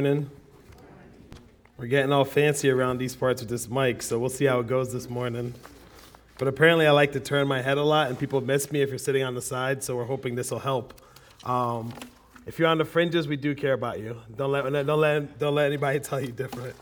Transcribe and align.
morning. 0.00 0.30
We're 1.76 1.88
getting 1.88 2.12
all 2.12 2.24
fancy 2.24 2.70
around 2.70 2.98
these 2.98 3.16
parts 3.16 3.42
with 3.42 3.50
this 3.50 3.68
mic, 3.68 4.00
so 4.00 4.16
we'll 4.16 4.30
see 4.30 4.44
how 4.44 4.60
it 4.60 4.68
goes 4.68 4.92
this 4.92 5.10
morning. 5.10 5.54
But 6.38 6.46
apparently, 6.46 6.86
I 6.86 6.92
like 6.92 7.10
to 7.14 7.20
turn 7.20 7.48
my 7.48 7.62
head 7.62 7.78
a 7.78 7.82
lot, 7.82 8.06
and 8.06 8.16
people 8.16 8.40
miss 8.40 8.70
me 8.70 8.80
if 8.80 8.90
you're 8.90 8.98
sitting 8.98 9.24
on 9.24 9.34
the 9.34 9.42
side, 9.42 9.82
so 9.82 9.96
we're 9.96 10.04
hoping 10.04 10.36
this 10.36 10.52
will 10.52 10.60
help. 10.60 10.94
Um, 11.42 11.92
if 12.46 12.60
you're 12.60 12.68
on 12.68 12.78
the 12.78 12.84
fringes, 12.84 13.26
we 13.26 13.36
do 13.36 13.56
care 13.56 13.72
about 13.72 13.98
you. 13.98 14.16
Don't 14.36 14.52
let, 14.52 14.72
don't 14.86 15.00
let, 15.00 15.36
don't 15.36 15.56
let 15.56 15.66
anybody 15.66 15.98
tell 16.08 16.20
you 16.20 16.30
different. 16.30 16.76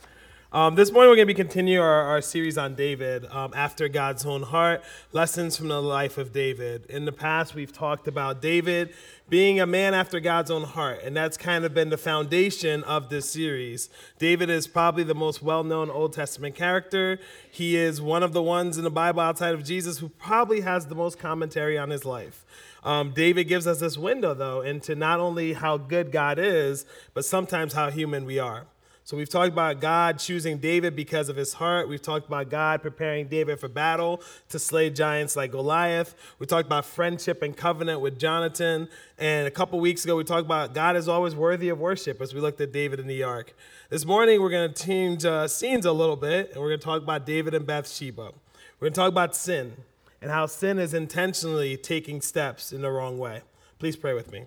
Um, 0.53 0.77
this 0.77 0.93
morning, 0.93 1.11
we're 1.11 1.17
going 1.17 1.27
to 1.27 1.35
be 1.35 1.43
continuing 1.43 1.83
our, 1.83 2.03
our 2.03 2.23
series 2.23 2.57
on 2.57 2.77
David, 2.77 3.27
um, 3.33 3.53
After 3.57 3.89
God's 3.89 4.25
Own 4.25 4.43
Heart 4.43 4.85
Lessons 5.13 5.57
from 5.57 5.67
the 5.67 5.83
Life 5.83 6.19
of 6.19 6.33
David. 6.33 6.87
In 6.87 7.05
the 7.05 7.11
past, 7.11 7.57
we've 7.57 7.73
talked 7.73 8.07
about 8.07 8.41
David 8.41 8.95
being 9.29 9.59
a 9.59 9.67
man 9.67 9.93
after 9.93 10.21
God's 10.21 10.53
own 10.53 10.63
heart, 10.63 11.01
and 11.03 11.17
that's 11.17 11.37
kind 11.37 11.65
of 11.65 11.75
been 11.75 11.91
the 11.91 11.99
foundation 11.99 12.85
of 12.85 13.09
this 13.09 13.29
series. 13.29 13.91
David 14.21 14.49
is 14.49 14.69
probably 14.69 15.03
the 15.03 15.17
most 15.17 15.43
well 15.43 15.65
known 15.65 15.91
Old 15.91 16.13
Testament 16.13 16.55
character. 16.55 17.19
He 17.51 17.75
is 17.75 18.01
one 18.01 18.23
of 18.23 18.33
the 18.33 18.43
ones 18.43 18.79
in 18.79 18.85
the 18.85 18.91
Bible 18.91 19.23
outside 19.23 19.53
of 19.53 19.65
Jesus 19.65 19.99
who 19.99 20.11
probably 20.11 20.61
has 20.61 20.87
the 20.87 20.95
most 20.95 21.19
commentary 21.19 21.77
on 21.77 21.91
his 21.91 22.05
life. 22.05 22.45
Um, 22.85 23.11
David 23.11 23.49
gives 23.49 23.67
us 23.67 23.81
this 23.81 23.99
window, 23.99 24.33
though, 24.33 24.61
into 24.61 24.95
not 24.95 25.19
only 25.19 25.55
how 25.55 25.77
good 25.77 26.13
God 26.13 26.39
is, 26.39 26.87
but 27.15 27.25
sometimes 27.25 27.73
how 27.73 27.91
human 27.91 28.25
we 28.25 28.39
are. 28.39 28.67
So 29.07 29.17
we've 29.17 29.29
talked 29.29 29.53
about 29.53 29.81
God 29.81 30.19
choosing 30.19 30.59
David 30.59 30.97
because 30.97 31.29
of 31.29 31.37
his 31.37 31.53
heart. 31.53 31.89
We've 31.89 32.03
talked 32.03 32.27
about 32.27 32.51
God 32.51 32.83
preparing 32.83 33.29
David 33.29 33.61
for 33.61 33.69
battle 33.69 34.21
to 34.49 34.59
slay 34.59 34.91
giants 34.91 35.37
like 35.37 35.53
Goliath. 35.53 36.17
We 36.41 36.47
talked 36.47 36.67
about 36.67 36.85
friendship 36.85 37.41
and 37.41 37.57
covenant 37.57 38.01
with 38.01 38.19
Jonathan. 38.19 38.89
And 39.17 39.47
a 39.47 39.51
couple 39.53 39.79
weeks 39.79 40.05
ago, 40.05 40.17
we 40.17 40.25
talked 40.25 40.45
about 40.45 40.75
God 40.75 40.97
is 40.97 41.07
always 41.07 41.37
worthy 41.37 41.69
of 41.69 41.79
worship 41.79 42.21
as 42.21 42.35
we 42.35 42.41
looked 42.41 42.61
at 42.61 42.73
David 42.73 42.99
in 42.99 43.07
the 43.07 43.23
ark. 43.23 43.55
This 43.91 44.05
morning, 44.05 44.43
we're 44.43 44.51
going 44.51 44.75
to 44.75 44.85
change 44.85 45.25
uh, 45.25 45.47
scenes 45.47 45.87
a 45.87 45.93
little 45.93 46.17
bit, 46.17 46.51
and 46.51 46.61
we're 46.61 46.71
going 46.71 46.81
to 46.81 46.85
talk 46.85 47.01
about 47.01 47.25
David 47.25 47.55
and 47.55 47.65
Bathsheba. 47.65 48.33
We're 48.81 48.87
going 48.87 48.93
to 48.93 49.01
talk 49.01 49.11
about 49.11 49.37
sin 49.37 49.77
and 50.21 50.33
how 50.33 50.47
sin 50.47 50.81
is 50.81 50.95
intentionally 50.95 51.77
taking 51.77 52.21
steps 52.21 52.73
in 52.73 52.83
the 52.83 52.91
wrong 52.91 53.21
way. 53.21 53.43
Please 53.79 53.95
pray 53.95 54.15
with 54.15 54.33
me. 54.33 54.47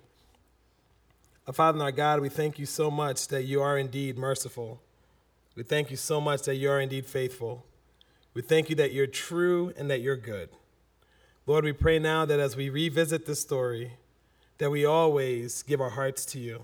Father 1.53 1.77
and 1.77 1.83
our 1.83 1.91
God, 1.91 2.19
we 2.19 2.29
thank 2.29 2.59
you 2.59 2.65
so 2.65 2.91
much 2.91 3.27
that 3.29 3.43
you 3.43 3.61
are 3.61 3.77
indeed 3.77 4.17
merciful. 4.17 4.79
We 5.55 5.63
thank 5.63 5.89
you 5.89 5.97
so 5.97 6.21
much 6.21 6.43
that 6.43 6.55
you 6.55 6.69
are 6.69 6.79
indeed 6.79 7.05
faithful. 7.05 7.65
We 8.33 8.43
thank 8.43 8.69
you 8.69 8.75
that 8.75 8.93
you're 8.93 9.07
true 9.07 9.73
and 9.75 9.89
that 9.89 10.01
you're 10.01 10.15
good. 10.15 10.49
Lord, 11.47 11.65
we 11.65 11.73
pray 11.73 11.97
now 11.97 12.25
that 12.25 12.39
as 12.39 12.55
we 12.55 12.69
revisit 12.69 13.25
this 13.25 13.41
story, 13.41 13.93
that 14.59 14.69
we 14.69 14.85
always 14.85 15.63
give 15.63 15.81
our 15.81 15.89
hearts 15.89 16.23
to 16.25 16.39
you, 16.39 16.61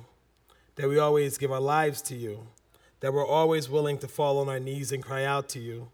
that 0.76 0.88
we 0.88 1.00
always 1.00 1.40
give 1.40 1.52
our 1.52 1.60
lives 1.60 2.02
to 2.04 2.16
you, 2.16 2.48
that 3.00 3.12
we're 3.12 3.26
always 3.26 3.70
willing 3.70 3.98
to 3.98 4.08
fall 4.08 4.38
on 4.38 4.50
our 4.50 4.60
knees 4.60 4.92
and 4.92 5.04
cry 5.04 5.26
out 5.26 5.50
to 5.50 5.60
you. 5.60 5.90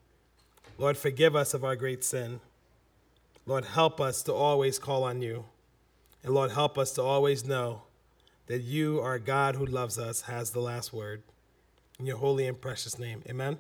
Lord, 0.78 0.98
forgive 0.98 1.36
us 1.36 1.53
of 1.53 1.64
our 1.64 1.76
great 1.76 2.03
sin. 2.03 2.42
Lord, 3.45 3.66
help 3.66 4.02
us 4.02 4.22
to 4.23 4.33
always 4.33 4.80
call 4.80 5.03
on 5.03 5.22
you. 5.22 5.45
And 6.23 6.33
Lord, 6.33 6.52
help 6.52 6.78
us 6.78 6.92
to 6.94 7.02
always 7.02 7.45
know 7.45 7.83
that 8.52 8.64
you 8.64 9.00
are 9.00 9.18
God 9.18 9.56
who 9.56 9.66
loves 9.66 9.98
us, 9.98 10.24
has 10.24 10.52
the 10.52 10.60
last 10.60 10.92
word. 10.92 11.24
In 11.98 12.06
your 12.06 12.18
holy 12.18 12.46
and 12.46 12.60
precious 12.60 13.00
name. 13.00 13.24
Amen. 13.30 13.58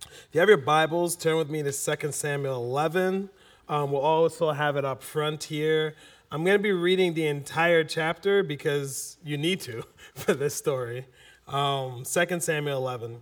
If 0.00 0.28
you 0.32 0.40
have 0.40 0.48
your 0.48 0.56
Bibles, 0.56 1.14
turn 1.14 1.36
with 1.36 1.50
me 1.50 1.62
to 1.62 1.70
2 1.70 2.10
Samuel 2.10 2.56
11. 2.56 3.28
Um, 3.68 3.92
we'll 3.92 4.00
also 4.00 4.52
have 4.52 4.78
it 4.78 4.86
up 4.86 5.02
front 5.02 5.44
here. 5.44 5.94
I'm 6.30 6.42
going 6.42 6.56
to 6.56 6.62
be 6.62 6.72
reading 6.72 7.12
the 7.12 7.26
entire 7.26 7.84
chapter 7.84 8.42
because 8.42 9.18
you 9.22 9.36
need 9.36 9.60
to 9.60 9.82
for 10.14 10.32
this 10.32 10.54
story. 10.54 11.04
Um, 11.46 12.04
2 12.04 12.40
Samuel 12.40 12.78
11. 12.78 13.20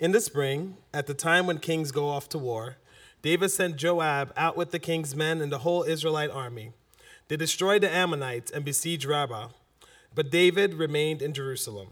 In 0.00 0.10
the 0.10 0.20
spring, 0.20 0.76
at 0.92 1.06
the 1.06 1.14
time 1.14 1.46
when 1.46 1.58
kings 1.58 1.92
go 1.92 2.08
off 2.08 2.28
to 2.30 2.38
war, 2.38 2.78
David 3.22 3.52
sent 3.52 3.76
Joab 3.76 4.32
out 4.36 4.56
with 4.56 4.72
the 4.72 4.80
king's 4.80 5.14
men 5.14 5.40
and 5.40 5.52
the 5.52 5.58
whole 5.58 5.84
Israelite 5.84 6.30
army. 6.30 6.72
They 7.28 7.36
destroyed 7.36 7.82
the 7.82 7.92
Ammonites 7.92 8.50
and 8.50 8.64
besieged 8.64 9.04
Rabbah, 9.04 9.48
but 10.14 10.30
David 10.30 10.74
remained 10.74 11.22
in 11.22 11.32
Jerusalem. 11.34 11.88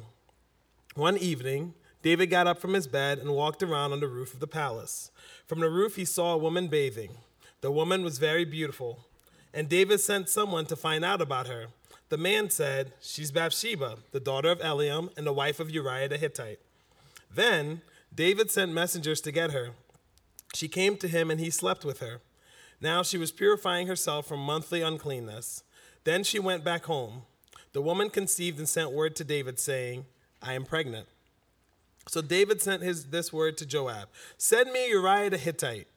One 0.94 1.16
evening, 1.18 1.74
David 2.02 2.26
got 2.26 2.46
up 2.46 2.60
from 2.60 2.74
his 2.74 2.86
bed 2.86 3.18
and 3.18 3.34
walked 3.34 3.62
around 3.62 3.92
on 3.92 4.00
the 4.00 4.06
roof 4.06 4.32
of 4.32 4.40
the 4.40 4.46
palace. 4.46 5.10
From 5.46 5.60
the 5.60 5.70
roof, 5.70 5.96
he 5.96 6.04
saw 6.04 6.34
a 6.34 6.38
woman 6.38 6.68
bathing. 6.68 7.16
The 7.62 7.72
woman 7.72 8.04
was 8.04 8.18
very 8.18 8.44
beautiful, 8.44 9.00
and 9.52 9.68
David 9.68 10.00
sent 10.00 10.28
someone 10.28 10.66
to 10.66 10.76
find 10.76 11.04
out 11.04 11.20
about 11.20 11.48
her. 11.48 11.68
The 12.10 12.18
man 12.18 12.50
said, 12.50 12.92
She's 13.00 13.32
Bathsheba, 13.32 13.96
the 14.12 14.20
daughter 14.20 14.50
of 14.50 14.60
Eliam 14.60 15.08
and 15.16 15.26
the 15.26 15.32
wife 15.32 15.58
of 15.58 15.70
Uriah 15.70 16.08
the 16.08 16.18
Hittite. 16.18 16.60
Then 17.34 17.82
David 18.14 18.50
sent 18.50 18.72
messengers 18.72 19.20
to 19.22 19.32
get 19.32 19.50
her. 19.50 19.70
She 20.54 20.68
came 20.68 20.96
to 20.98 21.08
him, 21.08 21.30
and 21.30 21.40
he 21.40 21.50
slept 21.50 21.84
with 21.84 21.98
her. 21.98 22.20
Now 22.84 23.02
she 23.02 23.16
was 23.16 23.32
purifying 23.32 23.86
herself 23.86 24.26
from 24.26 24.40
monthly 24.40 24.82
uncleanness. 24.82 25.62
Then 26.04 26.22
she 26.22 26.38
went 26.38 26.62
back 26.62 26.84
home. 26.84 27.22
The 27.72 27.80
woman 27.80 28.10
conceived 28.10 28.58
and 28.58 28.68
sent 28.68 28.92
word 28.92 29.16
to 29.16 29.24
David, 29.24 29.58
saying, 29.58 30.04
I 30.42 30.52
am 30.52 30.66
pregnant. 30.66 31.06
So 32.08 32.20
David 32.20 32.60
sent 32.60 32.82
his, 32.82 33.06
this 33.06 33.32
word 33.32 33.56
to 33.56 33.64
Joab 33.64 34.08
Send 34.36 34.70
me 34.70 34.90
Uriah 34.90 35.30
the 35.30 35.38
Hittite. 35.38 35.88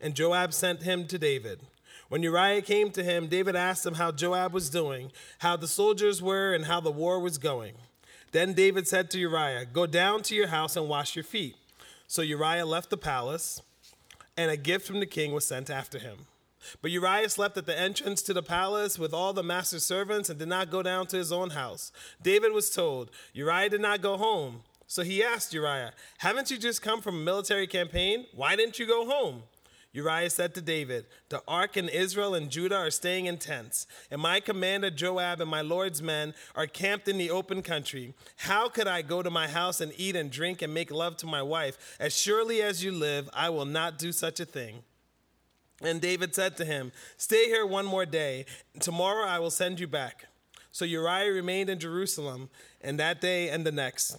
And 0.00 0.16
Joab 0.16 0.52
sent 0.52 0.82
him 0.82 1.06
to 1.06 1.16
David. 1.16 1.60
When 2.08 2.24
Uriah 2.24 2.62
came 2.62 2.90
to 2.90 3.04
him, 3.04 3.28
David 3.28 3.54
asked 3.54 3.86
him 3.86 3.94
how 3.94 4.10
Joab 4.10 4.52
was 4.52 4.68
doing, 4.68 5.12
how 5.38 5.56
the 5.56 5.68
soldiers 5.68 6.20
were, 6.20 6.52
and 6.52 6.64
how 6.64 6.80
the 6.80 6.90
war 6.90 7.20
was 7.20 7.38
going. 7.38 7.74
Then 8.32 8.52
David 8.52 8.88
said 8.88 9.12
to 9.12 9.18
Uriah, 9.20 9.64
Go 9.64 9.86
down 9.86 10.22
to 10.22 10.34
your 10.34 10.48
house 10.48 10.74
and 10.74 10.88
wash 10.88 11.14
your 11.14 11.22
feet. 11.22 11.54
So 12.08 12.20
Uriah 12.20 12.66
left 12.66 12.90
the 12.90 12.96
palace, 12.96 13.62
and 14.36 14.50
a 14.50 14.56
gift 14.56 14.88
from 14.88 14.98
the 14.98 15.06
king 15.06 15.30
was 15.30 15.46
sent 15.46 15.70
after 15.70 16.00
him. 16.00 16.26
But 16.80 16.90
Uriah 16.90 17.28
slept 17.28 17.56
at 17.56 17.66
the 17.66 17.78
entrance 17.78 18.22
to 18.22 18.34
the 18.34 18.42
palace 18.42 18.98
with 18.98 19.12
all 19.12 19.32
the 19.32 19.42
master's 19.42 19.84
servants 19.84 20.28
and 20.28 20.38
did 20.38 20.48
not 20.48 20.70
go 20.70 20.82
down 20.82 21.06
to 21.08 21.16
his 21.16 21.32
own 21.32 21.50
house. 21.50 21.92
David 22.22 22.52
was 22.52 22.70
told, 22.70 23.10
Uriah 23.32 23.70
did 23.70 23.80
not 23.80 24.00
go 24.00 24.16
home. 24.16 24.62
So 24.86 25.02
he 25.02 25.22
asked 25.22 25.54
Uriah, 25.54 25.92
Haven't 26.18 26.50
you 26.50 26.58
just 26.58 26.82
come 26.82 27.00
from 27.00 27.16
a 27.16 27.24
military 27.24 27.66
campaign? 27.66 28.26
Why 28.34 28.56
didn't 28.56 28.78
you 28.78 28.86
go 28.86 29.06
home? 29.06 29.44
Uriah 29.94 30.30
said 30.30 30.54
to 30.54 30.62
David, 30.62 31.06
The 31.28 31.42
ark 31.46 31.76
and 31.76 31.90
Israel 31.90 32.34
and 32.34 32.50
Judah 32.50 32.76
are 32.76 32.90
staying 32.90 33.26
in 33.26 33.36
tents, 33.36 33.86
and 34.10 34.22
my 34.22 34.40
commander 34.40 34.90
Joab 34.90 35.40
and 35.42 35.50
my 35.50 35.60
Lord's 35.60 36.00
men 36.00 36.32
are 36.54 36.66
camped 36.66 37.08
in 37.08 37.18
the 37.18 37.30
open 37.30 37.60
country. 37.62 38.14
How 38.36 38.68
could 38.68 38.86
I 38.86 39.02
go 39.02 39.22
to 39.22 39.30
my 39.30 39.48
house 39.48 39.82
and 39.82 39.92
eat 39.98 40.16
and 40.16 40.30
drink 40.30 40.62
and 40.62 40.72
make 40.72 40.90
love 40.90 41.18
to 41.18 41.26
my 41.26 41.42
wife? 41.42 41.96
As 42.00 42.16
surely 42.16 42.62
as 42.62 42.82
you 42.82 42.90
live, 42.90 43.28
I 43.34 43.50
will 43.50 43.66
not 43.66 43.98
do 43.98 44.12
such 44.12 44.40
a 44.40 44.46
thing. 44.46 44.82
And 45.82 46.00
David 46.00 46.34
said 46.34 46.56
to 46.58 46.64
him, 46.64 46.92
Stay 47.16 47.46
here 47.46 47.66
one 47.66 47.86
more 47.86 48.06
day. 48.06 48.46
Tomorrow 48.80 49.26
I 49.26 49.38
will 49.38 49.50
send 49.50 49.80
you 49.80 49.86
back. 49.86 50.26
So 50.70 50.84
Uriah 50.84 51.32
remained 51.32 51.68
in 51.68 51.78
Jerusalem, 51.78 52.48
and 52.80 52.98
that 52.98 53.20
day 53.20 53.48
and 53.50 53.66
the 53.66 53.72
next. 53.72 54.16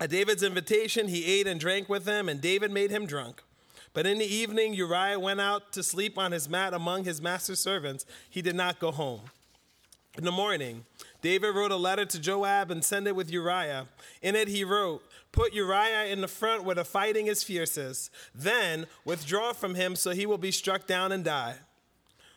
At 0.00 0.10
David's 0.10 0.42
invitation, 0.42 1.08
he 1.08 1.24
ate 1.24 1.46
and 1.46 1.60
drank 1.60 1.88
with 1.88 2.06
him, 2.06 2.28
and 2.28 2.40
David 2.40 2.70
made 2.70 2.90
him 2.90 3.06
drunk. 3.06 3.42
But 3.94 4.06
in 4.06 4.18
the 4.18 4.26
evening, 4.26 4.74
Uriah 4.74 5.18
went 5.18 5.40
out 5.40 5.72
to 5.72 5.82
sleep 5.82 6.18
on 6.18 6.32
his 6.32 6.48
mat 6.48 6.74
among 6.74 7.04
his 7.04 7.20
master's 7.20 7.60
servants. 7.60 8.06
He 8.28 8.42
did 8.42 8.54
not 8.54 8.78
go 8.78 8.92
home. 8.92 9.22
In 10.16 10.24
the 10.24 10.32
morning, 10.32 10.84
David 11.22 11.54
wrote 11.54 11.70
a 11.70 11.76
letter 11.76 12.04
to 12.04 12.20
Joab 12.20 12.70
and 12.70 12.84
sent 12.84 13.06
it 13.06 13.14
with 13.14 13.30
Uriah. 13.30 13.86
In 14.20 14.34
it, 14.34 14.48
he 14.48 14.64
wrote, 14.64 15.02
Put 15.32 15.52
Uriah 15.52 16.06
in 16.06 16.20
the 16.20 16.28
front 16.28 16.64
where 16.64 16.74
the 16.74 16.84
fighting 16.84 17.26
is 17.26 17.42
fiercest. 17.42 18.10
Then 18.34 18.86
withdraw 19.04 19.52
from 19.52 19.74
him 19.74 19.94
so 19.94 20.10
he 20.10 20.26
will 20.26 20.38
be 20.38 20.50
struck 20.50 20.86
down 20.86 21.12
and 21.12 21.24
die. 21.24 21.56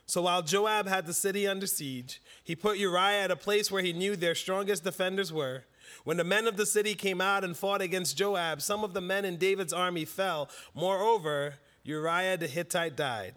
So 0.06 0.24
while 0.24 0.42
Joab 0.42 0.88
had 0.88 1.06
the 1.06 1.14
city 1.14 1.48
under 1.48 1.68
siege, 1.68 2.22
he 2.44 2.56
put 2.56 2.78
Uriah 2.78 3.24
at 3.24 3.32
a 3.32 3.36
place 3.38 3.72
where 3.72 3.82
he 3.82 3.94
knew 3.94 4.16
their 4.16 4.36
strongest 4.36 4.84
defenders 4.84 5.32
were. 5.32 5.64
When 6.04 6.18
the 6.18 6.24
men 6.24 6.48
of 6.48 6.58
the 6.58 6.66
city 6.66 6.96
came 6.96 7.22
out 7.22 7.44
and 7.44 7.56
fought 7.56 7.82
against 7.82 8.18
Joab, 8.18 8.62
some 8.62 8.84
of 8.84 8.94
the 8.94 9.02
men 9.02 9.24
in 9.24 9.38
David's 9.38 9.74
army 9.74 10.06
fell. 10.06 10.50
Moreover, 10.74 11.56
Uriah 11.84 12.38
the 12.38 12.48
Hittite 12.48 12.98
died. 12.98 13.36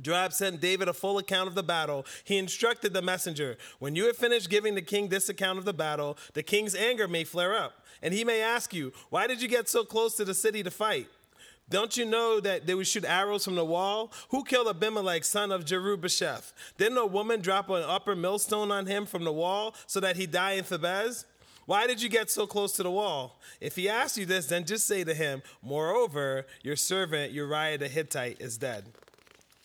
Joab 0.00 0.32
sent 0.32 0.60
David 0.60 0.88
a 0.88 0.92
full 0.92 1.18
account 1.18 1.48
of 1.48 1.54
the 1.54 1.62
battle. 1.62 2.04
He 2.24 2.38
instructed 2.38 2.92
the 2.92 3.02
messenger 3.02 3.56
When 3.78 3.94
you 3.94 4.06
have 4.06 4.16
finished 4.16 4.50
giving 4.50 4.74
the 4.74 4.82
king 4.82 5.08
this 5.08 5.28
account 5.28 5.58
of 5.58 5.64
the 5.64 5.72
battle, 5.72 6.16
the 6.32 6.42
king's 6.42 6.74
anger 6.74 7.08
may 7.08 7.24
flare 7.24 7.54
up, 7.54 7.84
and 8.02 8.12
he 8.12 8.24
may 8.24 8.40
ask 8.42 8.74
you, 8.74 8.92
Why 9.10 9.26
did 9.26 9.40
you 9.40 9.48
get 9.48 9.68
so 9.68 9.84
close 9.84 10.16
to 10.16 10.24
the 10.24 10.34
city 10.34 10.62
to 10.62 10.70
fight? 10.70 11.08
Don't 11.70 11.96
you 11.96 12.04
know 12.04 12.40
that 12.40 12.66
they 12.66 12.74
would 12.74 12.86
shoot 12.86 13.04
arrows 13.04 13.44
from 13.44 13.54
the 13.54 13.64
wall? 13.64 14.12
Who 14.28 14.44
killed 14.44 14.68
Abimelech, 14.68 15.24
son 15.24 15.50
of 15.50 15.64
Jerubbesheth? 15.64 16.52
Didn't 16.76 16.98
a 16.98 17.06
woman 17.06 17.40
drop 17.40 17.70
an 17.70 17.82
upper 17.82 18.14
millstone 18.14 18.70
on 18.70 18.86
him 18.86 19.06
from 19.06 19.24
the 19.24 19.32
wall 19.32 19.74
so 19.86 19.98
that 20.00 20.16
he 20.16 20.26
die 20.26 20.52
in 20.52 20.64
Thebez? 20.64 21.24
Why 21.66 21.86
did 21.86 22.02
you 22.02 22.10
get 22.10 22.30
so 22.30 22.46
close 22.46 22.72
to 22.72 22.82
the 22.82 22.90
wall? 22.90 23.40
If 23.60 23.76
he 23.76 23.88
asks 23.88 24.18
you 24.18 24.26
this, 24.26 24.46
then 24.46 24.66
just 24.66 24.86
say 24.86 25.04
to 25.04 25.14
him, 25.14 25.42
Moreover, 25.62 26.46
your 26.62 26.76
servant 26.76 27.32
Uriah 27.32 27.78
the 27.78 27.88
Hittite 27.88 28.40
is 28.40 28.58
dead. 28.58 28.84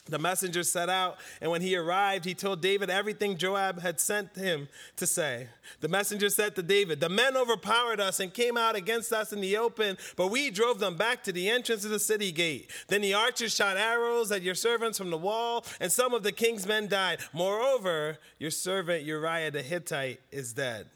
The 0.09 0.19
messenger 0.19 0.63
set 0.63 0.89
out, 0.89 1.17
and 1.39 1.51
when 1.51 1.61
he 1.61 1.75
arrived, 1.75 2.25
he 2.25 2.33
told 2.33 2.61
David 2.61 2.89
everything 2.89 3.37
Joab 3.37 3.79
had 3.81 3.99
sent 3.99 4.35
him 4.35 4.67
to 4.95 5.05
say. 5.05 5.47
The 5.81 5.87
messenger 5.87 6.29
said 6.29 6.55
to 6.55 6.63
David, 6.63 6.99
The 6.99 7.09
men 7.09 7.37
overpowered 7.37 7.99
us 7.99 8.19
and 8.19 8.33
came 8.33 8.57
out 8.57 8.75
against 8.75 9.13
us 9.13 9.31
in 9.31 9.41
the 9.41 9.57
open, 9.57 9.97
but 10.15 10.27
we 10.27 10.49
drove 10.49 10.79
them 10.79 10.97
back 10.97 11.23
to 11.23 11.31
the 11.31 11.49
entrance 11.49 11.85
of 11.85 11.91
the 11.91 11.99
city 11.99 12.31
gate. 12.31 12.71
Then 12.87 13.01
the 13.01 13.13
archers 13.13 13.55
shot 13.55 13.77
arrows 13.77 14.31
at 14.31 14.41
your 14.41 14.55
servants 14.55 14.97
from 14.97 15.11
the 15.11 15.17
wall, 15.17 15.65
and 15.79 15.91
some 15.91 16.13
of 16.13 16.23
the 16.23 16.31
king's 16.31 16.67
men 16.67 16.87
died. 16.87 17.19
Moreover, 17.33 18.17
your 18.39 18.51
servant 18.51 19.03
Uriah 19.03 19.51
the 19.51 19.61
Hittite 19.61 20.19
is 20.31 20.53
dead. 20.53 20.87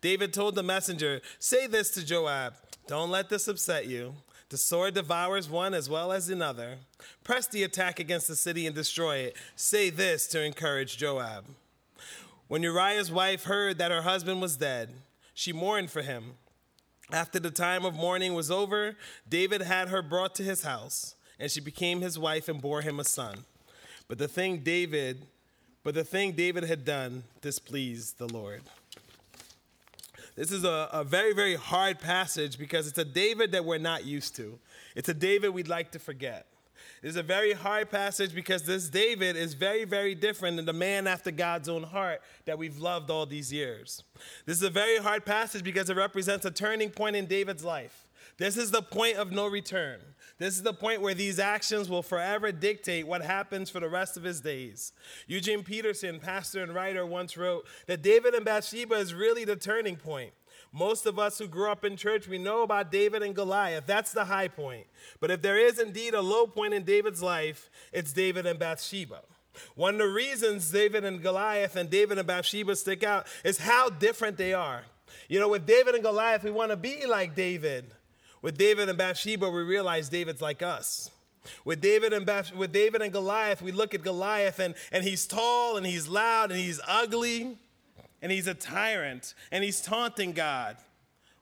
David 0.00 0.32
told 0.32 0.54
the 0.54 0.62
messenger, 0.62 1.20
Say 1.38 1.66
this 1.66 1.90
to 1.90 2.04
Joab 2.04 2.54
Don't 2.86 3.10
let 3.10 3.28
this 3.28 3.48
upset 3.48 3.86
you. 3.86 4.14
The 4.50 4.58
sword 4.58 4.94
devours 4.94 5.48
one 5.48 5.74
as 5.74 5.88
well 5.88 6.10
as 6.10 6.28
another. 6.28 6.78
Press 7.22 7.46
the 7.46 7.62
attack 7.62 8.00
against 8.00 8.26
the 8.26 8.34
city 8.34 8.66
and 8.66 8.74
destroy 8.74 9.18
it. 9.18 9.36
Say 9.54 9.90
this 9.90 10.26
to 10.28 10.42
encourage 10.42 10.98
Joab. 10.98 11.44
When 12.48 12.64
Uriah's 12.64 13.12
wife 13.12 13.44
heard 13.44 13.78
that 13.78 13.92
her 13.92 14.02
husband 14.02 14.42
was 14.42 14.56
dead, 14.56 14.90
she 15.34 15.52
mourned 15.52 15.92
for 15.92 16.02
him. 16.02 16.32
After 17.12 17.38
the 17.38 17.52
time 17.52 17.84
of 17.84 17.94
mourning 17.94 18.34
was 18.34 18.50
over, 18.50 18.96
David 19.28 19.62
had 19.62 19.88
her 19.88 20.02
brought 20.02 20.34
to 20.34 20.42
his 20.42 20.64
house, 20.64 21.14
and 21.38 21.48
she 21.48 21.60
became 21.60 22.00
his 22.00 22.18
wife 22.18 22.48
and 22.48 22.60
bore 22.60 22.82
him 22.82 22.98
a 22.98 23.04
son. 23.04 23.44
But 24.08 24.18
the 24.18 24.26
thing 24.26 24.58
David, 24.64 25.26
but 25.84 25.94
the 25.94 26.02
thing 26.02 26.32
David 26.32 26.64
had 26.64 26.84
done 26.84 27.22
displeased 27.40 28.18
the 28.18 28.26
Lord. 28.28 28.62
This 30.36 30.52
is 30.52 30.64
a, 30.64 30.88
a 30.92 31.04
very, 31.04 31.34
very 31.34 31.56
hard 31.56 31.98
passage 31.98 32.58
because 32.58 32.86
it's 32.86 32.98
a 32.98 33.04
David 33.04 33.52
that 33.52 33.64
we're 33.64 33.78
not 33.78 34.04
used 34.04 34.36
to. 34.36 34.58
It's 34.94 35.08
a 35.08 35.14
David 35.14 35.50
we'd 35.50 35.68
like 35.68 35.90
to 35.92 35.98
forget. 35.98 36.46
It's 37.02 37.16
a 37.16 37.22
very 37.22 37.52
hard 37.52 37.90
passage 37.90 38.34
because 38.34 38.62
this 38.62 38.88
David 38.88 39.36
is 39.36 39.54
very, 39.54 39.84
very 39.84 40.14
different 40.14 40.56
than 40.56 40.66
the 40.66 40.72
man 40.72 41.06
after 41.06 41.30
God's 41.30 41.68
own 41.68 41.82
heart 41.82 42.20
that 42.44 42.58
we've 42.58 42.78
loved 42.78 43.10
all 43.10 43.24
these 43.26 43.52
years. 43.52 44.02
This 44.44 44.58
is 44.58 44.62
a 44.62 44.70
very 44.70 44.98
hard 44.98 45.24
passage 45.24 45.62
because 45.62 45.88
it 45.88 45.96
represents 45.96 46.44
a 46.44 46.50
turning 46.50 46.90
point 46.90 47.16
in 47.16 47.26
David's 47.26 47.64
life. 47.64 48.06
This 48.36 48.56
is 48.56 48.70
the 48.70 48.82
point 48.82 49.16
of 49.16 49.32
no 49.32 49.46
return. 49.46 50.00
This 50.40 50.56
is 50.56 50.62
the 50.62 50.72
point 50.72 51.02
where 51.02 51.12
these 51.12 51.38
actions 51.38 51.90
will 51.90 52.02
forever 52.02 52.50
dictate 52.50 53.06
what 53.06 53.20
happens 53.20 53.68
for 53.68 53.78
the 53.78 53.90
rest 53.90 54.16
of 54.16 54.22
his 54.22 54.40
days. 54.40 54.94
Eugene 55.26 55.62
Peterson, 55.62 56.18
pastor 56.18 56.62
and 56.62 56.74
writer, 56.74 57.04
once 57.04 57.36
wrote 57.36 57.66
that 57.86 58.00
David 58.00 58.32
and 58.32 58.42
Bathsheba 58.42 58.94
is 58.94 59.12
really 59.12 59.44
the 59.44 59.54
turning 59.54 59.96
point. 59.96 60.32
Most 60.72 61.04
of 61.04 61.18
us 61.18 61.38
who 61.38 61.46
grew 61.46 61.70
up 61.70 61.84
in 61.84 61.94
church, 61.94 62.26
we 62.26 62.38
know 62.38 62.62
about 62.62 62.90
David 62.90 63.22
and 63.22 63.34
Goliath. 63.34 63.84
That's 63.84 64.14
the 64.14 64.24
high 64.24 64.48
point. 64.48 64.86
But 65.20 65.30
if 65.30 65.42
there 65.42 65.58
is 65.58 65.78
indeed 65.78 66.14
a 66.14 66.22
low 66.22 66.46
point 66.46 66.72
in 66.72 66.84
David's 66.84 67.22
life, 67.22 67.68
it's 67.92 68.14
David 68.14 68.46
and 68.46 68.58
Bathsheba. 68.58 69.20
One 69.74 69.96
of 69.96 70.00
the 70.00 70.08
reasons 70.08 70.70
David 70.70 71.04
and 71.04 71.22
Goliath 71.22 71.76
and 71.76 71.90
David 71.90 72.16
and 72.16 72.26
Bathsheba 72.26 72.76
stick 72.76 73.02
out 73.04 73.26
is 73.44 73.58
how 73.58 73.90
different 73.90 74.38
they 74.38 74.54
are. 74.54 74.84
You 75.28 75.38
know, 75.38 75.50
with 75.50 75.66
David 75.66 75.94
and 75.94 76.02
Goliath, 76.02 76.44
we 76.44 76.50
want 76.50 76.70
to 76.70 76.78
be 76.78 77.04
like 77.04 77.34
David. 77.34 77.92
With 78.42 78.56
David 78.56 78.88
and 78.88 78.96
Bathsheba, 78.96 79.48
we 79.50 79.62
realize 79.62 80.08
David's 80.08 80.40
like 80.40 80.62
us. 80.62 81.10
With 81.64 81.80
David 81.80 82.12
and 82.12 82.26
Bath- 82.26 82.54
with 82.54 82.72
David 82.72 83.02
and 83.02 83.12
Goliath, 83.12 83.62
we 83.62 83.72
look 83.72 83.94
at 83.94 84.02
Goliath 84.02 84.58
and, 84.58 84.74
and 84.92 85.04
he's 85.04 85.26
tall 85.26 85.76
and 85.76 85.86
he's 85.86 86.08
loud 86.08 86.50
and 86.50 86.60
he's 86.60 86.80
ugly 86.86 87.56
and 88.22 88.30
he's 88.30 88.46
a 88.46 88.54
tyrant 88.54 89.34
and 89.50 89.64
he's 89.64 89.80
taunting 89.80 90.32
God. 90.32 90.76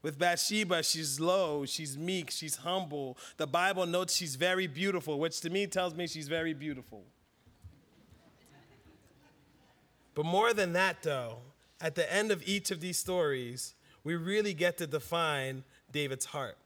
With 0.01 0.19
Bathsheba, 0.19 0.85
she's 0.85 1.19
low, 1.19 1.65
she's 1.67 1.99
meek, 1.99 2.31
she's 2.31 2.57
humble. 2.57 3.19
The 3.37 3.49
Bible 3.49 3.85
notes 3.87 4.15
she's 4.15 4.37
very 4.37 4.69
beautiful, 4.69 5.19
which 5.19 5.41
to 5.41 5.51
me 5.51 5.67
tells 5.67 5.95
me 5.95 6.07
she's 6.07 6.29
very 6.29 6.55
beautiful. 6.55 7.03
But 10.15 10.25
more 10.25 10.53
than 10.53 10.73
that, 10.73 11.03
though, 11.03 11.39
at 11.81 11.95
the 11.95 12.13
end 12.13 12.31
of 12.31 12.43
each 12.47 12.71
of 12.71 12.81
these 12.81 12.99
stories, 12.99 13.75
we 14.05 14.15
really 14.15 14.55
get 14.55 14.79
to 14.79 14.87
define 14.87 15.65
David's 15.93 16.27
heart. 16.27 16.57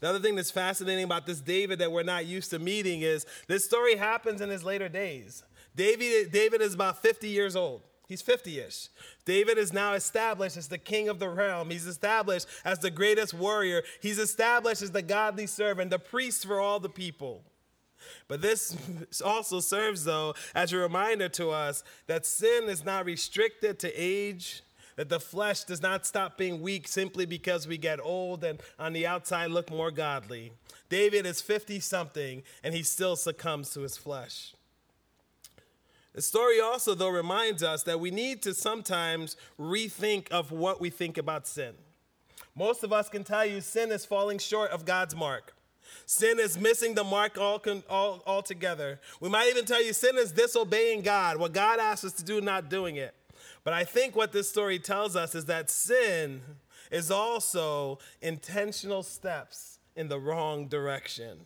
The 0.00 0.08
other 0.08 0.18
thing 0.18 0.34
that's 0.36 0.50
fascinating 0.50 1.04
about 1.04 1.26
this 1.26 1.40
David 1.40 1.78
that 1.78 1.92
we're 1.92 2.02
not 2.02 2.26
used 2.26 2.50
to 2.50 2.58
meeting 2.58 3.02
is 3.02 3.26
this 3.48 3.64
story 3.64 3.96
happens 3.96 4.40
in 4.40 4.48
his 4.48 4.64
later 4.64 4.88
days. 4.88 5.42
David, 5.76 6.32
David 6.32 6.60
is 6.60 6.74
about 6.74 7.02
50 7.02 7.28
years 7.28 7.56
old. 7.56 7.82
He's 8.06 8.22
50 8.22 8.60
ish. 8.60 8.88
David 9.24 9.56
is 9.56 9.72
now 9.72 9.94
established 9.94 10.56
as 10.56 10.68
the 10.68 10.78
king 10.78 11.08
of 11.08 11.18
the 11.18 11.28
realm. 11.28 11.70
He's 11.70 11.86
established 11.86 12.46
as 12.64 12.78
the 12.78 12.90
greatest 12.90 13.32
warrior. 13.32 13.82
He's 14.02 14.18
established 14.18 14.82
as 14.82 14.90
the 14.90 15.02
godly 15.02 15.46
servant, 15.46 15.90
the 15.90 15.98
priest 15.98 16.46
for 16.46 16.60
all 16.60 16.80
the 16.80 16.90
people. 16.90 17.44
But 18.28 18.42
this 18.42 18.76
also 19.24 19.60
serves, 19.60 20.04
though, 20.04 20.34
as 20.54 20.72
a 20.72 20.76
reminder 20.76 21.28
to 21.30 21.50
us 21.50 21.82
that 22.06 22.26
sin 22.26 22.64
is 22.68 22.84
not 22.84 23.06
restricted 23.06 23.78
to 23.78 23.92
age, 23.94 24.62
that 24.96 25.08
the 25.08 25.20
flesh 25.20 25.64
does 25.64 25.82
not 25.82 26.06
stop 26.06 26.38
being 26.38 26.62
weak 26.62 26.88
simply 26.88 27.26
because 27.26 27.66
we 27.66 27.78
get 27.78 28.00
old 28.00 28.44
and 28.44 28.60
on 28.78 28.92
the 28.92 29.06
outside 29.06 29.50
look 29.50 29.70
more 29.70 29.90
godly. 29.90 30.52
David 30.88 31.26
is 31.26 31.40
50 31.40 31.80
something 31.80 32.42
and 32.62 32.74
he 32.74 32.82
still 32.82 33.16
succumbs 33.16 33.70
to 33.70 33.80
his 33.80 33.96
flesh. 33.96 34.54
The 36.14 36.22
story 36.22 36.60
also, 36.60 36.94
though, 36.94 37.08
reminds 37.08 37.64
us 37.64 37.82
that 37.82 37.98
we 37.98 38.12
need 38.12 38.40
to 38.42 38.54
sometimes 38.54 39.36
rethink 39.58 40.30
of 40.30 40.52
what 40.52 40.80
we 40.80 40.88
think 40.88 41.18
about 41.18 41.48
sin. 41.48 41.74
Most 42.54 42.84
of 42.84 42.92
us 42.92 43.08
can 43.08 43.24
tell 43.24 43.44
you 43.44 43.60
sin 43.60 43.90
is 43.90 44.06
falling 44.06 44.38
short 44.38 44.70
of 44.70 44.84
God's 44.84 45.16
mark. 45.16 45.54
Sin 46.06 46.38
is 46.38 46.56
missing 46.56 46.94
the 46.94 47.02
mark 47.02 47.36
all, 47.36 47.60
all, 47.90 48.22
altogether. 48.26 49.00
We 49.20 49.28
might 49.28 49.48
even 49.48 49.64
tell 49.64 49.82
you 49.82 49.92
sin 49.92 50.16
is 50.16 50.30
disobeying 50.30 51.02
God, 51.02 51.38
what 51.38 51.52
God 51.52 51.80
asks 51.80 52.04
us 52.04 52.12
to 52.14 52.24
do, 52.24 52.40
not 52.40 52.68
doing 52.68 52.96
it. 52.96 53.14
But 53.64 53.72
I 53.72 53.84
think 53.84 54.14
what 54.14 54.32
this 54.32 54.48
story 54.48 54.78
tells 54.78 55.16
us 55.16 55.34
is 55.34 55.46
that 55.46 55.70
sin 55.70 56.42
is 56.90 57.10
also 57.10 57.98
intentional 58.20 59.02
steps 59.02 59.78
in 59.96 60.08
the 60.08 60.20
wrong 60.20 60.68
direction. 60.68 61.38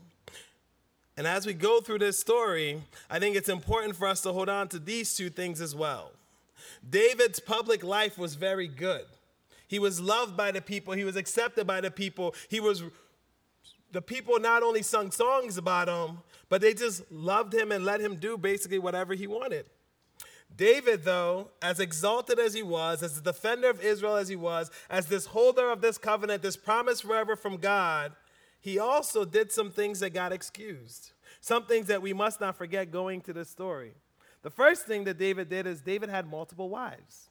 And 1.17 1.27
as 1.27 1.47
we 1.47 1.53
go 1.53 1.81
through 1.81 2.01
this 2.01 2.19
story, 2.19 2.83
I 3.09 3.19
think 3.19 3.37
it's 3.37 3.49
important 3.49 3.97
for 3.97 4.07
us 4.07 4.21
to 4.23 4.33
hold 4.33 4.49
on 4.49 4.69
to 4.69 4.79
these 4.79 5.17
two 5.17 5.31
things 5.31 5.61
as 5.61 5.75
well. 5.75 6.13
David's 6.89 7.41
public 7.41 7.83
life 7.83 8.19
was 8.19 8.35
very 8.35 8.69
good. 8.69 9.05
He 9.69 9.79
was 9.79 10.01
loved 10.01 10.37
by 10.37 10.51
the 10.51 10.61
people, 10.61 10.95
he 10.95 11.05
was 11.05 11.17
accepted 11.17 11.67
by 11.67 11.81
the 11.81 11.91
people. 11.91 12.35
He 12.49 12.59
was 12.59 12.83
the 13.93 14.03
people 14.03 14.39
not 14.39 14.63
only 14.63 14.83
sung 14.83 15.11
songs 15.11 15.57
about 15.57 15.89
him, 15.89 16.19
but 16.49 16.61
they 16.61 16.75
just 16.75 17.11
loved 17.11 17.55
him 17.55 17.73
and 17.73 17.85
let 17.85 18.01
him 18.01 18.17
do 18.17 18.37
basically 18.39 18.79
whatever 18.79 19.15
he 19.15 19.27
wanted. 19.27 19.67
David, 20.59 21.05
though, 21.05 21.53
as 21.63 21.79
exalted 21.79 22.41
as 22.41 22.53
he 22.53 22.65
was, 22.65 23.01
as 23.05 23.15
the 23.15 23.33
defender 23.33 23.71
of 23.71 23.81
Israel 23.81 24.17
as 24.17 24.27
he 24.29 24.35
was, 24.35 24.73
as 24.91 25.07
this 25.07 25.27
holder 25.27 25.71
of 25.71 25.81
this 25.81 25.99
covenant, 25.99 26.43
this 26.43 26.57
promise 26.57 27.01
forever 27.01 27.37
from 27.37 27.59
God, 27.59 28.13
he 28.61 28.77
also 28.77 29.25
did 29.25 29.53
some 29.53 29.71
things 29.71 30.01
that 30.01 30.11
got 30.11 30.33
excused. 30.33 31.13
Some 31.41 31.67
things 31.67 31.87
that 31.87 32.03
we 32.03 32.13
must 32.13 32.41
not 32.41 32.57
forget 32.57 32.91
going 32.91 33.21
to 33.23 33.33
this 33.33 33.49
story. 33.49 33.93
The 34.43 34.51
first 34.51 34.85
thing 34.85 35.05
that 35.05 35.17
David 35.17 35.49
did 35.49 35.65
is 35.69 35.81
David 35.81 36.09
had 36.09 36.29
multiple 36.29 36.69
wives. 36.69 37.31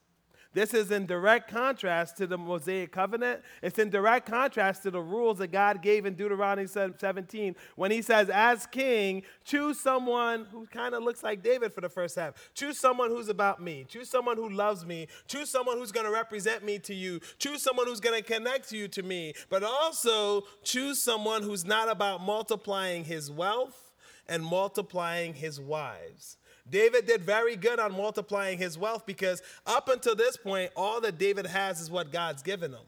This 0.54 0.74
is 0.74 0.92
in 0.92 1.06
direct 1.06 1.50
contrast 1.50 2.18
to 2.18 2.28
the 2.28 2.38
Mosaic 2.38 2.92
covenant. 2.92 3.42
It's 3.62 3.80
in 3.80 3.90
direct 3.90 4.30
contrast 4.30 4.84
to 4.84 4.92
the 4.92 5.02
rules 5.02 5.38
that 5.40 5.52
God 5.52 5.82
gave 5.82 6.06
in 6.06 6.16
Deuteronomy 6.16 6.68
17 6.68 7.56
when 7.76 7.92
he 7.92 8.02
says, 8.02 8.30
as 8.30 8.66
king, 8.66 9.24
choose 9.44 9.80
someone 9.80 10.46
who 10.52 10.66
kind 10.68 10.96
of 10.96 11.04
looks 11.04 11.24
like 11.24 11.44
David 11.44 11.74
for 11.74 11.82
the 11.82 11.90
first 11.90 12.16
half. 12.16 12.50
Choose 12.54 12.80
someone 12.80 13.10
who's 13.10 13.30
about 13.30 13.62
me. 13.62 13.86
Choose 13.88 14.10
someone 14.10 14.38
who 14.38 14.50
loves 14.50 14.86
me. 14.86 15.08
Choose 15.28 15.50
someone 15.50 15.78
who's 15.78 15.92
going 15.92 16.06
to 16.06 16.12
represent 16.12 16.64
me 16.64 16.80
to 16.80 16.94
you. 16.94 17.20
Choose 17.38 17.62
someone 17.62 17.88
who's 17.88 18.00
going 18.00 18.22
to 18.22 18.28
connect 18.28 18.72
you 18.72 18.88
to 18.88 19.04
me. 19.04 19.34
But 19.50 19.64
also 19.64 20.44
choose 20.64 21.02
someone 21.02 21.44
who's 21.44 21.66
not 21.66 21.90
about 21.90 22.22
multiplying 22.22 23.04
his 23.04 23.30
wealth 23.30 23.92
and 24.28 24.44
multiplying 24.44 25.34
his 25.34 25.60
wives. 25.60 26.38
David 26.70 27.06
did 27.06 27.22
very 27.22 27.56
good 27.56 27.80
on 27.80 27.94
multiplying 27.94 28.58
his 28.58 28.78
wealth 28.78 29.06
because 29.06 29.42
up 29.66 29.90
until 29.90 30.16
this 30.16 30.38
point, 30.38 30.72
all 30.76 31.00
that 31.02 31.18
David 31.18 31.46
has 31.46 31.80
is 31.80 31.90
what 31.90 32.12
God's 32.12 32.44
given 32.44 32.72
him. 32.72 32.86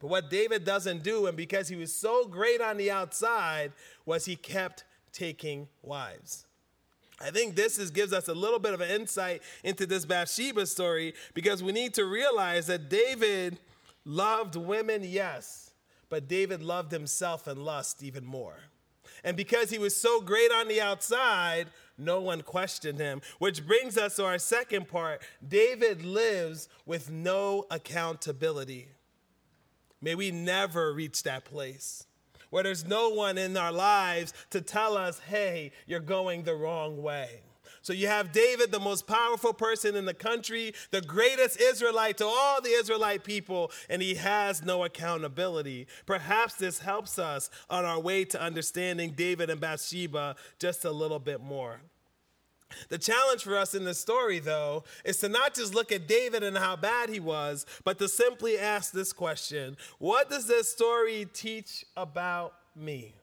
But 0.00 0.08
what 0.08 0.30
David 0.30 0.64
doesn't 0.64 1.04
do, 1.04 1.26
and 1.26 1.36
because 1.36 1.68
he 1.68 1.76
was 1.76 1.94
so 1.94 2.26
great 2.26 2.60
on 2.60 2.76
the 2.76 2.90
outside, 2.90 3.72
was 4.04 4.24
he 4.24 4.34
kept 4.34 4.84
taking 5.12 5.68
wives. 5.82 6.46
I 7.20 7.30
think 7.30 7.54
this 7.54 7.78
is, 7.78 7.92
gives 7.92 8.12
us 8.12 8.26
a 8.26 8.34
little 8.34 8.58
bit 8.58 8.74
of 8.74 8.80
an 8.80 8.90
insight 8.90 9.42
into 9.62 9.86
this 9.86 10.04
Bathsheba 10.04 10.66
story 10.66 11.14
because 11.34 11.62
we 11.62 11.70
need 11.70 11.94
to 11.94 12.04
realize 12.04 12.66
that 12.66 12.90
David 12.90 13.60
loved 14.04 14.56
women, 14.56 15.04
yes, 15.04 15.70
but 16.08 16.26
David 16.26 16.62
loved 16.62 16.90
himself 16.90 17.46
and 17.46 17.64
lust 17.64 18.02
even 18.02 18.24
more. 18.24 18.58
And 19.22 19.36
because 19.36 19.70
he 19.70 19.78
was 19.78 19.94
so 19.94 20.20
great 20.20 20.50
on 20.50 20.66
the 20.66 20.80
outside, 20.80 21.68
no 22.02 22.20
one 22.20 22.42
questioned 22.42 22.98
him. 22.98 23.22
Which 23.38 23.66
brings 23.66 23.96
us 23.96 24.16
to 24.16 24.24
our 24.24 24.38
second 24.38 24.88
part 24.88 25.22
David 25.46 26.04
lives 26.04 26.68
with 26.86 27.10
no 27.10 27.64
accountability. 27.70 28.88
May 30.00 30.14
we 30.14 30.30
never 30.30 30.92
reach 30.92 31.22
that 31.22 31.44
place 31.44 32.06
where 32.50 32.62
there's 32.62 32.84
no 32.84 33.08
one 33.08 33.38
in 33.38 33.56
our 33.56 33.72
lives 33.72 34.34
to 34.50 34.60
tell 34.60 34.94
us, 34.94 35.18
hey, 35.20 35.72
you're 35.86 36.00
going 36.00 36.42
the 36.42 36.54
wrong 36.54 37.00
way. 37.00 37.40
So 37.80 37.92
you 37.92 38.08
have 38.08 38.30
David, 38.30 38.70
the 38.70 38.78
most 38.78 39.06
powerful 39.06 39.54
person 39.54 39.96
in 39.96 40.04
the 40.04 40.14
country, 40.14 40.74
the 40.90 41.00
greatest 41.00 41.60
Israelite 41.60 42.18
to 42.18 42.26
all 42.26 42.60
the 42.60 42.70
Israelite 42.70 43.24
people, 43.24 43.72
and 43.88 44.02
he 44.02 44.14
has 44.16 44.62
no 44.62 44.84
accountability. 44.84 45.88
Perhaps 46.04 46.54
this 46.54 46.78
helps 46.78 47.18
us 47.18 47.50
on 47.70 47.84
our 47.84 47.98
way 47.98 48.24
to 48.26 48.40
understanding 48.40 49.12
David 49.16 49.48
and 49.48 49.60
Bathsheba 49.60 50.36
just 50.60 50.84
a 50.84 50.92
little 50.92 51.18
bit 51.18 51.40
more. 51.40 51.80
The 52.88 52.98
challenge 52.98 53.42
for 53.42 53.56
us 53.56 53.74
in 53.74 53.84
this 53.84 53.98
story, 53.98 54.38
though, 54.38 54.84
is 55.04 55.18
to 55.18 55.28
not 55.28 55.54
just 55.54 55.74
look 55.74 55.92
at 55.92 56.08
David 56.08 56.42
and 56.42 56.56
how 56.56 56.76
bad 56.76 57.08
he 57.08 57.20
was, 57.20 57.66
but 57.84 57.98
to 57.98 58.08
simply 58.08 58.58
ask 58.58 58.92
this 58.92 59.12
question 59.12 59.76
What 59.98 60.30
does 60.30 60.46
this 60.46 60.70
story 60.70 61.26
teach 61.32 61.84
about 61.96 62.54
me? 62.74 63.14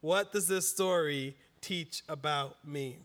What 0.00 0.32
does 0.32 0.48
this 0.48 0.68
story 0.68 1.36
teach 1.60 2.02
about 2.08 2.56
me? 2.66 2.98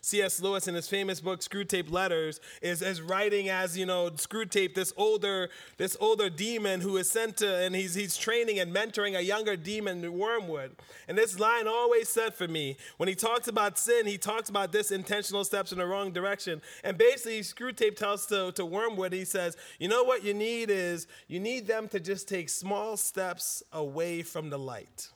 C.S. 0.00 0.40
Lewis, 0.40 0.68
in 0.68 0.74
his 0.74 0.88
famous 0.88 1.20
book 1.20 1.40
Screwtape 1.40 1.90
Letters, 1.90 2.40
is, 2.62 2.82
is 2.82 3.00
writing 3.00 3.48
as 3.48 3.76
you 3.76 3.86
know 3.86 4.10
Screwtape, 4.10 4.74
this 4.74 4.92
older 4.96 5.50
this 5.76 5.96
older 6.00 6.30
demon 6.30 6.80
who 6.80 6.96
is 6.96 7.10
sent 7.10 7.38
to, 7.38 7.56
and 7.56 7.74
he's 7.74 7.94
he's 7.94 8.16
training 8.16 8.58
and 8.58 8.74
mentoring 8.74 9.16
a 9.16 9.22
younger 9.22 9.56
demon, 9.56 10.02
Wormwood. 10.12 10.76
And 11.08 11.16
this 11.18 11.38
line 11.38 11.66
always 11.66 12.08
said 12.08 12.34
for 12.34 12.48
me 12.48 12.76
when 12.96 13.08
he 13.08 13.14
talks 13.14 13.48
about 13.48 13.78
sin, 13.78 14.06
he 14.06 14.18
talks 14.18 14.48
about 14.48 14.72
this 14.72 14.90
intentional 14.90 15.44
steps 15.44 15.72
in 15.72 15.78
the 15.78 15.86
wrong 15.86 16.12
direction. 16.12 16.62
And 16.82 16.96
basically, 16.96 17.40
Screwtape 17.40 17.96
tells 17.96 18.26
to, 18.26 18.52
to 18.52 18.64
Wormwood, 18.64 19.12
he 19.12 19.24
says, 19.24 19.56
you 19.78 19.88
know 19.88 20.04
what 20.04 20.24
you 20.24 20.34
need 20.34 20.70
is 20.70 21.06
you 21.28 21.40
need 21.40 21.66
them 21.66 21.88
to 21.88 22.00
just 22.00 22.28
take 22.28 22.48
small 22.48 22.96
steps 22.96 23.62
away 23.72 24.22
from 24.22 24.50
the 24.50 24.58
light. 24.58 25.08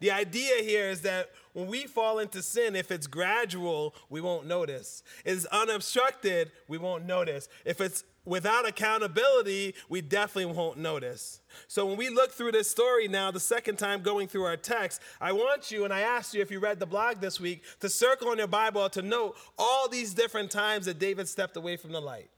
The 0.00 0.10
idea 0.10 0.62
here 0.62 0.88
is 0.88 1.02
that 1.02 1.30
when 1.52 1.66
we 1.66 1.86
fall 1.86 2.18
into 2.18 2.42
sin, 2.42 2.74
if 2.74 2.90
it's 2.90 3.06
gradual, 3.06 3.94
we 4.08 4.20
won't 4.20 4.46
notice. 4.46 5.02
It's 5.24 5.44
unobstructed, 5.46 6.52
we 6.68 6.78
won't 6.78 7.06
notice. 7.06 7.48
If 7.64 7.80
it's 7.80 8.04
without 8.24 8.66
accountability, 8.66 9.74
we 9.88 10.00
definitely 10.00 10.54
won't 10.54 10.78
notice. 10.78 11.40
So 11.68 11.84
when 11.84 11.96
we 11.96 12.08
look 12.08 12.32
through 12.32 12.52
this 12.52 12.70
story 12.70 13.08
now, 13.08 13.30
the 13.30 13.40
second 13.40 13.76
time 13.76 14.02
going 14.02 14.28
through 14.28 14.44
our 14.44 14.56
text, 14.56 15.02
I 15.20 15.32
want 15.32 15.70
you, 15.70 15.84
and 15.84 15.92
I 15.92 16.00
asked 16.00 16.32
you 16.32 16.40
if 16.40 16.50
you 16.50 16.60
read 16.60 16.80
the 16.80 16.86
blog 16.86 17.20
this 17.20 17.40
week, 17.40 17.62
to 17.80 17.88
circle 17.88 18.32
in 18.32 18.38
your 18.38 18.46
Bible 18.46 18.88
to 18.90 19.02
note 19.02 19.36
all 19.58 19.88
these 19.88 20.14
different 20.14 20.50
times 20.50 20.86
that 20.86 20.98
David 20.98 21.28
stepped 21.28 21.56
away 21.56 21.76
from 21.76 21.92
the 21.92 22.00
light. 22.00 22.30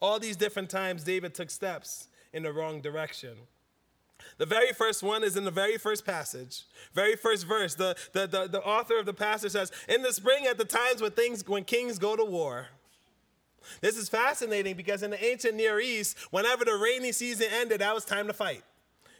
All 0.00 0.18
these 0.18 0.36
different 0.36 0.70
times 0.70 1.04
David 1.04 1.34
took 1.34 1.50
steps 1.50 2.08
in 2.32 2.42
the 2.42 2.52
wrong 2.52 2.80
direction. 2.80 3.36
The 4.38 4.46
very 4.46 4.72
first 4.72 5.02
one 5.02 5.22
is 5.22 5.36
in 5.36 5.44
the 5.44 5.50
very 5.50 5.78
first 5.78 6.04
passage, 6.04 6.64
very 6.92 7.14
first 7.14 7.46
verse. 7.46 7.74
The, 7.74 7.96
the, 8.12 8.26
the, 8.26 8.48
the, 8.48 8.62
author 8.62 8.98
of 8.98 9.06
the 9.06 9.14
passage 9.14 9.52
says, 9.52 9.70
In 9.88 10.02
the 10.02 10.12
spring, 10.12 10.46
at 10.46 10.58
the 10.58 10.64
times 10.64 11.00
when 11.00 11.12
things 11.12 11.46
when 11.46 11.64
kings 11.64 11.98
go 11.98 12.16
to 12.16 12.24
war. 12.24 12.68
This 13.80 13.96
is 13.96 14.08
fascinating 14.08 14.76
because 14.76 15.02
in 15.02 15.10
the 15.10 15.24
ancient 15.24 15.54
Near 15.54 15.80
East, 15.80 16.18
whenever 16.30 16.64
the 16.64 16.74
rainy 16.74 17.12
season 17.12 17.46
ended, 17.50 17.80
that 17.80 17.94
was 17.94 18.04
time 18.04 18.26
to 18.26 18.32
fight. 18.32 18.62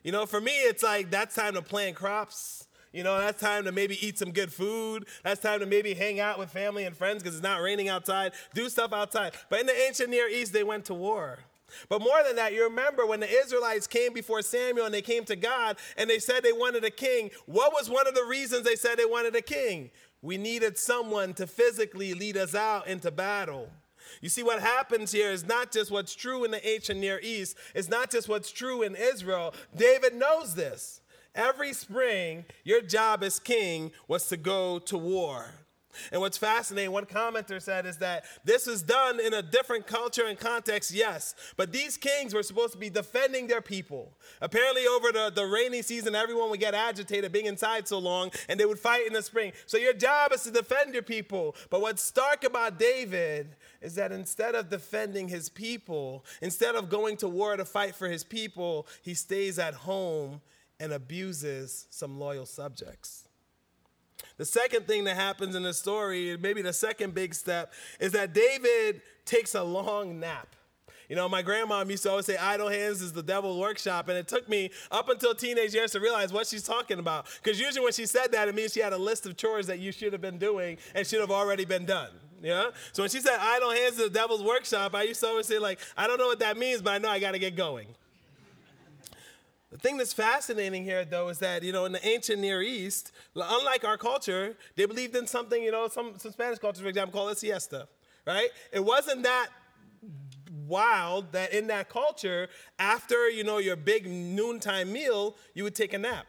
You 0.03 0.13
know, 0.13 0.27
for 0.27 0.41
me, 0.41 0.53
it's 0.53 0.83
like 0.83 1.11
that's 1.11 1.35
time 1.35 1.55
to 1.55 1.63
plant 1.63 1.97
crops. 1.97 2.67
You 2.93 3.03
know, 3.03 3.19
that's 3.19 3.41
time 3.41 3.65
to 3.65 3.73
maybe 3.73 3.99
eat 4.07 4.19
some 4.19 4.31
good 4.31 4.53
food. 4.53 5.07
That's 5.25 5.41
time 5.41 5.61
to 5.61 5.67
maybe 5.67 5.95
hang 5.95 6.21
out 6.21 6.39
with 6.39 6.51
family 6.51 6.85
and 6.85 6.97
friends 6.97 7.23
because 7.23 7.37
it's 7.37 7.43
not 7.43 7.61
raining 7.61 7.89
outside. 7.89 8.33
Do 8.55 8.69
stuff 8.69 8.93
outside. 8.93 9.35
But 9.49 9.61
in 9.61 9.67
the 9.67 9.77
ancient 9.87 10.11
Near 10.11 10.29
East, 10.29 10.53
they 10.53 10.63
went 10.63 10.85
to 10.87 10.95
war. 10.95 11.41
But 11.89 12.01
more 12.01 12.23
than 12.27 12.37
that, 12.37 12.53
you 12.53 12.65
remember 12.65 13.07
when 13.07 13.21
the 13.21 13.31
Israelites 13.31 13.87
came 13.87 14.13
before 14.13 14.43
Samuel 14.43 14.87
and 14.87 14.95
they 14.95 15.03
came 15.03 15.25
to 15.25 15.37
God 15.37 15.77
and 15.97 16.09
they 16.09 16.19
said 16.19 16.43
they 16.43 16.53
wanted 16.53 16.85
a 16.85 16.91
king. 16.91 17.31
What 17.47 17.73
was 17.73 17.91
one 17.91 18.07
of 18.07 18.15
the 18.15 18.25
reasons 18.25 18.65
they 18.65 18.77
said 18.77 18.97
they 18.97 19.05
wanted 19.05 19.37
a 19.37 19.43
king? 19.43 19.91
We 20.23 20.39
needed 20.39 20.79
someone 20.79 21.35
to 21.35 21.47
physically 21.47 22.15
lead 22.15 22.37
us 22.37 22.55
out 22.55 22.87
into 22.87 23.11
battle. 23.11 23.69
You 24.21 24.29
see, 24.29 24.43
what 24.43 24.61
happens 24.61 25.13
here 25.13 25.31
is 25.31 25.47
not 25.47 25.73
just 25.73 25.91
what's 25.91 26.15
true 26.15 26.45
in 26.45 26.51
the 26.51 26.67
ancient 26.67 27.01
Near 27.01 27.21
East, 27.23 27.57
it's 27.75 27.89
not 27.89 28.11
just 28.11 28.29
what's 28.29 28.51
true 28.51 28.83
in 28.83 28.97
Israel. 28.97 29.55
David 29.77 30.15
knows 30.15 30.55
this. 30.55 31.01
Every 31.35 31.73
spring, 31.73 32.45
your 32.63 32.81
job 32.81 33.25
as 33.25 33.41
king 33.41 33.91
was 34.07 34.29
to 34.29 34.37
go 34.37 34.79
to 34.81 34.97
war. 34.97 35.47
And 36.13 36.21
what's 36.21 36.39
fascinating, 36.39 36.93
one 36.93 37.07
commenter 37.07 37.61
said, 37.61 37.87
is 37.87 37.99
that 37.99 38.25
this 38.45 38.67
is 38.67 38.83
done 38.83 39.21
in 39.21 39.35
a 39.35 39.43
different 39.43 39.87
culture 39.87 40.27
and 40.27 40.39
context, 40.39 40.93
yes, 40.93 41.35
but 41.57 41.73
these 41.73 41.97
kings 41.97 42.35
were 42.35 42.43
supposed 42.43 42.73
to 42.73 42.79
be 42.79 42.91
defending 42.91 43.47
their 43.47 43.61
people. 43.61 44.13
Apparently, 44.41 44.87
over 44.87 45.13
the, 45.13 45.33
the 45.35 45.47
rainy 45.47 45.83
season, 45.83 46.15
everyone 46.15 46.51
would 46.51 46.61
get 46.61 46.75
agitated 46.75 47.33
being 47.33 47.47
inside 47.47 47.89
so 47.89 47.99
long, 47.99 48.31
and 48.49 48.59
they 48.59 48.67
would 48.67 48.79
fight 48.79 49.07
in 49.07 49.13
the 49.13 49.23
spring. 49.23 49.53
So, 49.67 49.77
your 49.77 49.95
job 49.95 50.33
is 50.33 50.43
to 50.43 50.51
defend 50.51 50.95
your 50.95 51.03
people. 51.03 51.57
But 51.71 51.81
what's 51.81 52.03
stark 52.03 52.45
about 52.45 52.79
David 52.79 53.57
is 53.81 53.95
that 53.97 54.13
instead 54.13 54.55
of 54.55 54.71
defending 54.71 55.29
his 55.29 55.49
people, 55.49 56.25
instead 56.41 56.75
of 56.75 56.89
going 56.89 57.17
to 57.19 57.29
war 57.29 57.57
to 57.57 57.65
fight 57.65 57.95
for 57.95 58.09
his 58.09 58.25
people, 58.25 58.87
he 59.03 59.15
stays 59.15 59.59
at 59.59 59.75
home 59.75 60.41
and 60.81 60.93
abuses 60.93 61.87
some 61.91 62.19
loyal 62.19 62.47
subjects. 62.47 63.24
The 64.37 64.45
second 64.45 64.87
thing 64.87 65.05
that 65.05 65.17
happens 65.17 65.55
in 65.55 65.63
the 65.63 65.75
story, 65.75 66.37
maybe 66.37 66.63
the 66.63 66.73
second 66.73 67.15
big 67.15 67.35
step, 67.35 67.73
is 68.01 68.13
that 68.13 68.35
David 68.35 69.01
takes 69.25 69.55
a 69.55 69.63
long 69.63 70.19
nap. 70.19 70.57
You 71.09 71.17
know, 71.17 71.29
my 71.29 71.43
grandma 71.43 71.85
used 71.85 72.03
to 72.05 72.11
always 72.11 72.27
say, 72.27 72.37
idle 72.37 72.69
hands 72.69 73.03
is 73.03 73.13
the 73.13 73.23
devil's 73.23 73.59
workshop. 73.59 74.09
And 74.09 74.17
it 74.17 74.27
took 74.27 74.49
me 74.49 74.71
up 74.91 75.09
until 75.09 75.35
teenage 75.35 75.75
years 75.75 75.93
to 75.93 76.01
realize 76.01 76.33
what 76.33 76.47
she's 76.47 76.63
talking 76.63 76.99
about. 76.99 77.27
Because 77.43 77.61
usually 77.61 77.83
when 77.85 77.93
she 77.93 78.07
said 78.07 78.33
that, 78.33 78.49
it 78.49 78.55
means 78.55 78.73
she 78.73 78.81
had 78.81 78.93
a 78.93 78.99
list 78.99 79.27
of 79.27 79.37
chores 79.37 79.67
that 79.67 79.79
you 79.79 79.93
should 79.93 80.13
have 80.13 80.23
been 80.23 80.39
doing 80.39 80.79
and 80.95 81.07
should 81.07 81.21
have 81.21 81.31
already 81.31 81.65
been 81.65 81.85
done. 81.85 82.11
Yeah? 82.43 82.71
So 82.93 83.03
when 83.03 83.11
she 83.11 83.21
said 83.21 83.37
idle 83.39 83.71
hands 83.71 83.99
is 83.99 84.05
the 84.05 84.11
devil's 84.11 84.43
workshop, 84.43 84.95
I 84.95 85.03
used 85.03 85.21
to 85.21 85.27
always 85.29 85.47
say, 85.47 85.59
like, 85.59 85.79
I 85.97 86.07
don't 86.07 86.19
know 86.19 86.27
what 86.27 86.41
that 86.41 86.57
means, 86.57 86.83
but 86.83 86.95
I 86.95 86.99
know 86.99 87.11
I 87.11 87.19
got 87.19 87.33
to 87.33 87.39
get 87.39 87.55
going. 87.55 87.89
The 89.75 89.81
thing 89.81 89.97
that's 89.97 90.13
fascinating 90.13 90.85
here, 90.85 91.05
though, 91.05 91.31
is 91.31 91.41
that, 91.41 91.65
you 91.65 91.73
know, 91.73 91.85
in 91.85 91.91
the 91.91 92.07
ancient 92.07 92.41
Near 92.41 92.63
East, 92.63 93.11
unlike 93.35 93.83
our 93.83 93.99
culture, 93.99 94.57
they 94.77 94.87
believed 94.87 95.17
in 95.17 95.27
something, 95.27 95.61
you 95.61 95.73
know, 95.73 95.89
some, 95.89 96.17
some 96.17 96.31
Spanish 96.31 96.61
culture, 96.61 96.81
for 96.81 96.87
example, 96.87 97.13
called 97.13 97.33
a 97.33 97.35
siesta, 97.35 97.89
right? 98.25 98.51
It 98.71 98.85
wasn't 98.85 99.25
that 99.25 99.49
wild 100.69 101.33
that 101.33 101.53
in 101.53 101.67
that 101.67 101.89
culture, 101.89 102.51
after, 102.79 103.29
you 103.29 103.43
know, 103.43 103.59
your 103.59 103.75
big 103.75 104.07
noontime 104.07 104.93
meal, 104.93 105.35
you 105.55 105.65
would 105.65 105.75
take 105.75 105.93
a 105.93 105.99
nap. 105.99 106.29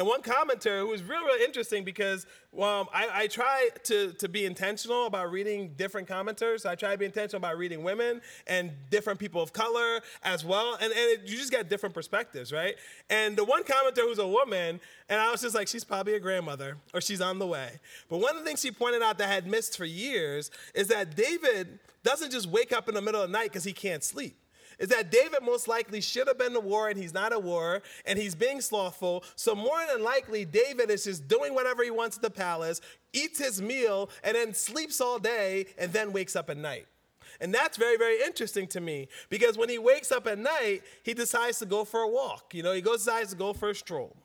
And 0.00 0.08
one 0.08 0.22
commenter 0.22 0.80
who 0.80 0.86
was 0.86 1.02
real, 1.02 1.22
real 1.26 1.36
interesting 1.44 1.84
because 1.84 2.24
um, 2.54 2.88
I, 2.90 3.08
I, 3.12 3.26
try 3.26 3.68
to, 3.84 4.14
to 4.14 4.30
be 4.30 4.46
intentional 4.46 5.04
about 5.04 5.30
reading 5.30 5.74
different 5.76 6.08
commenters. 6.08 6.64
I 6.64 6.74
try 6.74 6.92
to 6.92 6.96
be 6.96 7.04
intentional 7.04 7.36
about 7.36 7.58
reading 7.58 7.82
women 7.82 8.22
and 8.46 8.72
different 8.88 9.20
people 9.20 9.42
of 9.42 9.52
color 9.52 10.00
as 10.22 10.42
well. 10.42 10.78
And, 10.80 10.84
and 10.84 10.94
it, 10.94 11.20
you 11.26 11.36
just 11.36 11.50
get 11.50 11.68
different 11.68 11.94
perspectives, 11.94 12.50
right? 12.50 12.76
And 13.10 13.36
the 13.36 13.44
one 13.44 13.62
commenter 13.62 13.98
who's 13.98 14.18
a 14.18 14.26
woman, 14.26 14.80
and 15.10 15.20
I 15.20 15.30
was 15.30 15.42
just 15.42 15.54
like, 15.54 15.68
she's 15.68 15.84
probably 15.84 16.14
a 16.14 16.20
grandmother 16.20 16.78
or 16.94 17.02
she's 17.02 17.20
on 17.20 17.38
the 17.38 17.46
way. 17.46 17.78
But 18.08 18.22
one 18.22 18.34
of 18.34 18.42
the 18.42 18.46
things 18.46 18.62
she 18.62 18.70
pointed 18.70 19.02
out 19.02 19.18
that 19.18 19.28
I 19.28 19.34
had 19.34 19.46
missed 19.46 19.76
for 19.76 19.84
years 19.84 20.50
is 20.74 20.88
that 20.88 21.14
David 21.14 21.78
doesn't 22.04 22.30
just 22.32 22.46
wake 22.46 22.72
up 22.72 22.88
in 22.88 22.94
the 22.94 23.02
middle 23.02 23.20
of 23.20 23.28
the 23.28 23.36
night 23.36 23.50
because 23.50 23.64
he 23.64 23.74
can't 23.74 24.02
sleep 24.02 24.38
is 24.80 24.88
that 24.88 25.12
David 25.12 25.42
most 25.44 25.68
likely 25.68 26.00
should 26.00 26.26
have 26.26 26.38
been 26.38 26.54
to 26.54 26.60
war 26.60 26.88
and 26.88 26.98
he's 26.98 27.14
not 27.14 27.32
at 27.32 27.42
war 27.42 27.82
and 28.06 28.18
he's 28.18 28.34
being 28.34 28.60
slothful. 28.60 29.22
So, 29.36 29.54
more 29.54 29.78
than 29.92 30.02
likely, 30.02 30.44
David 30.44 30.90
is 30.90 31.04
just 31.04 31.28
doing 31.28 31.54
whatever 31.54 31.84
he 31.84 31.90
wants 31.90 32.16
at 32.16 32.22
the 32.22 32.30
palace, 32.30 32.80
eats 33.12 33.38
his 33.38 33.60
meal, 33.62 34.10
and 34.24 34.34
then 34.34 34.54
sleeps 34.54 35.00
all 35.00 35.18
day 35.18 35.66
and 35.78 35.92
then 35.92 36.12
wakes 36.12 36.34
up 36.34 36.50
at 36.50 36.56
night. 36.56 36.86
And 37.40 37.54
that's 37.54 37.76
very, 37.76 37.96
very 37.96 38.20
interesting 38.22 38.66
to 38.68 38.80
me 38.80 39.08
because 39.28 39.56
when 39.56 39.68
he 39.68 39.78
wakes 39.78 40.10
up 40.10 40.26
at 40.26 40.38
night, 40.38 40.82
he 41.02 41.14
decides 41.14 41.58
to 41.60 41.66
go 41.66 41.84
for 41.84 42.00
a 42.00 42.08
walk. 42.08 42.54
You 42.54 42.62
know, 42.62 42.72
he 42.72 42.80
goes, 42.80 43.04
decides 43.04 43.30
to 43.30 43.36
go 43.36 43.52
for 43.52 43.70
a 43.70 43.74
stroll. 43.74 44.16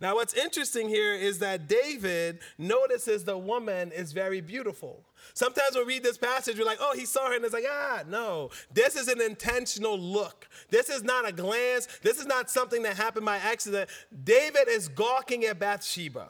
Now, 0.00 0.14
what's 0.16 0.34
interesting 0.34 0.88
here 0.88 1.14
is 1.14 1.38
that 1.40 1.68
David 1.68 2.40
notices 2.58 3.24
the 3.24 3.38
woman 3.38 3.92
is 3.92 4.12
very 4.12 4.40
beautiful. 4.40 5.04
Sometimes 5.32 5.74
when 5.74 5.86
we 5.86 5.94
read 5.94 6.02
this 6.02 6.18
passage, 6.18 6.58
we're 6.58 6.64
like, 6.66 6.78
oh, 6.80 6.94
he 6.94 7.06
saw 7.06 7.28
her, 7.28 7.34
and 7.34 7.44
it's 7.44 7.54
like, 7.54 7.64
ah, 7.68 8.02
no. 8.08 8.50
This 8.72 8.96
is 8.96 9.08
an 9.08 9.20
intentional 9.20 9.98
look. 9.98 10.48
This 10.70 10.90
is 10.90 11.02
not 11.02 11.28
a 11.28 11.32
glance. 11.32 11.88
This 12.02 12.18
is 12.18 12.26
not 12.26 12.50
something 12.50 12.82
that 12.82 12.96
happened 12.96 13.26
by 13.26 13.36
accident. 13.36 13.90
David 14.24 14.68
is 14.68 14.88
gawking 14.88 15.44
at 15.44 15.58
Bathsheba. 15.58 16.28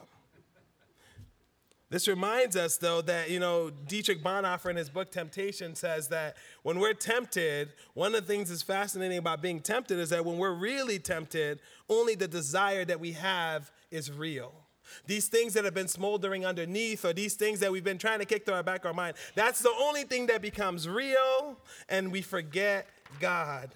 This 1.89 2.07
reminds 2.07 2.55
us, 2.55 2.77
though, 2.77 3.01
that, 3.03 3.29
you 3.29 3.39
know, 3.39 3.69
Dietrich 3.69 4.23
Bonhoeffer 4.23 4.71
in 4.71 4.75
his 4.75 4.89
book 4.89 5.11
Temptation 5.11 5.75
says 5.75 6.07
that 6.07 6.35
when 6.63 6.79
we're 6.79 6.93
tempted, 6.93 7.73
one 7.93 8.15
of 8.15 8.25
the 8.25 8.33
things 8.33 8.49
that's 8.49 8.63
fascinating 8.63 9.19
about 9.19 9.41
being 9.41 9.59
tempted 9.59 9.99
is 9.99 10.09
that 10.09 10.25
when 10.25 10.37
we're 10.37 10.55
really 10.55 10.97
tempted, 10.97 11.59
only 11.87 12.15
the 12.15 12.27
desire 12.27 12.85
that 12.85 12.99
we 12.99 13.11
have 13.11 13.71
is 13.91 14.11
real. 14.11 14.51
These 15.05 15.27
things 15.27 15.53
that 15.53 15.63
have 15.63 15.73
been 15.73 15.87
smoldering 15.87 16.45
underneath, 16.45 17.05
or 17.05 17.13
these 17.13 17.35
things 17.35 17.59
that 17.59 17.71
we've 17.71 17.83
been 17.83 17.97
trying 17.97 18.19
to 18.19 18.25
kick 18.25 18.45
through 18.45 18.55
our 18.55 18.63
back 18.63 18.81
of 18.81 18.87
our 18.87 18.93
mind, 18.93 19.15
that's 19.35 19.61
the 19.61 19.73
only 19.79 20.03
thing 20.03 20.25
that 20.27 20.41
becomes 20.41 20.89
real, 20.89 21.57
and 21.89 22.11
we 22.11 22.21
forget 22.21 22.87
God. 23.19 23.69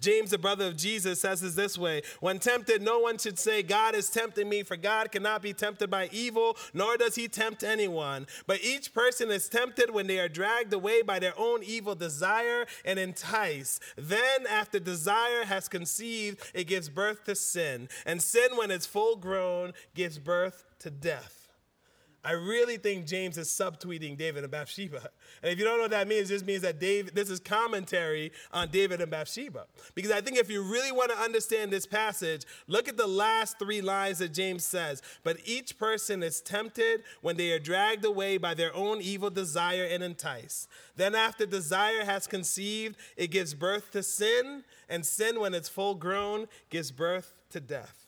James, 0.00 0.30
the 0.30 0.38
brother 0.38 0.66
of 0.66 0.76
Jesus, 0.76 1.20
says 1.20 1.40
this 1.40 1.54
this 1.54 1.78
way 1.78 2.02
When 2.20 2.38
tempted, 2.38 2.82
no 2.82 2.98
one 2.98 3.18
should 3.18 3.38
say, 3.38 3.62
God 3.62 3.94
is 3.94 4.10
tempting 4.10 4.48
me, 4.48 4.62
for 4.62 4.76
God 4.76 5.12
cannot 5.12 5.42
be 5.42 5.52
tempted 5.52 5.90
by 5.90 6.08
evil, 6.12 6.56
nor 6.74 6.96
does 6.96 7.14
he 7.14 7.28
tempt 7.28 7.62
anyone. 7.62 8.26
But 8.46 8.62
each 8.62 8.92
person 8.92 9.30
is 9.30 9.48
tempted 9.48 9.90
when 9.90 10.06
they 10.06 10.18
are 10.18 10.28
dragged 10.28 10.72
away 10.72 11.02
by 11.02 11.18
their 11.18 11.34
own 11.38 11.62
evil 11.62 11.94
desire 11.94 12.66
and 12.84 12.98
enticed. 12.98 13.82
Then, 13.96 14.46
after 14.48 14.78
desire 14.78 15.44
has 15.44 15.68
conceived, 15.68 16.40
it 16.54 16.64
gives 16.64 16.88
birth 16.88 17.24
to 17.24 17.34
sin. 17.34 17.88
And 18.04 18.22
sin, 18.22 18.56
when 18.56 18.70
it's 18.70 18.86
full 18.86 19.16
grown, 19.16 19.72
gives 19.94 20.18
birth 20.18 20.64
to 20.80 20.90
death. 20.90 21.41
I 22.24 22.32
really 22.32 22.76
think 22.76 23.06
James 23.06 23.36
is 23.36 23.48
subtweeting 23.48 24.16
David 24.16 24.44
and 24.44 24.50
Bathsheba. 24.50 25.08
And 25.42 25.52
if 25.52 25.58
you 25.58 25.64
don't 25.64 25.78
know 25.78 25.82
what 25.82 25.90
that 25.90 26.06
means, 26.06 26.28
this 26.28 26.44
means 26.44 26.62
that 26.62 26.78
David, 26.78 27.16
this 27.16 27.28
is 27.28 27.40
commentary 27.40 28.30
on 28.52 28.68
David 28.68 29.00
and 29.00 29.10
Bathsheba. 29.10 29.66
Because 29.96 30.12
I 30.12 30.20
think 30.20 30.38
if 30.38 30.48
you 30.48 30.62
really 30.62 30.92
want 30.92 31.10
to 31.10 31.18
understand 31.18 31.72
this 31.72 31.84
passage, 31.84 32.44
look 32.68 32.86
at 32.86 32.96
the 32.96 33.08
last 33.08 33.58
three 33.58 33.80
lines 33.80 34.18
that 34.18 34.32
James 34.32 34.64
says. 34.64 35.02
But 35.24 35.38
each 35.44 35.76
person 35.78 36.22
is 36.22 36.40
tempted 36.40 37.02
when 37.22 37.36
they 37.36 37.50
are 37.50 37.58
dragged 37.58 38.04
away 38.04 38.36
by 38.36 38.54
their 38.54 38.74
own 38.74 39.00
evil 39.00 39.30
desire 39.30 39.84
and 39.84 40.04
enticed. 40.04 40.68
Then, 40.94 41.16
after 41.16 41.44
desire 41.44 42.04
has 42.04 42.28
conceived, 42.28 42.96
it 43.16 43.32
gives 43.32 43.52
birth 43.52 43.90
to 43.92 44.02
sin, 44.02 44.62
and 44.88 45.04
sin, 45.04 45.40
when 45.40 45.54
it's 45.54 45.68
full 45.68 45.96
grown, 45.96 46.46
gives 46.70 46.92
birth 46.92 47.32
to 47.50 47.60
death. 47.60 48.01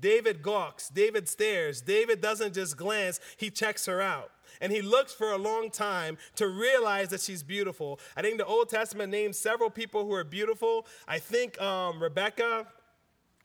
David 0.00 0.42
gawks, 0.42 0.88
David 0.88 1.28
stares, 1.28 1.80
David 1.80 2.20
doesn't 2.20 2.54
just 2.54 2.76
glance, 2.76 3.20
he 3.36 3.50
checks 3.50 3.86
her 3.86 4.00
out. 4.00 4.30
And 4.60 4.72
he 4.72 4.82
looks 4.82 5.12
for 5.12 5.32
a 5.32 5.38
long 5.38 5.70
time 5.70 6.18
to 6.36 6.48
realize 6.48 7.10
that 7.10 7.20
she's 7.20 7.42
beautiful. 7.42 8.00
I 8.16 8.22
think 8.22 8.38
the 8.38 8.46
Old 8.46 8.68
Testament 8.68 9.10
names 9.10 9.38
several 9.38 9.70
people 9.70 10.04
who 10.04 10.12
are 10.12 10.24
beautiful. 10.24 10.86
I 11.06 11.18
think 11.18 11.60
um, 11.60 12.02
Rebecca, 12.02 12.66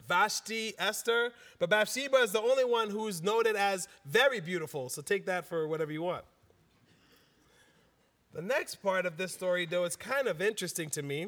Vashti, 0.07 0.73
Esther, 0.79 1.31
but 1.59 1.69
Bathsheba 1.69 2.17
is 2.17 2.31
the 2.31 2.41
only 2.41 2.65
one 2.65 2.89
who's 2.89 3.21
noted 3.21 3.55
as 3.55 3.87
very 4.05 4.39
beautiful. 4.39 4.89
So 4.89 5.01
take 5.01 5.25
that 5.27 5.45
for 5.45 5.67
whatever 5.67 5.91
you 5.91 6.01
want. 6.01 6.25
The 8.33 8.41
next 8.41 8.75
part 8.75 9.05
of 9.05 9.17
this 9.17 9.31
story, 9.31 9.67
though, 9.67 9.83
is 9.83 9.95
kind 9.95 10.27
of 10.27 10.41
interesting 10.41 10.89
to 10.91 11.03
me 11.03 11.27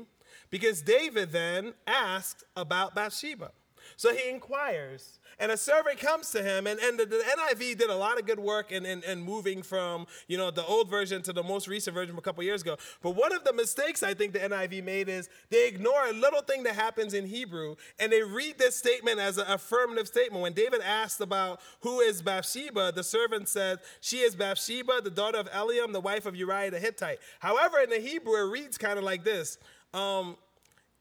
because 0.50 0.82
David 0.82 1.32
then 1.32 1.74
asked 1.86 2.44
about 2.56 2.96
Bathsheba. 2.96 3.52
So 3.98 4.14
he 4.14 4.30
inquires, 4.30 5.20
and 5.40 5.52
a 5.52 5.58
servant 5.58 6.00
comes 6.00 6.32
to 6.32 6.44
him, 6.44 6.68
and, 6.68 6.80
and 6.80 7.00
the, 7.00 7.06
the 7.06 7.24
NIV 7.40 7.78
did 7.78 7.90
a 7.90 7.96
lot 7.96 8.20
of 8.20 8.26
good 8.26 8.40
work 8.40 8.72
in, 8.72 8.86
in, 8.86 9.04
in, 9.04 9.22
moving 9.22 9.64
from 9.64 10.08
you 10.28 10.38
know 10.38 10.52
the 10.52 10.66
old 10.66 10.90
version 10.90 11.22
to 11.24 11.34
the 11.34 11.44
most 11.44 11.68
recent 11.68 11.94
version 11.94 12.18
a 12.18 12.22
couple 12.22 12.44
years 12.44 12.62
ago. 12.62 12.78
But 13.02 13.12
one 13.12 13.34
of 13.34 13.44
the 13.44 13.54
mistakes 13.54 14.04
I 14.04 14.14
think 14.14 14.34
the 14.34 14.40
NIV 14.40 14.84
made 14.84 15.10
is 15.10 15.30
they 15.50 15.68
ignore 15.68 16.08
a 16.08 16.14
little 16.14 16.42
thing 16.42 16.64
that 16.64 16.76
happens 16.76 17.14
in 17.14 17.26
Hebrew, 17.26 17.76
and 18.00 18.12
they 18.12 18.22
read 18.22 18.58
this 18.58 18.76
statement 18.76 19.20
as 19.20 19.38
an 19.38 19.46
affirmative 19.48 20.08
statement. 20.08 20.42
When 20.42 20.54
David 20.54 20.82
asked 20.82 21.22
about 21.22 21.62
who 21.82 22.00
is 22.00 22.22
Bathsheba, 22.22 22.92
the 22.94 23.04
servant 23.04 23.48
said, 23.48 23.80
She 24.02 24.18
is 24.18 24.36
Bathsheba, 24.36 25.02
the 25.02 25.10
daughter 25.10 25.38
of 25.38 25.50
Eliam, 25.52 25.94
the 25.94 26.00
wife 26.00 26.26
of 26.26 26.36
Uriah 26.36 26.72
the 26.72 26.80
Hittite. 26.80 27.20
However, 27.40 27.80
in 27.80 27.90
the 27.90 28.00
Hebrew, 28.00 28.36
it 28.36 28.52
reads 28.52 28.78
kind 28.78 28.98
of 28.98 29.04
like 29.04 29.24
this 29.24 29.58
um, 29.94 30.38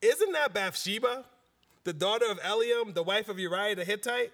Isn't 0.01 0.33
that 0.33 0.55
Bathsheba? 0.55 1.25
The 1.85 1.93
daughter 1.93 2.27
of 2.31 2.41
Eliam, 2.41 2.95
the 2.95 3.03
wife 3.03 3.29
of 3.29 3.39
Uriah 3.39 3.77
the 3.77 3.85
Hittite? 3.85 4.33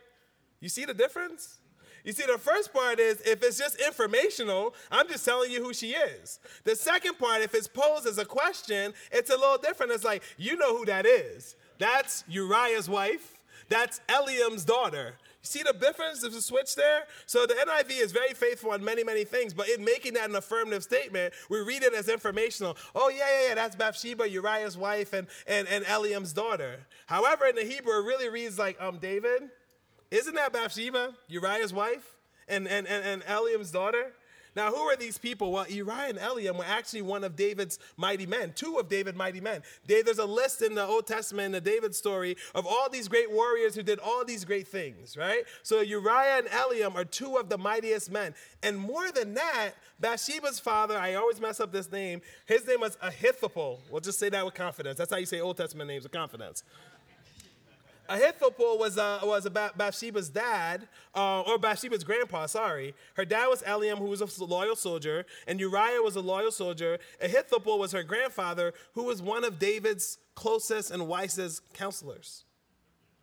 You 0.60 0.68
see 0.68 0.84
the 0.84 0.94
difference? 0.94 1.58
You 2.04 2.12
see, 2.12 2.24
the 2.24 2.38
first 2.38 2.72
part 2.72 2.98
is 2.98 3.20
if 3.22 3.42
it's 3.42 3.58
just 3.58 3.80
informational, 3.80 4.74
I'm 4.90 5.08
just 5.08 5.24
telling 5.24 5.50
you 5.50 5.62
who 5.62 5.74
she 5.74 5.90
is. 5.90 6.40
The 6.64 6.74
second 6.74 7.18
part, 7.18 7.42
if 7.42 7.54
it's 7.54 7.68
posed 7.68 8.06
as 8.06 8.18
a 8.18 8.24
question, 8.24 8.94
it's 9.12 9.30
a 9.30 9.36
little 9.36 9.58
different. 9.58 9.92
It's 9.92 10.04
like, 10.04 10.22
you 10.38 10.56
know 10.56 10.76
who 10.76 10.86
that 10.86 11.04
is. 11.04 11.56
That's 11.78 12.24
Uriah's 12.28 12.88
wife, 12.88 13.38
that's 13.68 14.00
Eliam's 14.08 14.64
daughter. 14.64 15.14
See 15.42 15.62
the 15.62 15.72
difference? 15.72 16.20
There's 16.20 16.34
a 16.34 16.42
switch 16.42 16.74
there. 16.74 17.04
So 17.24 17.46
the 17.46 17.54
NIV 17.54 18.02
is 18.02 18.12
very 18.12 18.34
faithful 18.34 18.72
on 18.72 18.84
many, 18.84 19.02
many 19.02 19.24
things, 19.24 19.54
but 19.54 19.68
in 19.70 19.82
making 19.82 20.14
that 20.14 20.28
an 20.28 20.36
affirmative 20.36 20.82
statement, 20.82 21.32
we 21.48 21.60
read 21.60 21.82
it 21.82 21.94
as 21.94 22.08
informational. 22.08 22.76
Oh, 22.94 23.08
yeah, 23.08 23.18
yeah, 23.18 23.48
yeah, 23.48 23.54
that's 23.54 23.74
Bathsheba, 23.74 24.28
Uriah's 24.28 24.76
wife, 24.76 25.14
and, 25.14 25.26
and, 25.46 25.66
and 25.68 25.84
Eliam's 25.86 26.34
daughter. 26.34 26.80
However, 27.06 27.46
in 27.46 27.56
the 27.56 27.64
Hebrew, 27.64 28.00
it 28.00 28.04
really 28.04 28.28
reads 28.28 28.58
like, 28.58 28.80
um, 28.82 28.98
David, 28.98 29.48
isn't 30.10 30.34
that 30.34 30.52
Bathsheba, 30.52 31.14
Uriah's 31.28 31.72
wife, 31.72 32.16
and, 32.46 32.68
and, 32.68 32.86
and, 32.86 33.04
and 33.04 33.22
Eliam's 33.26 33.70
daughter? 33.70 34.12
Now, 34.56 34.70
who 34.70 34.78
are 34.78 34.96
these 34.96 35.18
people? 35.18 35.52
Well, 35.52 35.68
Uriah 35.68 36.08
and 36.08 36.18
Eliam 36.18 36.56
were 36.56 36.64
actually 36.64 37.02
one 37.02 37.24
of 37.24 37.36
David's 37.36 37.78
mighty 37.96 38.26
men, 38.26 38.52
two 38.54 38.78
of 38.78 38.88
David's 38.88 39.16
mighty 39.16 39.40
men. 39.40 39.62
There's 39.86 40.18
a 40.18 40.24
list 40.24 40.62
in 40.62 40.74
the 40.74 40.84
Old 40.84 41.06
Testament, 41.06 41.46
in 41.46 41.52
the 41.52 41.60
David 41.60 41.94
story, 41.94 42.36
of 42.54 42.66
all 42.66 42.88
these 42.90 43.08
great 43.08 43.30
warriors 43.30 43.74
who 43.74 43.82
did 43.82 43.98
all 44.00 44.24
these 44.24 44.44
great 44.44 44.66
things, 44.66 45.16
right? 45.16 45.44
So 45.62 45.80
Uriah 45.80 46.38
and 46.38 46.46
Eliam 46.48 46.94
are 46.96 47.04
two 47.04 47.36
of 47.36 47.48
the 47.48 47.58
mightiest 47.58 48.10
men. 48.10 48.34
And 48.62 48.78
more 48.78 49.10
than 49.12 49.34
that, 49.34 49.72
Bathsheba's 50.00 50.58
father, 50.58 50.96
I 50.98 51.14
always 51.14 51.40
mess 51.40 51.60
up 51.60 51.72
this 51.72 51.92
name, 51.92 52.22
his 52.46 52.66
name 52.66 52.80
was 52.80 52.96
Ahithophel. 53.02 53.80
We'll 53.90 54.00
just 54.00 54.18
say 54.18 54.30
that 54.30 54.44
with 54.44 54.54
confidence. 54.54 54.98
That's 54.98 55.12
how 55.12 55.18
you 55.18 55.26
say 55.26 55.40
Old 55.40 55.58
Testament 55.58 55.88
names 55.88 56.04
with 56.04 56.12
confidence. 56.12 56.64
Ahithophel 58.10 58.76
was, 58.76 58.98
uh, 58.98 59.20
was 59.22 59.48
Bathsheba's 59.48 60.28
dad, 60.28 60.88
uh, 61.14 61.42
or 61.42 61.58
Bathsheba's 61.58 62.02
grandpa, 62.02 62.46
sorry. 62.46 62.92
Her 63.14 63.24
dad 63.24 63.46
was 63.46 63.62
Eliam, 63.62 63.98
who 63.98 64.06
was 64.06 64.20
a 64.20 64.44
loyal 64.44 64.74
soldier, 64.74 65.24
and 65.46 65.60
Uriah 65.60 66.02
was 66.02 66.16
a 66.16 66.20
loyal 66.20 66.50
soldier. 66.50 66.98
Ahithophel 67.22 67.78
was 67.78 67.92
her 67.92 68.02
grandfather, 68.02 68.74
who 68.94 69.04
was 69.04 69.22
one 69.22 69.44
of 69.44 69.60
David's 69.60 70.18
closest 70.34 70.90
and 70.90 71.06
wisest 71.06 71.62
counselors. 71.72 72.44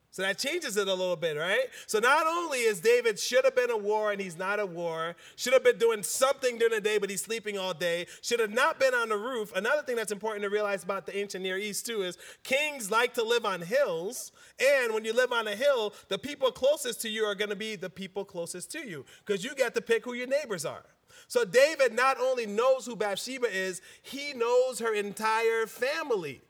So 0.09 0.23
that 0.23 0.39
changes 0.39 0.77
it 0.77 0.87
a 0.87 0.93
little 0.93 1.15
bit, 1.15 1.37
right? 1.37 1.67
So 1.85 1.99
not 1.99 2.25
only 2.25 2.59
is 2.59 2.79
David 2.79 3.19
should 3.19 3.45
have 3.45 3.55
been 3.55 3.69
a 3.69 3.77
war 3.77 4.11
and 4.11 4.19
he's 4.19 4.37
not 4.37 4.59
a 4.59 4.65
war, 4.65 5.15
should 5.35 5.53
have 5.53 5.63
been 5.63 5.77
doing 5.77 6.01
something 6.01 6.57
during 6.57 6.73
the 6.73 6.81
day 6.81 6.97
but 6.97 7.09
he's 7.09 7.21
sleeping 7.21 7.57
all 7.57 7.73
day, 7.73 8.07
should 8.21 8.39
have 8.39 8.51
not 8.51 8.79
been 8.79 8.93
on 8.93 9.09
the 9.09 9.17
roof. 9.17 9.51
Another 9.55 9.83
thing 9.83 9.95
that's 9.95 10.11
important 10.11 10.43
to 10.43 10.49
realize 10.49 10.83
about 10.83 11.05
the 11.05 11.15
ancient 11.15 11.43
Near 11.43 11.57
East 11.57 11.85
too 11.85 12.01
is 12.01 12.17
kings 12.43 12.89
like 12.89 13.13
to 13.13 13.23
live 13.23 13.45
on 13.45 13.61
hills, 13.61 14.31
and 14.59 14.93
when 14.93 15.05
you 15.05 15.13
live 15.13 15.31
on 15.31 15.47
a 15.47 15.55
hill, 15.55 15.93
the 16.07 16.17
people 16.17 16.51
closest 16.51 17.01
to 17.01 17.09
you 17.09 17.23
are 17.23 17.35
going 17.35 17.49
to 17.49 17.55
be 17.55 17.75
the 17.75 17.89
people 17.89 18.25
closest 18.25 18.71
to 18.71 18.79
you 18.79 19.05
because 19.25 19.43
you 19.43 19.53
get 19.53 19.75
to 19.75 19.81
pick 19.81 20.03
who 20.05 20.13
your 20.13 20.27
neighbors 20.27 20.65
are. 20.65 20.85
So 21.27 21.43
David 21.45 21.93
not 21.93 22.17
only 22.19 22.45
knows 22.45 22.85
who 22.85 22.95
Bathsheba 22.95 23.47
is, 23.53 23.81
he 24.01 24.33
knows 24.33 24.79
her 24.79 24.93
entire 24.93 25.67
family. 25.67 26.41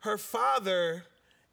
Her 0.00 0.18
father 0.18 1.04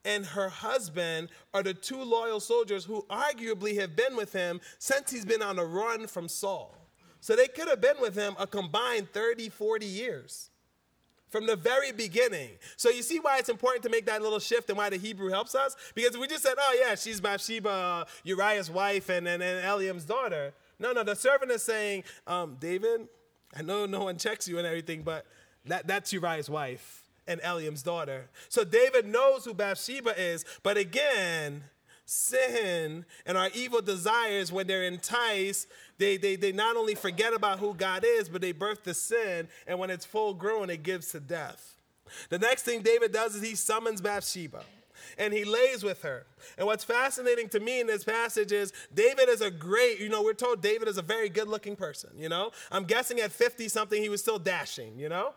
and 0.05 0.25
her 0.25 0.49
husband 0.49 1.29
are 1.53 1.63
the 1.63 1.73
two 1.73 2.01
loyal 2.01 2.39
soldiers 2.39 2.85
who 2.85 3.05
arguably 3.09 3.79
have 3.79 3.95
been 3.95 4.15
with 4.15 4.33
him 4.33 4.59
since 4.79 5.11
he's 5.11 5.25
been 5.25 5.41
on 5.41 5.59
a 5.59 5.65
run 5.65 6.07
from 6.07 6.27
Saul. 6.27 6.75
So 7.21 7.35
they 7.35 7.47
could 7.47 7.69
have 7.69 7.79
been 7.79 8.01
with 8.01 8.15
him 8.15 8.35
a 8.37 8.45
combined 8.45 9.11
30, 9.13 9.49
40 9.49 9.85
years 9.85 10.49
from 11.29 11.47
the 11.47 11.55
very 11.55 11.91
beginning. 11.91 12.49
So 12.75 12.89
you 12.89 13.01
see 13.01 13.19
why 13.19 13.37
it's 13.39 13.49
important 13.49 13.83
to 13.83 13.89
make 13.89 14.05
that 14.07 14.21
little 14.21 14.39
shift 14.39 14.69
and 14.69 14.77
why 14.77 14.89
the 14.89 14.97
Hebrew 14.97 15.29
helps 15.29 15.55
us? 15.55 15.75
Because 15.95 16.17
we 16.17 16.27
just 16.27 16.43
said, 16.43 16.55
oh, 16.57 16.77
yeah, 16.79 16.95
she's 16.95 17.21
Bathsheba, 17.21 18.05
Uriah's 18.23 18.69
wife, 18.69 19.09
and, 19.09 19.27
and, 19.27 19.41
and 19.41 19.65
Eliam's 19.65 20.03
daughter. 20.03 20.53
No, 20.79 20.91
no, 20.91 21.03
the 21.03 21.15
servant 21.15 21.51
is 21.51 21.63
saying, 21.63 22.03
um, 22.27 22.57
David, 22.59 23.07
I 23.55 23.61
know 23.61 23.85
no 23.85 24.03
one 24.03 24.17
checks 24.17 24.47
you 24.47 24.57
and 24.57 24.67
everything, 24.67 25.01
but 25.01 25.25
that, 25.65 25.87
that's 25.87 26.11
Uriah's 26.11 26.49
wife 26.49 27.02
and 27.27 27.41
Eliam's 27.41 27.83
daughter. 27.83 28.29
So 28.49 28.63
David 28.63 29.07
knows 29.07 29.45
who 29.45 29.53
Bathsheba 29.53 30.19
is, 30.19 30.45
but 30.61 30.77
again, 30.77 31.63
sin 32.05 33.05
and 33.25 33.37
our 33.37 33.49
evil 33.53 33.81
desires, 33.81 34.51
when 34.51 34.67
they're 34.67 34.83
enticed, 34.83 35.67
they, 35.97 36.17
they, 36.17 36.35
they 36.35 36.51
not 36.51 36.75
only 36.75 36.95
forget 36.95 37.33
about 37.33 37.59
who 37.59 37.73
God 37.73 38.03
is, 38.05 38.29
but 38.29 38.41
they 38.41 38.51
birth 38.51 38.83
the 38.83 38.93
sin, 38.93 39.47
and 39.67 39.79
when 39.79 39.89
it's 39.89 40.05
full 40.05 40.33
grown, 40.33 40.69
it 40.69 40.83
gives 40.83 41.11
to 41.11 41.19
death. 41.19 41.75
The 42.29 42.39
next 42.39 42.63
thing 42.63 42.81
David 42.81 43.11
does 43.11 43.35
is 43.35 43.41
he 43.41 43.55
summons 43.55 44.01
Bathsheba 44.01 44.63
and 45.17 45.33
he 45.33 45.43
lays 45.43 45.83
with 45.83 46.01
her. 46.03 46.25
And 46.57 46.67
what's 46.67 46.83
fascinating 46.83 47.49
to 47.49 47.59
me 47.59 47.81
in 47.81 47.87
this 47.87 48.03
passage 48.03 48.51
is 48.51 48.73
David 48.93 49.29
is 49.29 49.41
a 49.41 49.51
great, 49.51 49.99
you 49.99 50.09
know, 50.09 50.23
we're 50.23 50.33
told 50.33 50.61
David 50.61 50.87
is 50.87 50.97
a 50.97 51.01
very 51.01 51.29
good 51.29 51.47
looking 51.47 51.75
person, 51.75 52.11
you 52.15 52.29
know? 52.29 52.51
I'm 52.71 52.85
guessing 52.85 53.19
at 53.19 53.31
50 53.31 53.67
something 53.67 54.01
he 54.01 54.09
was 54.09 54.21
still 54.21 54.39
dashing, 54.39 54.97
you 54.97 55.09
know? 55.09 55.33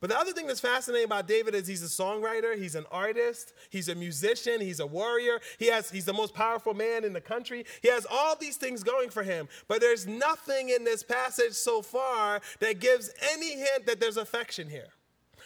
But 0.00 0.10
the 0.10 0.18
other 0.18 0.32
thing 0.32 0.46
that's 0.46 0.60
fascinating 0.60 1.06
about 1.06 1.26
David 1.26 1.54
is 1.54 1.66
he's 1.66 1.82
a 1.82 2.02
songwriter, 2.02 2.56
he's 2.56 2.74
an 2.74 2.84
artist, 2.90 3.54
he's 3.70 3.88
a 3.88 3.94
musician, 3.94 4.60
he's 4.60 4.80
a 4.80 4.86
warrior, 4.86 5.40
he 5.58 5.66
has, 5.68 5.90
he's 5.90 6.04
the 6.04 6.12
most 6.12 6.34
powerful 6.34 6.74
man 6.74 7.02
in 7.04 7.14
the 7.14 7.20
country. 7.20 7.64
He 7.80 7.88
has 7.88 8.06
all 8.10 8.36
these 8.36 8.56
things 8.56 8.82
going 8.82 9.08
for 9.08 9.22
him. 9.22 9.48
But 9.68 9.80
there's 9.80 10.06
nothing 10.06 10.68
in 10.68 10.84
this 10.84 11.02
passage 11.02 11.52
so 11.52 11.80
far 11.80 12.40
that 12.60 12.78
gives 12.78 13.10
any 13.32 13.56
hint 13.56 13.86
that 13.86 13.98
there's 13.98 14.18
affection 14.18 14.68
here. 14.68 14.88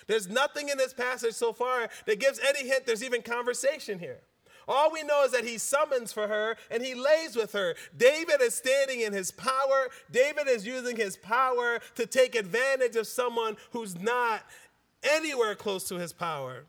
There's 0.08 0.28
nothing 0.28 0.68
in 0.68 0.76
this 0.76 0.92
passage 0.92 1.34
so 1.34 1.52
far 1.52 1.88
that 2.06 2.18
gives 2.18 2.40
any 2.40 2.68
hint 2.68 2.86
there's 2.86 3.04
even 3.04 3.22
conversation 3.22 4.00
here. 4.00 4.20
All 4.68 4.92
we 4.92 5.02
know 5.02 5.24
is 5.24 5.32
that 5.32 5.44
he 5.44 5.58
summons 5.58 6.12
for 6.12 6.28
her 6.28 6.56
and 6.70 6.82
he 6.82 6.94
lays 6.94 7.36
with 7.36 7.52
her. 7.52 7.74
David 7.96 8.40
is 8.40 8.54
standing 8.54 9.00
in 9.00 9.12
his 9.12 9.30
power. 9.30 9.88
David 10.10 10.48
is 10.48 10.66
using 10.66 10.96
his 10.96 11.16
power 11.16 11.80
to 11.96 12.06
take 12.06 12.34
advantage 12.34 12.96
of 12.96 13.06
someone 13.06 13.56
who's 13.72 13.98
not 13.98 14.42
anywhere 15.02 15.54
close 15.54 15.88
to 15.88 15.96
his 15.96 16.12
power. 16.12 16.64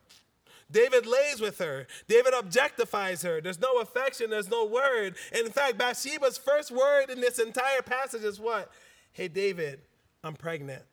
David 0.72 1.06
lays 1.06 1.42
with 1.42 1.58
her. 1.60 1.86
David 2.08 2.34
objectifies 2.34 3.24
her. 3.24 3.42
There's 3.42 3.60
no 3.60 3.80
affection, 3.80 4.30
there's 4.30 4.50
no 4.50 4.66
word. 4.66 5.16
And 5.34 5.46
in 5.46 5.52
fact, 5.52 5.78
Bathsheba's 5.78 6.38
first 6.38 6.72
word 6.72 7.10
in 7.10 7.20
this 7.20 7.40
entire 7.40 7.82
passage 7.82 8.24
is 8.24 8.40
what? 8.40 8.72
Hey, 9.12 9.28
David, 9.28 9.82
I'm 10.24 10.36
pregnant. 10.36 10.84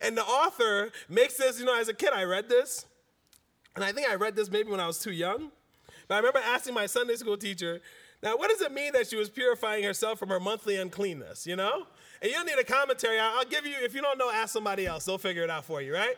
And 0.00 0.16
the 0.16 0.22
author 0.22 0.92
makes 1.08 1.36
this, 1.36 1.58
you 1.58 1.64
know, 1.64 1.78
as 1.78 1.88
a 1.88 1.94
kid, 1.94 2.10
I 2.14 2.22
read 2.22 2.48
this. 2.48 2.86
And 3.74 3.84
I 3.84 3.90
think 3.92 4.08
I 4.08 4.14
read 4.14 4.36
this 4.36 4.50
maybe 4.50 4.70
when 4.70 4.80
I 4.80 4.86
was 4.86 4.98
too 4.98 5.12
young. 5.12 5.50
But 6.12 6.16
I 6.16 6.18
remember 6.18 6.40
asking 6.40 6.74
my 6.74 6.84
Sunday 6.84 7.14
school 7.14 7.38
teacher, 7.38 7.80
now, 8.22 8.36
what 8.36 8.50
does 8.50 8.60
it 8.60 8.70
mean 8.70 8.92
that 8.92 9.08
she 9.08 9.16
was 9.16 9.30
purifying 9.30 9.82
herself 9.82 10.18
from 10.18 10.28
her 10.28 10.38
monthly 10.38 10.76
uncleanness, 10.76 11.46
you 11.46 11.56
know? 11.56 11.86
And 12.20 12.30
you 12.30 12.36
don't 12.36 12.44
need 12.44 12.58
a 12.58 12.64
commentary. 12.64 13.18
I'll 13.18 13.46
give 13.46 13.64
you, 13.64 13.76
if 13.80 13.94
you 13.94 14.02
don't 14.02 14.18
know, 14.18 14.30
ask 14.30 14.52
somebody 14.52 14.84
else. 14.84 15.06
They'll 15.06 15.16
figure 15.16 15.42
it 15.42 15.48
out 15.48 15.64
for 15.64 15.80
you, 15.80 15.94
right? 15.94 16.16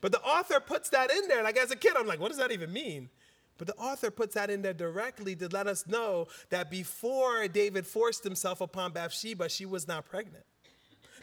But 0.00 0.12
the 0.12 0.22
author 0.22 0.58
puts 0.58 0.88
that 0.88 1.10
in 1.10 1.28
there. 1.28 1.42
Like 1.42 1.58
as 1.58 1.70
a 1.70 1.76
kid, 1.76 1.92
I'm 1.98 2.06
like, 2.06 2.18
what 2.18 2.28
does 2.28 2.38
that 2.38 2.50
even 2.50 2.72
mean? 2.72 3.10
But 3.58 3.66
the 3.66 3.74
author 3.74 4.10
puts 4.10 4.36
that 4.36 4.48
in 4.48 4.62
there 4.62 4.72
directly 4.72 5.36
to 5.36 5.48
let 5.48 5.66
us 5.66 5.86
know 5.86 6.28
that 6.48 6.70
before 6.70 7.46
David 7.46 7.86
forced 7.86 8.24
himself 8.24 8.62
upon 8.62 8.92
Bathsheba, 8.92 9.50
she 9.50 9.66
was 9.66 9.86
not 9.86 10.06
pregnant 10.06 10.44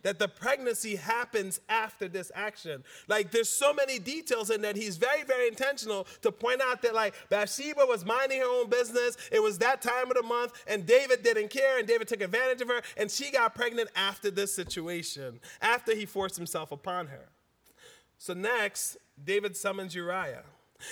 that 0.03 0.19
the 0.19 0.27
pregnancy 0.27 0.95
happens 0.95 1.59
after 1.69 2.07
this 2.07 2.31
action. 2.35 2.83
Like 3.07 3.31
there's 3.31 3.49
so 3.49 3.73
many 3.73 3.99
details 3.99 4.49
in 4.49 4.61
that 4.61 4.75
he's 4.75 4.97
very, 4.97 5.23
very 5.23 5.47
intentional 5.47 6.07
to 6.21 6.31
point 6.31 6.61
out 6.61 6.81
that 6.81 6.93
like 6.93 7.13
Bathsheba 7.29 7.85
was 7.85 8.05
minding 8.05 8.41
her 8.41 8.49
own 8.49 8.69
business. 8.69 9.17
It 9.31 9.41
was 9.41 9.57
that 9.59 9.81
time 9.81 10.09
of 10.09 10.17
the 10.17 10.23
month, 10.23 10.53
and 10.67 10.85
David 10.85 11.23
didn't 11.23 11.49
care, 11.49 11.79
and 11.79 11.87
David 11.87 12.07
took 12.07 12.21
advantage 12.21 12.61
of 12.61 12.67
her, 12.67 12.81
and 12.97 13.09
she 13.09 13.31
got 13.31 13.55
pregnant 13.55 13.89
after 13.95 14.31
this 14.31 14.53
situation, 14.53 15.39
after 15.61 15.95
he 15.95 16.05
forced 16.05 16.35
himself 16.35 16.71
upon 16.71 17.07
her. 17.07 17.29
So 18.17 18.33
next, 18.33 18.97
David 19.23 19.55
summons 19.55 19.93
Uriah. 19.95 20.43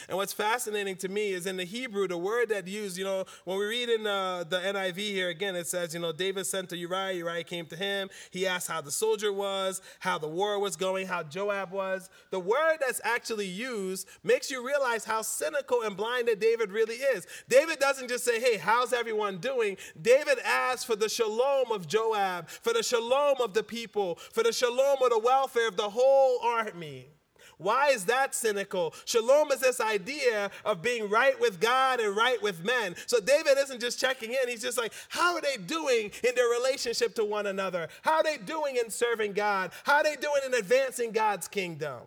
And 0.09 0.17
what's 0.17 0.33
fascinating 0.33 0.95
to 0.97 1.09
me 1.09 1.33
is 1.33 1.45
in 1.45 1.57
the 1.57 1.63
Hebrew, 1.63 2.07
the 2.07 2.17
word 2.17 2.49
that 2.49 2.67
used, 2.67 2.97
you 2.97 3.03
know, 3.03 3.25
when 3.43 3.59
we 3.59 3.65
read 3.65 3.89
in 3.89 4.07
uh, 4.07 4.43
the 4.43 4.57
NIV 4.57 4.97
here 4.97 5.29
again, 5.29 5.55
it 5.55 5.67
says, 5.67 5.93
you 5.93 5.99
know, 5.99 6.11
David 6.11 6.45
sent 6.47 6.69
to 6.69 6.77
Uriah, 6.77 7.13
Uriah 7.13 7.43
came 7.43 7.65
to 7.67 7.75
him. 7.75 8.09
He 8.31 8.47
asked 8.47 8.67
how 8.67 8.81
the 8.81 8.91
soldier 8.91 9.31
was, 9.31 9.81
how 9.99 10.17
the 10.17 10.27
war 10.27 10.59
was 10.59 10.75
going, 10.75 11.07
how 11.07 11.23
Joab 11.23 11.71
was. 11.71 12.09
The 12.31 12.39
word 12.39 12.77
that's 12.79 13.01
actually 13.03 13.47
used 13.47 14.07
makes 14.23 14.49
you 14.49 14.65
realize 14.65 15.05
how 15.05 15.21
cynical 15.21 15.83
and 15.83 15.95
blinded 15.95 16.39
David 16.39 16.71
really 16.71 16.95
is. 16.95 17.27
David 17.47 17.79
doesn't 17.79 18.07
just 18.07 18.25
say, 18.25 18.39
hey, 18.39 18.57
how's 18.57 18.93
everyone 18.93 19.37
doing? 19.37 19.77
David 20.01 20.39
asks 20.43 20.83
for 20.83 20.95
the 20.95 21.09
shalom 21.09 21.71
of 21.71 21.87
Joab, 21.87 22.49
for 22.49 22.73
the 22.73 22.83
shalom 22.83 23.37
of 23.41 23.53
the 23.53 23.63
people, 23.63 24.15
for 24.31 24.43
the 24.43 24.53
shalom 24.53 24.97
of 25.03 25.09
the 25.09 25.19
welfare 25.19 25.67
of 25.67 25.77
the 25.77 25.89
whole 25.89 26.39
army. 26.43 27.14
Why 27.57 27.89
is 27.89 28.05
that 28.05 28.35
cynical? 28.35 28.93
Shalom 29.05 29.51
is 29.51 29.59
this 29.59 29.79
idea 29.79 30.51
of 30.63 30.81
being 30.81 31.09
right 31.09 31.39
with 31.39 31.59
God 31.59 31.99
and 31.99 32.15
right 32.15 32.41
with 32.41 32.63
men. 32.63 32.95
So 33.07 33.19
David 33.19 33.57
isn't 33.57 33.81
just 33.81 33.99
checking 33.99 34.31
in, 34.31 34.47
he's 34.47 34.61
just 34.61 34.77
like, 34.77 34.93
how 35.09 35.35
are 35.35 35.41
they 35.41 35.57
doing 35.57 36.11
in 36.23 36.35
their 36.35 36.49
relationship 36.49 37.15
to 37.15 37.25
one 37.25 37.47
another? 37.47 37.87
How 38.01 38.15
are 38.15 38.23
they 38.23 38.37
doing 38.37 38.77
in 38.77 38.89
serving 38.89 39.33
God? 39.33 39.71
How 39.83 39.95
are 39.95 40.03
they 40.03 40.15
doing 40.15 40.41
in 40.45 40.53
advancing 40.53 41.11
God's 41.11 41.47
kingdom? 41.47 42.01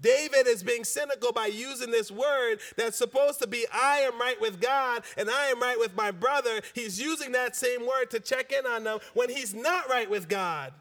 David 0.00 0.48
is 0.48 0.64
being 0.64 0.84
cynical 0.84 1.32
by 1.32 1.46
using 1.46 1.92
this 1.92 2.10
word 2.10 2.56
that's 2.76 2.98
supposed 2.98 3.40
to 3.40 3.46
be, 3.46 3.64
I 3.72 3.98
am 3.98 4.20
right 4.20 4.40
with 4.40 4.60
God 4.60 5.04
and 5.16 5.30
I 5.30 5.46
am 5.46 5.60
right 5.60 5.78
with 5.78 5.96
my 5.96 6.10
brother. 6.10 6.60
He's 6.74 7.00
using 7.00 7.32
that 7.32 7.54
same 7.54 7.86
word 7.86 8.10
to 8.10 8.18
check 8.18 8.50
in 8.52 8.66
on 8.66 8.82
them 8.84 8.98
when 9.14 9.30
he's 9.30 9.54
not 9.54 9.88
right 9.88 10.10
with 10.10 10.28
God. 10.28 10.72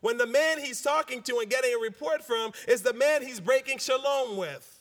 When 0.00 0.18
the 0.18 0.26
man 0.26 0.58
he's 0.58 0.82
talking 0.82 1.22
to 1.22 1.38
and 1.38 1.50
getting 1.50 1.74
a 1.74 1.78
report 1.78 2.24
from 2.24 2.52
is 2.66 2.82
the 2.82 2.92
man 2.92 3.22
he's 3.22 3.40
breaking 3.40 3.78
shalom 3.78 4.36
with. 4.36 4.74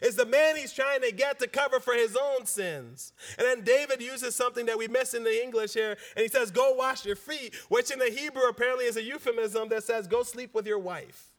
Is 0.00 0.14
the 0.14 0.26
man 0.26 0.56
he's 0.56 0.72
trying 0.72 1.00
to 1.02 1.10
get 1.10 1.40
to 1.40 1.48
cover 1.48 1.80
for 1.80 1.94
his 1.94 2.16
own 2.16 2.46
sins. 2.46 3.12
And 3.36 3.46
then 3.46 3.62
David 3.62 4.00
uses 4.00 4.34
something 4.36 4.66
that 4.66 4.78
we 4.78 4.86
miss 4.86 5.12
in 5.12 5.24
the 5.24 5.42
English 5.42 5.74
here, 5.74 5.96
and 6.16 6.22
he 6.22 6.28
says, 6.28 6.52
Go 6.52 6.74
wash 6.74 7.04
your 7.04 7.16
feet, 7.16 7.56
which 7.68 7.90
in 7.90 7.98
the 7.98 8.10
Hebrew 8.10 8.44
apparently 8.44 8.84
is 8.84 8.96
a 8.96 9.02
euphemism 9.02 9.68
that 9.70 9.82
says, 9.82 10.06
Go 10.06 10.22
sleep 10.22 10.54
with 10.54 10.68
your 10.68 10.78
wife. 10.78 11.31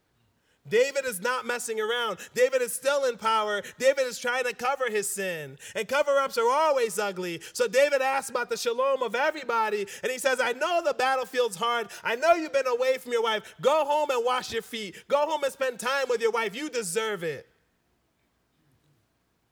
David 0.67 1.05
is 1.05 1.21
not 1.21 1.45
messing 1.45 1.81
around. 1.81 2.19
David 2.33 2.61
is 2.61 2.73
still 2.73 3.03
in 3.05 3.17
power. 3.17 3.61
David 3.77 4.07
is 4.07 4.17
trying 4.17 4.45
to 4.45 4.53
cover 4.53 4.89
his 4.89 5.09
sin. 5.09 5.57
And 5.75 5.87
cover 5.87 6.17
ups 6.17 6.37
are 6.37 6.49
always 6.49 6.97
ugly. 6.97 7.41
So 7.51 7.67
David 7.67 8.01
asks 8.01 8.29
about 8.29 8.49
the 8.49 8.55
shalom 8.55 9.03
of 9.03 9.13
everybody. 9.13 9.85
And 10.01 10.11
he 10.11 10.17
says, 10.17 10.39
I 10.41 10.53
know 10.53 10.81
the 10.83 10.93
battlefield's 10.93 11.57
hard. 11.57 11.87
I 12.03 12.15
know 12.15 12.33
you've 12.33 12.53
been 12.53 12.67
away 12.67 12.97
from 12.97 13.11
your 13.11 13.23
wife. 13.23 13.55
Go 13.59 13.83
home 13.85 14.09
and 14.09 14.23
wash 14.23 14.53
your 14.53 14.61
feet. 14.61 15.03
Go 15.09 15.25
home 15.25 15.43
and 15.43 15.51
spend 15.51 15.79
time 15.79 16.05
with 16.09 16.21
your 16.21 16.31
wife. 16.31 16.55
You 16.55 16.69
deserve 16.69 17.23
it. 17.23 17.47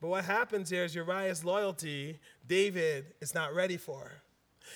But 0.00 0.08
what 0.08 0.24
happens 0.24 0.70
here 0.70 0.84
is 0.84 0.94
Uriah's 0.94 1.44
loyalty, 1.44 2.18
David 2.48 3.14
is 3.20 3.34
not 3.34 3.54
ready 3.54 3.76
for. 3.76 4.21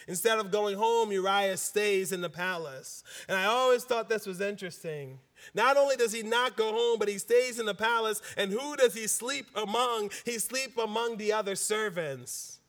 Instead 0.09 0.39
of 0.39 0.51
going 0.51 0.77
home, 0.77 1.13
Uriah 1.13 1.57
stays 1.57 2.13
in 2.13 2.21
the 2.21 2.31
palace. 2.31 3.03
And 3.29 3.37
I 3.37 3.45
always 3.45 3.85
thought 3.85 4.09
this 4.09 4.27
was 4.27 4.41
interesting. 4.41 5.19
Not 5.55 5.77
only 5.77 5.97
does 5.97 6.13
he 6.13 6.23
not 6.23 6.57
go 6.57 6.73
home, 6.73 6.99
but 6.99 7.09
he 7.09 7.19
stays 7.19 7.59
in 7.59 7.67
the 7.67 7.75
palace. 7.75 8.23
And 8.37 8.53
who 8.53 8.77
does 8.77 8.95
he 8.95 9.07
sleep 9.07 9.47
among? 9.55 10.11
He 10.25 10.39
sleeps 10.39 10.77
among 10.79 11.17
the 11.17 11.33
other 11.33 11.57
servants. 11.57 12.61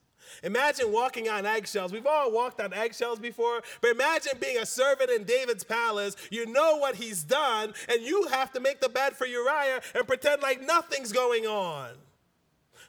Imagine 0.43 0.91
walking 0.91 1.29
on 1.29 1.45
eggshells. 1.45 1.91
We've 1.91 2.05
all 2.05 2.31
walked 2.31 2.61
on 2.61 2.73
eggshells 2.73 3.19
before, 3.19 3.61
but 3.81 3.91
imagine 3.91 4.33
being 4.39 4.57
a 4.57 4.65
servant 4.65 5.09
in 5.09 5.23
David's 5.23 5.63
palace. 5.63 6.15
You 6.29 6.45
know 6.45 6.77
what 6.77 6.95
he's 6.95 7.23
done, 7.23 7.73
and 7.89 8.01
you 8.01 8.27
have 8.27 8.51
to 8.53 8.59
make 8.59 8.79
the 8.79 8.89
bed 8.89 9.13
for 9.13 9.25
Uriah 9.25 9.81
and 9.95 10.07
pretend 10.07 10.41
like 10.41 10.61
nothing's 10.61 11.11
going 11.11 11.45
on. 11.45 11.91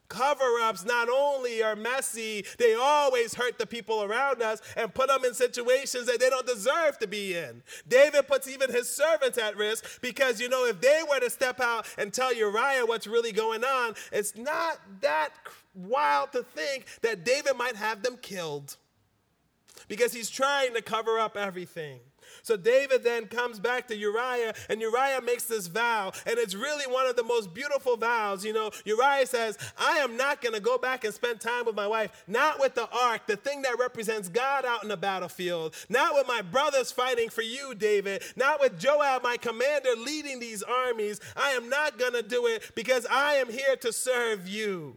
Cover 0.08 0.58
ups 0.62 0.84
not 0.84 1.08
only 1.10 1.62
are 1.62 1.76
messy, 1.76 2.44
they 2.58 2.74
always 2.74 3.34
hurt 3.34 3.58
the 3.58 3.66
people 3.66 4.02
around 4.02 4.42
us 4.42 4.62
and 4.76 4.92
put 4.92 5.08
them 5.08 5.24
in 5.24 5.34
situations 5.34 6.06
that 6.06 6.18
they 6.18 6.30
don't 6.30 6.46
deserve 6.46 6.98
to 7.00 7.06
be 7.06 7.36
in. 7.36 7.62
David 7.86 8.26
puts 8.26 8.48
even 8.48 8.72
his 8.72 8.88
servants 8.88 9.36
at 9.36 9.56
risk 9.56 10.00
because, 10.00 10.40
you 10.40 10.48
know, 10.48 10.64
if 10.64 10.80
they 10.80 11.02
were 11.08 11.20
to 11.20 11.28
step 11.28 11.60
out 11.60 11.86
and 11.98 12.12
tell 12.12 12.32
Uriah 12.32 12.86
what's 12.86 13.06
really 13.06 13.32
going 13.32 13.64
on, 13.64 13.94
it's 14.10 14.34
not 14.34 14.80
that 15.02 15.30
wild 15.74 16.32
to 16.32 16.42
think 16.42 16.86
that 17.02 17.24
David 17.24 17.56
might 17.56 17.76
have 17.76 18.02
them 18.02 18.16
killed 18.16 18.76
because 19.88 20.12
he's 20.12 20.30
trying 20.30 20.74
to 20.74 20.82
cover 20.82 21.18
up 21.18 21.36
everything. 21.36 22.00
So 22.42 22.56
David 22.56 23.04
then 23.04 23.26
comes 23.26 23.58
back 23.58 23.88
to 23.88 23.96
Uriah, 23.96 24.54
and 24.68 24.80
Uriah 24.80 25.20
makes 25.22 25.44
this 25.44 25.66
vow, 25.66 26.12
and 26.26 26.38
it's 26.38 26.54
really 26.54 26.86
one 26.92 27.06
of 27.06 27.16
the 27.16 27.22
most 27.22 27.52
beautiful 27.54 27.96
vows. 27.96 28.44
You 28.44 28.52
know, 28.52 28.70
Uriah 28.84 29.26
says, 29.26 29.58
I 29.78 29.98
am 29.98 30.16
not 30.16 30.40
going 30.40 30.54
to 30.54 30.60
go 30.60 30.78
back 30.78 31.04
and 31.04 31.14
spend 31.14 31.40
time 31.40 31.66
with 31.66 31.74
my 31.74 31.86
wife, 31.86 32.24
not 32.26 32.60
with 32.60 32.74
the 32.74 32.88
ark, 32.90 33.26
the 33.26 33.36
thing 33.36 33.62
that 33.62 33.78
represents 33.78 34.28
God 34.28 34.64
out 34.64 34.82
in 34.82 34.88
the 34.88 34.96
battlefield, 34.96 35.74
not 35.88 36.14
with 36.14 36.26
my 36.26 36.42
brothers 36.42 36.92
fighting 36.92 37.28
for 37.28 37.42
you, 37.42 37.74
David, 37.74 38.22
not 38.36 38.60
with 38.60 38.78
Joab, 38.78 39.22
my 39.22 39.36
commander, 39.36 39.90
leading 39.96 40.40
these 40.40 40.62
armies. 40.62 41.20
I 41.36 41.50
am 41.50 41.68
not 41.68 41.98
going 41.98 42.14
to 42.14 42.22
do 42.22 42.46
it 42.46 42.72
because 42.74 43.06
I 43.10 43.34
am 43.34 43.50
here 43.50 43.76
to 43.76 43.92
serve 43.92 44.48
you. 44.48 44.96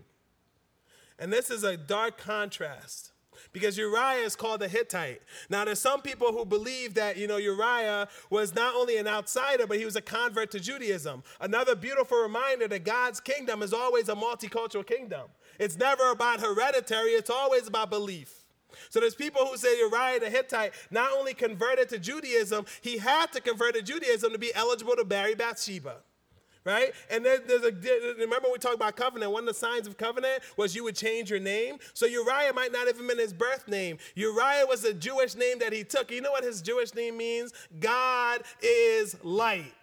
And 1.20 1.32
this 1.32 1.52
is 1.52 1.64
a 1.64 1.78
dark 1.78 2.18
contrast 2.18 3.11
because 3.54 3.78
Uriah 3.78 4.26
is 4.26 4.36
called 4.36 4.62
a 4.62 4.68
Hittite. 4.68 5.22
Now, 5.50 5.66
there's 5.66 5.80
some 5.80 6.02
people 6.02 6.32
who 6.32 6.46
believe 6.46 6.94
that, 6.96 7.18
you 7.18 7.28
know, 7.28 7.38
Uriah 7.38 8.08
was 8.30 8.56
not 8.56 8.76
only 8.76 8.98
an 8.98 9.08
outsider, 9.08 9.68
but 9.68 9.78
he 9.78 9.86
was 9.86 9.96
a 9.96 10.02
convert 10.02 10.52
to 10.52 10.60
Judaism. 10.60 11.24
Another 11.40 11.76
beautiful 11.76 12.22
reminder 12.22 12.68
that 12.68 12.84
God's 12.84 13.20
kingdom 13.20 13.62
is 13.62 13.74
always 13.74 14.10
a 14.10 14.16
multicultural 14.16 14.86
kingdom. 14.86 15.28
It's 15.60 15.78
never 15.78 16.12
about 16.12 16.42
hereditary, 16.42 17.12
it's 17.12 17.30
always 17.30 17.68
about 17.68 17.90
belief. 17.90 18.46
So 18.90 19.00
there's 19.00 19.16
people 19.16 19.46
who 19.46 19.58
say 19.58 19.78
Uriah 19.78 20.20
the 20.20 20.30
Hittite 20.30 20.74
not 20.90 21.12
only 21.12 21.34
converted 21.34 21.90
to 21.90 22.00
Judaism, 22.00 22.66
he 22.82 22.98
had 22.98 23.32
to 23.34 23.42
convert 23.42 23.76
to 23.76 23.82
Judaism 23.82 24.32
to 24.32 24.40
be 24.40 24.54
eligible 24.56 24.96
to 24.96 25.04
marry 25.06 25.36
Bathsheba 25.36 25.98
right? 26.65 26.93
And 27.10 27.26
then 27.26 27.39
there's 27.47 27.63
a 27.63 27.71
remember 28.19 28.47
we 28.52 28.58
talked 28.58 28.76
about 28.76 28.95
covenant. 28.95 29.32
One 29.32 29.43
of 29.43 29.47
the 29.47 29.54
signs 29.54 29.88
of 29.88 29.97
covenant 29.97 30.43
was 30.58 30.76
you 30.76 30.84
would 30.84 30.95
change 30.95 31.30
your 31.30 31.39
name. 31.39 31.78
So 31.93 32.06
Uriah 32.06 32.54
might 32.54 32.71
not 32.71 32.88
even 32.88 33.08
been 33.08 33.19
his 33.19 33.34
birth 33.34 33.67
name. 33.67 33.97
Uriah 34.15 34.65
was 34.67 34.84
a 34.84 34.93
Jewish 34.93 35.36
name 35.36 35.60
that 35.60 35.74
he 35.74 35.84
took. 35.84 36.12
You 36.12 36.21
know 36.21 36.32
what 36.32 36.43
his 36.43 36.62
Jewish 36.62 36.93
name 36.93 37.17
means? 37.17 37.54
God 37.80 38.43
is 38.62 39.15
light. 39.24 39.74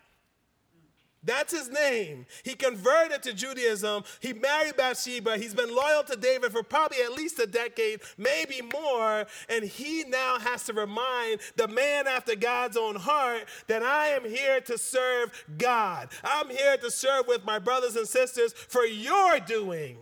That's 1.24 1.52
his 1.52 1.68
name. 1.68 2.26
He 2.44 2.54
converted 2.54 3.22
to 3.24 3.34
Judaism. 3.34 4.04
He 4.20 4.32
married 4.32 4.76
Bathsheba. 4.76 5.36
He's 5.36 5.54
been 5.54 5.74
loyal 5.74 6.04
to 6.04 6.16
David 6.16 6.52
for 6.52 6.62
probably 6.62 7.02
at 7.02 7.12
least 7.12 7.38
a 7.40 7.46
decade, 7.46 8.00
maybe 8.16 8.60
more. 8.72 9.26
And 9.48 9.64
he 9.64 10.04
now 10.04 10.38
has 10.38 10.64
to 10.64 10.72
remind 10.72 11.40
the 11.56 11.68
man 11.68 12.06
after 12.06 12.36
God's 12.36 12.76
own 12.76 12.96
heart 12.96 13.44
that 13.66 13.82
I 13.82 14.08
am 14.08 14.24
here 14.24 14.60
to 14.62 14.78
serve 14.78 15.44
God. 15.58 16.08
I'm 16.22 16.50
here 16.50 16.76
to 16.76 16.90
serve 16.90 17.26
with 17.26 17.44
my 17.44 17.58
brothers 17.58 17.96
and 17.96 18.06
sisters 18.06 18.52
for 18.52 18.84
your 18.84 19.40
doing. 19.40 19.98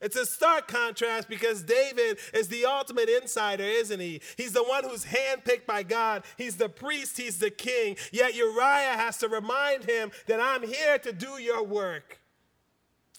It's 0.00 0.16
a 0.16 0.26
stark 0.26 0.68
contrast 0.68 1.28
because 1.28 1.62
David 1.62 2.18
is 2.32 2.48
the 2.48 2.64
ultimate 2.64 3.08
insider, 3.08 3.64
isn't 3.64 4.00
he? 4.00 4.20
He's 4.36 4.52
the 4.52 4.64
one 4.64 4.84
who's 4.84 5.04
handpicked 5.04 5.66
by 5.66 5.82
God. 5.82 6.24
He's 6.36 6.56
the 6.56 6.68
priest, 6.68 7.16
he's 7.16 7.38
the 7.38 7.50
king. 7.50 7.96
Yet 8.12 8.34
Uriah 8.34 8.96
has 8.96 9.18
to 9.18 9.28
remind 9.28 9.84
him 9.84 10.10
that 10.26 10.40
I'm 10.40 10.62
here 10.62 10.98
to 10.98 11.12
do 11.12 11.40
your 11.40 11.64
work. 11.64 12.20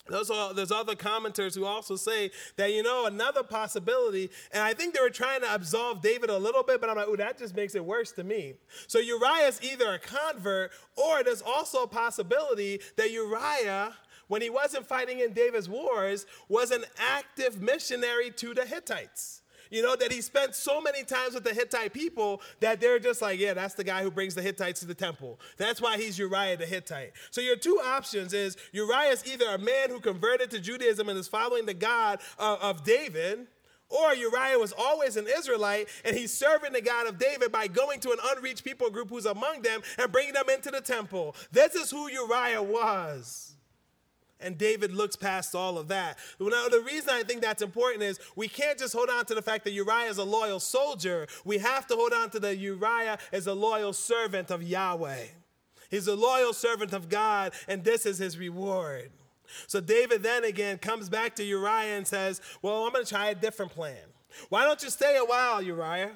There's, 0.09 0.31
there's 0.55 0.71
other 0.71 0.95
commenters 0.95 1.55
who 1.55 1.65
also 1.65 1.95
say 1.95 2.31
that, 2.55 2.73
you 2.73 2.83
know, 2.83 3.05
another 3.05 3.43
possibility, 3.43 4.31
and 4.51 4.63
I 4.63 4.73
think 4.73 4.95
they 4.95 5.01
were 5.01 5.09
trying 5.09 5.41
to 5.41 5.53
absolve 5.53 6.01
David 6.01 6.29
a 6.29 6.37
little 6.37 6.63
bit, 6.63 6.81
but 6.81 6.89
I'm 6.89 6.95
like, 6.95 7.07
ooh, 7.07 7.17
that 7.17 7.37
just 7.37 7.55
makes 7.55 7.75
it 7.75 7.85
worse 7.85 8.11
to 8.13 8.23
me. 8.23 8.55
So 8.87 8.99
Uriah 8.99 9.47
is 9.47 9.61
either 9.61 9.93
a 9.93 9.99
convert, 9.99 10.71
or 10.95 11.23
there's 11.23 11.43
also 11.43 11.83
a 11.83 11.87
possibility 11.87 12.81
that 12.97 13.11
Uriah, 13.11 13.93
when 14.29 14.41
he 14.41 14.49
wasn't 14.49 14.87
fighting 14.87 15.19
in 15.19 15.33
David's 15.33 15.67
wars, 15.67 16.25
was 16.47 16.71
an 16.71 16.85
active 16.97 17.61
missionary 17.61 18.31
to 18.31 18.53
the 18.53 18.65
Hittites. 18.65 19.41
You 19.71 19.83
know, 19.83 19.95
that 19.95 20.11
he 20.11 20.21
spent 20.21 20.55
so 20.55 20.81
many 20.81 21.03
times 21.03 21.35
with 21.35 21.43
the 21.43 21.53
Hittite 21.53 21.93
people 21.93 22.41
that 22.59 22.81
they're 22.81 22.97
just 22.97 23.21
like, 23.21 23.39
yeah, 23.39 23.53
that's 23.53 23.75
the 23.75 23.83
guy 23.83 24.01
who 24.01 24.09
brings 24.09 24.33
the 24.33 24.41
Hittites 24.41 24.79
to 24.79 24.87
the 24.87 24.95
temple. 24.95 25.39
That's 25.57 25.79
why 25.79 25.97
he's 25.97 26.17
Uriah 26.17 26.57
the 26.57 26.65
Hittite. 26.65 27.11
So 27.29 27.39
your 27.41 27.55
two 27.55 27.79
options 27.83 28.33
is 28.33 28.57
Uriah 28.71 29.11
is 29.11 29.23
either 29.31 29.47
a 29.47 29.59
man 29.59 29.89
who 29.89 29.99
converted 29.99 30.49
to 30.51 30.59
Judaism 30.59 31.07
and 31.07 31.19
is 31.19 31.27
following 31.27 31.67
the 31.67 31.75
God 31.75 32.19
of, 32.39 32.59
of 32.61 32.83
David, 32.83 33.45
or 33.89 34.15
Uriah 34.15 34.57
was 34.57 34.73
always 34.77 35.17
an 35.17 35.27
Israelite 35.27 35.87
and 36.05 36.15
he's 36.15 36.33
serving 36.33 36.73
the 36.73 36.81
God 36.81 37.07
of 37.07 37.17
David 37.17 37.51
by 37.51 37.67
going 37.67 37.99
to 38.01 38.11
an 38.11 38.17
unreached 38.35 38.63
people 38.63 38.89
group 38.89 39.09
who's 39.09 39.25
among 39.25 39.61
them 39.61 39.81
and 39.97 40.11
bringing 40.11 40.33
them 40.33 40.49
into 40.49 40.71
the 40.71 40.81
temple. 40.81 41.35
This 41.51 41.75
is 41.75 41.91
who 41.91 42.09
Uriah 42.09 42.63
was. 42.63 43.48
And 44.41 44.57
David 44.57 44.93
looks 44.93 45.15
past 45.15 45.53
all 45.53 45.77
of 45.77 45.89
that. 45.89 46.17
Now, 46.39 46.69
the 46.69 46.81
reason 46.81 47.09
I 47.11 47.23
think 47.23 47.41
that's 47.41 47.61
important 47.61 48.03
is 48.03 48.19
we 48.35 48.47
can't 48.47 48.79
just 48.79 48.93
hold 48.93 49.09
on 49.09 49.25
to 49.25 49.35
the 49.35 49.41
fact 49.41 49.65
that 49.65 49.71
Uriah 49.71 50.09
is 50.09 50.17
a 50.17 50.23
loyal 50.23 50.61
soldier. 50.61 51.27
We 51.43 51.57
have 51.57 51.87
to 51.87 51.95
hold 51.95 52.13
on 52.13 52.29
to 52.31 52.39
the 52.39 52.55
Uriah 52.55 53.17
is 53.33 53.47
a 53.47 53.53
loyal 53.53 53.91
servant 53.91 54.49
of 54.49 54.63
Yahweh. 54.63 55.25
He's 55.89 56.07
a 56.07 56.15
loyal 56.15 56.53
servant 56.53 56.93
of 56.93 57.09
God, 57.09 57.51
and 57.67 57.83
this 57.83 58.05
is 58.05 58.19
his 58.19 58.37
reward. 58.37 59.11
So 59.67 59.81
David 59.81 60.23
then 60.23 60.43
again 60.43 60.77
comes 60.77 61.09
back 61.09 61.35
to 61.37 61.43
Uriah 61.43 61.97
and 61.97 62.07
says, 62.07 62.39
Well, 62.61 62.85
I'm 62.85 62.93
going 62.93 63.03
to 63.03 63.09
try 63.09 63.29
a 63.29 63.35
different 63.35 63.71
plan. 63.71 63.97
Why 64.49 64.63
don't 64.63 64.81
you 64.83 64.89
stay 64.89 65.17
a 65.17 65.25
while, 65.25 65.61
Uriah? 65.61 66.11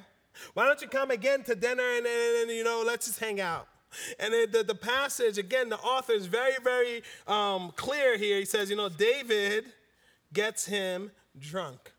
Why 0.54 0.66
don't 0.66 0.82
you 0.82 0.88
come 0.88 1.12
again 1.12 1.44
to 1.44 1.56
dinner 1.56 1.84
and, 1.84 2.06
and, 2.06 2.42
and 2.42 2.52
you 2.52 2.64
know, 2.64 2.84
let's 2.86 3.08
just 3.08 3.20
hang 3.20 3.42
out? 3.42 3.68
And 4.20 4.34
it, 4.34 4.52
the, 4.52 4.64
the 4.64 4.76
passage, 4.76 5.38
again, 5.38 5.70
the 5.70 5.80
author 5.80 6.14
is 6.14 6.26
very, 6.26 6.56
very 6.64 7.04
um, 7.28 7.72
clear 7.76 8.18
here. 8.18 8.40
He 8.40 8.46
says, 8.46 8.70
you 8.70 8.76
know, 8.76 8.90
David 8.90 9.66
gets 10.34 10.66
him 10.66 11.12
drunk. 11.40 11.92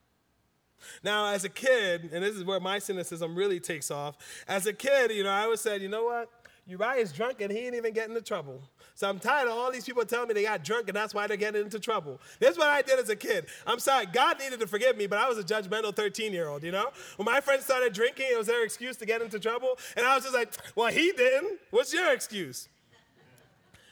Now, 1.02 1.26
as 1.32 1.44
a 1.44 1.48
kid, 1.48 2.10
and 2.12 2.22
this 2.22 2.34
is 2.34 2.44
where 2.44 2.60
my 2.60 2.78
cynicism 2.78 3.34
really 3.34 3.60
takes 3.60 3.90
off, 3.90 4.16
as 4.46 4.66
a 4.66 4.72
kid, 4.72 5.10
you 5.10 5.22
know, 5.24 5.30
I 5.30 5.44
always 5.44 5.60
said, 5.60 5.80
you 5.82 5.88
know 5.88 6.04
what? 6.04 6.28
Uriah 6.66 7.00
is 7.02 7.12
drunk 7.12 7.40
and 7.40 7.52
he 7.52 7.58
ain't 7.66 7.74
even 7.74 7.92
getting 7.92 8.14
into 8.14 8.26
trouble. 8.26 8.62
So 8.96 9.08
I'm 9.08 9.18
tired 9.18 9.48
of 9.48 9.54
all 9.54 9.72
these 9.72 9.84
people 9.84 10.04
telling 10.04 10.28
me 10.28 10.34
they 10.34 10.44
got 10.44 10.62
drunk 10.62 10.88
and 10.88 10.96
that's 10.96 11.12
why 11.12 11.26
they're 11.26 11.36
getting 11.36 11.62
into 11.62 11.80
trouble. 11.80 12.20
This 12.38 12.52
is 12.52 12.58
what 12.58 12.68
I 12.68 12.80
did 12.80 13.00
as 13.00 13.08
a 13.08 13.16
kid. 13.16 13.46
I'm 13.66 13.80
sorry, 13.80 14.06
God 14.06 14.38
needed 14.38 14.60
to 14.60 14.68
forgive 14.68 14.96
me, 14.96 15.08
but 15.08 15.18
I 15.18 15.28
was 15.28 15.36
a 15.36 15.42
judgmental 15.42 15.94
13 15.94 16.32
year 16.32 16.48
old, 16.48 16.62
you 16.62 16.70
know? 16.70 16.90
When 17.16 17.26
my 17.26 17.40
friends 17.40 17.64
started 17.64 17.92
drinking, 17.92 18.26
it 18.30 18.38
was 18.38 18.46
their 18.46 18.64
excuse 18.64 18.96
to 18.98 19.06
get 19.06 19.20
into 19.20 19.40
trouble. 19.40 19.78
And 19.96 20.06
I 20.06 20.14
was 20.14 20.22
just 20.22 20.34
like, 20.34 20.52
well, 20.76 20.92
he 20.92 21.10
didn't. 21.12 21.58
What's 21.70 21.92
your 21.92 22.12
excuse? 22.12 22.68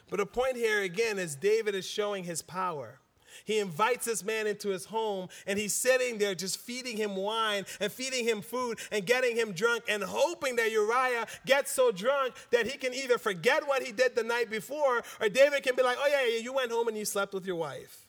But 0.09 0.19
the 0.19 0.27
point 0.27 0.57
here 0.57 0.83
again 0.83 1.19
is 1.19 1.35
David 1.35 1.75
is 1.75 1.87
showing 1.87 2.23
his 2.23 2.41
power. 2.41 3.01
He 3.45 3.59
invites 3.59 4.07
this 4.07 4.25
man 4.25 4.47
into 4.47 4.69
his 4.69 4.85
home 4.87 5.29
and 5.47 5.59
he's 5.59 5.75
sitting 5.75 6.19
there 6.19 6.35
just 6.35 6.59
feeding 6.59 6.97
him 6.97 7.17
wine 7.17 7.65
and 7.81 7.91
feeding 7.91 8.27
him 8.27 8.43
food 8.43 8.79
and 8.91 9.07
getting 9.07 9.37
him 9.37 9.53
drunk 9.53 9.85
and 9.89 10.03
hoping 10.03 10.57
that 10.57 10.71
Uriah 10.71 11.27
gets 11.47 11.73
so 11.73 11.93
drunk 11.93 12.35
that 12.51 12.67
he 12.67 12.79
can 12.79 12.95
either 12.95 13.19
forget 13.19 13.67
what 13.67 13.83
he 13.83 13.93
did 13.93 14.15
the 14.15 14.23
night 14.23 14.51
before 14.51 15.03
or 15.21 15.29
David 15.29 15.63
can 15.63 15.77
be 15.77 15.83
like, 15.83 15.97
oh, 16.01 16.09
yeah, 16.09 16.27
yeah, 16.27 16.43
you 16.43 16.53
went 16.53 16.71
home 16.71 16.89
and 16.89 16.97
you 16.97 17.05
slept 17.05 17.35
with 17.35 17.47
your 17.47 17.57
wife. 17.57 18.09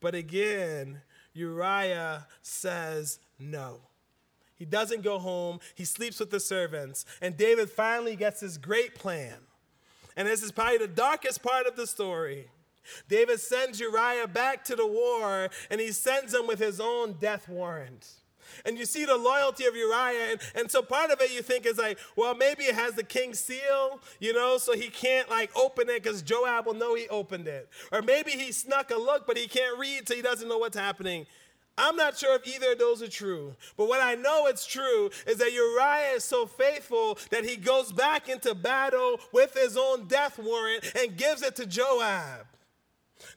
But 0.00 0.14
again, 0.14 1.00
Uriah 1.34 2.26
says 2.42 3.18
no. 3.38 3.80
He 4.56 4.64
doesn't 4.64 5.02
go 5.02 5.18
home. 5.18 5.58
He 5.74 5.84
sleeps 5.84 6.20
with 6.20 6.30
the 6.30 6.40
servants. 6.40 7.04
And 7.20 7.36
David 7.36 7.70
finally 7.70 8.16
gets 8.16 8.40
his 8.40 8.58
great 8.58 8.94
plan. 8.94 9.34
And 10.16 10.28
this 10.28 10.42
is 10.42 10.52
probably 10.52 10.78
the 10.78 10.88
darkest 10.88 11.42
part 11.42 11.66
of 11.66 11.76
the 11.76 11.86
story. 11.86 12.48
David 13.08 13.40
sends 13.40 13.80
Uriah 13.80 14.26
back 14.26 14.64
to 14.64 14.76
the 14.76 14.86
war 14.86 15.48
and 15.70 15.80
he 15.80 15.92
sends 15.92 16.34
him 16.34 16.46
with 16.46 16.58
his 16.58 16.80
own 16.80 17.14
death 17.20 17.48
warrant. 17.48 18.08
And 18.64 18.78
you 18.78 18.84
see 18.84 19.04
the 19.04 19.16
loyalty 19.16 19.64
of 19.64 19.74
Uriah. 19.74 20.32
And, 20.32 20.40
and 20.54 20.70
so 20.70 20.82
part 20.82 21.10
of 21.10 21.20
it 21.20 21.32
you 21.32 21.42
think 21.42 21.66
is 21.66 21.78
like, 21.78 21.98
well, 22.16 22.34
maybe 22.34 22.64
it 22.64 22.74
has 22.74 22.94
the 22.94 23.02
king's 23.02 23.40
seal, 23.40 24.00
you 24.20 24.32
know, 24.32 24.58
so 24.58 24.74
he 24.74 24.88
can't 24.88 25.28
like 25.30 25.50
open 25.56 25.88
it 25.88 26.02
because 26.02 26.22
Joab 26.22 26.66
will 26.66 26.74
know 26.74 26.94
he 26.94 27.08
opened 27.08 27.48
it. 27.48 27.68
Or 27.90 28.02
maybe 28.02 28.32
he 28.32 28.52
snuck 28.52 28.90
a 28.90 28.96
look, 28.96 29.26
but 29.26 29.36
he 29.36 29.46
can't 29.46 29.78
read, 29.78 30.08
so 30.08 30.14
he 30.14 30.22
doesn't 30.22 30.48
know 30.48 30.58
what's 30.58 30.76
happening. 30.76 31.26
I'm 31.78 31.96
not 31.96 32.18
sure 32.18 32.36
if 32.36 32.46
either 32.46 32.72
of 32.72 32.78
those 32.78 33.02
are 33.02 33.08
true. 33.08 33.54
But 33.78 33.88
what 33.88 34.02
I 34.02 34.14
know 34.14 34.46
it's 34.46 34.66
true 34.66 35.10
is 35.26 35.38
that 35.38 35.52
Uriah 35.52 36.16
is 36.16 36.24
so 36.24 36.44
faithful 36.44 37.18
that 37.30 37.44
he 37.44 37.56
goes 37.56 37.92
back 37.92 38.28
into 38.28 38.54
battle 38.54 39.18
with 39.32 39.54
his 39.54 39.76
own 39.76 40.06
death 40.06 40.38
warrant 40.38 40.92
and 40.94 41.16
gives 41.16 41.42
it 41.42 41.56
to 41.56 41.66
Joab. 41.66 42.46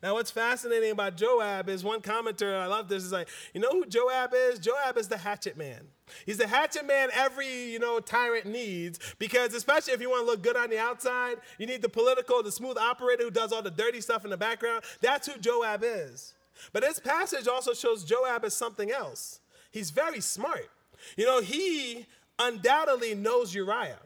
Now, 0.06 0.14
what's 0.14 0.30
fascinating 0.30 0.92
about 0.92 1.18
Joab 1.18 1.68
is 1.68 1.84
one 1.84 2.00
commenter, 2.00 2.56
I 2.56 2.68
love 2.68 2.88
this, 2.88 3.04
is 3.04 3.12
like, 3.12 3.28
you 3.56 3.60
know 3.60 3.72
who 3.72 3.88
Joab 3.88 4.36
is? 4.36 4.60
Joab 4.60 5.00
is 5.00 5.08
the 5.08 5.18
hatchet 5.18 5.58
man. 5.58 5.80
He's 6.28 6.38
the 6.38 6.46
hatchet 6.46 6.86
man 6.86 7.10
every, 7.12 7.72
you 7.72 7.80
know, 7.80 8.00
tyrant 8.00 8.46
needs 8.46 9.00
because 9.18 9.56
especially 9.56 9.94
if 9.94 10.02
you 10.02 10.12
want 10.12 10.22
to 10.22 10.32
look 10.32 10.44
good 10.44 10.56
on 10.56 10.70
the 10.70 10.78
outside, 10.78 11.38
you 11.58 11.66
need 11.66 11.82
the 11.82 11.90
political, 11.90 12.44
the 12.44 12.52
smooth 12.52 12.78
operator 12.78 13.24
who 13.24 13.32
does 13.32 13.52
all 13.52 13.64
the 13.64 13.72
dirty 13.72 14.00
stuff 14.00 14.24
in 14.24 14.30
the 14.30 14.38
background. 14.38 14.84
That's 15.02 15.26
who 15.28 15.40
Joab 15.40 15.82
is. 15.84 16.36
But 16.72 16.84
this 16.84 17.00
passage 17.00 17.48
also 17.48 17.74
shows 17.74 18.04
Joab 18.04 18.46
as 18.46 18.54
something 18.54 18.92
else. 18.92 19.40
He's 19.72 19.90
very 19.90 20.22
smart. 20.22 20.70
You 21.18 21.26
know, 21.26 21.42
he 21.42 22.06
undoubtedly 22.38 23.16
knows 23.16 23.56
Uriah. 23.56 23.98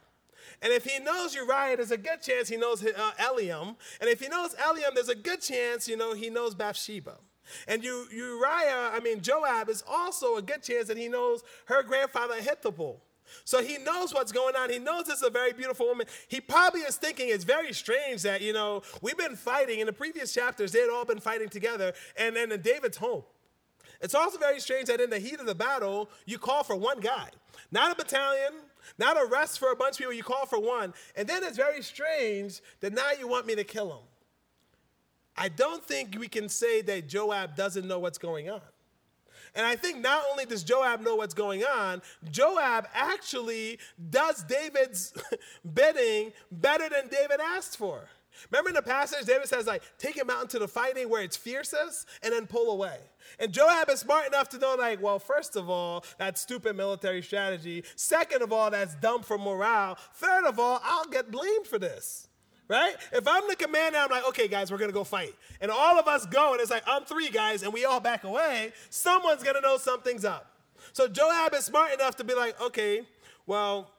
And 0.61 0.73
if 0.73 0.83
he 0.83 0.99
knows 0.99 1.33
Uriah, 1.33 1.77
there's 1.77 1.91
a 1.91 1.97
good 1.97 2.21
chance 2.21 2.49
he 2.49 2.57
knows 2.57 2.83
uh, 2.83 3.11
Eliam. 3.19 3.75
And 4.01 4.09
if 4.09 4.19
he 4.19 4.27
knows 4.27 4.55
Eliam, 4.55 4.93
there's 4.93 5.09
a 5.09 5.15
good 5.15 5.41
chance, 5.41 5.87
you 5.87 5.95
know, 5.95 6.13
he 6.13 6.29
knows 6.29 6.53
Bathsheba. 6.53 7.17
And 7.67 7.83
Uriah, 7.83 8.91
I 8.93 8.99
mean, 9.03 9.21
Joab 9.21 9.69
is 9.69 9.83
also 9.87 10.35
a 10.35 10.41
good 10.41 10.61
chance 10.61 10.87
that 10.87 10.97
he 10.97 11.07
knows 11.07 11.43
her 11.65 11.81
grandfather 11.83 12.35
Ahithophel. 12.35 13.01
So 13.43 13.61
he 13.63 13.77
knows 13.77 14.13
what's 14.13 14.31
going 14.31 14.55
on. 14.55 14.69
He 14.69 14.79
knows 14.79 15.05
this 15.05 15.17
is 15.17 15.23
a 15.23 15.29
very 15.29 15.53
beautiful 15.53 15.87
woman. 15.87 16.07
He 16.27 16.41
probably 16.41 16.81
is 16.81 16.95
thinking 16.95 17.29
it's 17.29 17.43
very 17.43 17.73
strange 17.73 18.23
that, 18.23 18.41
you 18.41 18.53
know, 18.53 18.81
we've 19.01 19.17
been 19.17 19.35
fighting 19.35 19.79
in 19.79 19.85
the 19.85 19.93
previous 19.93 20.33
chapters, 20.33 20.71
they 20.71 20.81
had 20.81 20.89
all 20.89 21.05
been 21.05 21.19
fighting 21.19 21.49
together, 21.49 21.93
and 22.17 22.35
then 22.35 22.51
in 22.51 22.61
David's 22.61 22.97
home. 22.97 23.23
It's 24.01 24.15
also 24.15 24.37
very 24.37 24.59
strange 24.59 24.87
that 24.87 25.01
in 25.01 25.09
the 25.09 25.19
heat 25.19 25.39
of 25.39 25.45
the 25.45 25.55
battle, 25.55 26.09
you 26.25 26.39
call 26.39 26.63
for 26.63 26.75
one 26.75 26.99
guy, 27.01 27.29
not 27.71 27.91
a 27.91 27.95
battalion, 27.95 28.53
not 28.97 29.21
a 29.21 29.25
rest 29.25 29.59
for 29.59 29.71
a 29.71 29.75
bunch 29.75 29.93
of 29.93 29.97
people, 29.99 30.13
you 30.13 30.23
call 30.23 30.45
for 30.45 30.59
one. 30.59 30.93
And 31.15 31.27
then 31.27 31.43
it's 31.43 31.57
very 31.57 31.81
strange 31.81 32.61
that 32.79 32.93
now 32.93 33.11
you 33.17 33.27
want 33.27 33.45
me 33.45 33.55
to 33.55 33.63
kill 33.63 33.91
him. 33.91 34.05
I 35.37 35.47
don't 35.47 35.83
think 35.83 36.17
we 36.19 36.27
can 36.27 36.49
say 36.49 36.81
that 36.81 37.07
Joab 37.07 37.55
doesn't 37.55 37.87
know 37.87 37.99
what's 37.99 38.17
going 38.17 38.49
on. 38.49 38.61
And 39.55 39.65
I 39.65 39.75
think 39.75 39.99
not 39.99 40.23
only 40.31 40.45
does 40.45 40.63
Joab 40.63 41.01
know 41.01 41.15
what's 41.15 41.33
going 41.33 41.63
on, 41.63 42.01
Joab 42.29 42.87
actually 42.93 43.79
does 44.09 44.43
David's 44.43 45.13
bidding 45.73 46.33
better 46.51 46.87
than 46.89 47.07
David 47.07 47.39
asked 47.41 47.77
for. 47.77 48.09
Remember 48.51 48.69
in 48.69 48.75
the 48.75 48.81
passage, 48.81 49.25
David 49.25 49.47
says, 49.47 49.67
like, 49.67 49.83
take 49.97 50.15
him 50.15 50.29
out 50.29 50.41
into 50.41 50.59
the 50.59 50.67
fighting 50.67 51.09
where 51.09 51.21
it's 51.21 51.37
fiercest 51.37 52.07
and 52.23 52.33
then 52.33 52.47
pull 52.47 52.71
away. 52.71 52.97
And 53.39 53.51
Joab 53.51 53.89
is 53.89 53.99
smart 53.99 54.27
enough 54.27 54.49
to 54.49 54.57
know, 54.57 54.75
like, 54.75 55.01
well, 55.01 55.19
first 55.19 55.55
of 55.55 55.69
all, 55.69 56.03
that's 56.17 56.41
stupid 56.41 56.75
military 56.75 57.21
strategy. 57.21 57.83
Second 57.95 58.41
of 58.41 58.51
all, 58.51 58.71
that's 58.71 58.95
dumb 58.95 59.21
for 59.21 59.37
morale. 59.37 59.97
Third 60.13 60.45
of 60.45 60.59
all, 60.59 60.81
I'll 60.83 61.05
get 61.05 61.31
blamed 61.31 61.67
for 61.67 61.79
this. 61.79 62.27
Right? 62.67 62.95
If 63.11 63.27
I'm 63.27 63.47
the 63.47 63.55
commander, 63.55 63.97
I'm 63.97 64.11
like, 64.11 64.27
okay, 64.27 64.47
guys, 64.47 64.71
we're 64.71 64.77
gonna 64.77 64.91
go 64.91 65.03
fight. 65.03 65.33
And 65.59 65.71
all 65.71 65.97
of 65.97 66.07
us 66.07 66.27
go, 66.27 66.51
and 66.51 66.61
it's 66.61 66.69
like, 66.69 66.83
I'm 66.85 67.03
three 67.03 67.29
guys, 67.29 67.63
and 67.63 67.73
we 67.73 67.83
all 67.83 67.99
back 67.99 68.23
away, 68.23 68.73
someone's 68.91 69.41
gonna 69.41 69.61
know 69.61 69.77
something's 69.77 70.23
up. 70.23 70.53
So 70.93 71.07
Joab 71.07 71.55
is 71.55 71.65
smart 71.65 71.93
enough 71.93 72.15
to 72.17 72.23
be 72.23 72.35
like, 72.35 72.61
okay, 72.61 73.07
well, 73.47 73.89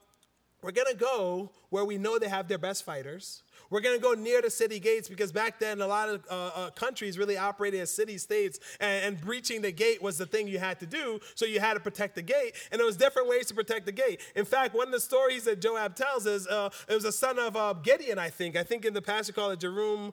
we're 0.62 0.70
gonna 0.70 0.94
go 0.94 1.50
where 1.70 1.84
we 1.84 1.98
know 1.98 2.20
they 2.20 2.28
have 2.28 2.46
their 2.46 2.58
best 2.58 2.84
fighters. 2.84 3.42
We're 3.70 3.80
going 3.80 3.96
to 3.96 4.02
go 4.02 4.14
near 4.14 4.42
the 4.42 4.50
city 4.50 4.80
gates 4.80 5.08
because 5.08 5.30
back 5.30 5.60
then 5.60 5.80
a 5.80 5.86
lot 5.86 6.08
of 6.08 6.24
uh, 6.28 6.50
uh, 6.54 6.70
countries 6.70 7.16
really 7.16 7.38
operated 7.38 7.80
as 7.80 7.90
city 7.90 8.18
states, 8.18 8.58
and, 8.80 9.04
and, 9.04 9.20
breaching 9.20 9.62
the 9.62 9.70
gate 9.70 10.02
was 10.02 10.18
the 10.18 10.26
thing 10.26 10.48
you 10.48 10.58
had 10.58 10.80
to 10.80 10.86
do. 10.86 11.20
So 11.34 11.46
you 11.46 11.60
had 11.60 11.74
to 11.74 11.80
protect 11.80 12.16
the 12.16 12.22
gate, 12.22 12.54
and 12.72 12.78
there 12.78 12.86
was 12.86 12.96
different 12.96 13.28
ways 13.28 13.46
to 13.46 13.54
protect 13.54 13.86
the 13.86 13.92
gate. 13.92 14.20
In 14.34 14.44
fact, 14.44 14.74
one 14.74 14.88
of 14.88 14.92
the 14.92 15.00
stories 15.00 15.44
that 15.44 15.60
Joab 15.60 15.94
tells 15.94 16.26
is 16.26 16.46
uh, 16.48 16.70
it 16.88 16.94
was 16.94 17.04
a 17.04 17.12
son 17.12 17.38
of 17.38 17.56
uh, 17.56 17.74
Gideon, 17.74 18.18
I 18.18 18.28
think. 18.28 18.56
I 18.56 18.62
think 18.62 18.84
in 18.84 18.94
the 18.94 19.02
passage 19.02 19.34
called 19.34 19.52
it 19.52 19.60
Jerum 19.60 20.12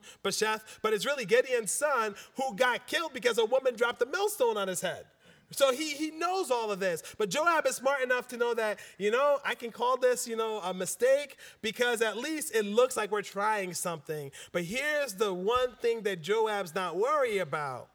but 0.82 0.92
it's 0.92 1.06
really 1.06 1.24
Gideon's 1.24 1.72
son 1.72 2.14
who 2.36 2.54
got 2.54 2.86
killed 2.86 3.12
because 3.12 3.38
a 3.38 3.44
woman 3.44 3.74
dropped 3.74 4.02
a 4.02 4.06
millstone 4.06 4.56
on 4.56 4.68
his 4.68 4.80
head 4.80 5.06
So 5.50 5.72
he, 5.72 5.92
he 5.94 6.10
knows 6.10 6.50
all 6.50 6.70
of 6.70 6.80
this. 6.80 7.02
But 7.16 7.30
Joab 7.30 7.66
is 7.66 7.76
smart 7.76 8.02
enough 8.02 8.28
to 8.28 8.36
know 8.36 8.54
that, 8.54 8.78
you 8.98 9.10
know, 9.10 9.38
I 9.44 9.54
can 9.54 9.70
call 9.70 9.96
this, 9.96 10.28
you 10.28 10.36
know, 10.36 10.60
a 10.60 10.74
mistake 10.74 11.36
because 11.62 12.02
at 12.02 12.16
least 12.18 12.54
it 12.54 12.64
looks 12.64 12.96
like 12.96 13.10
we're 13.10 13.22
trying 13.22 13.72
something. 13.74 14.30
But 14.52 14.64
here's 14.64 15.14
the 15.14 15.32
one 15.32 15.74
thing 15.80 16.02
that 16.02 16.22
Joab's 16.22 16.74
not 16.74 16.96
worried 16.96 17.38
about. 17.38 17.88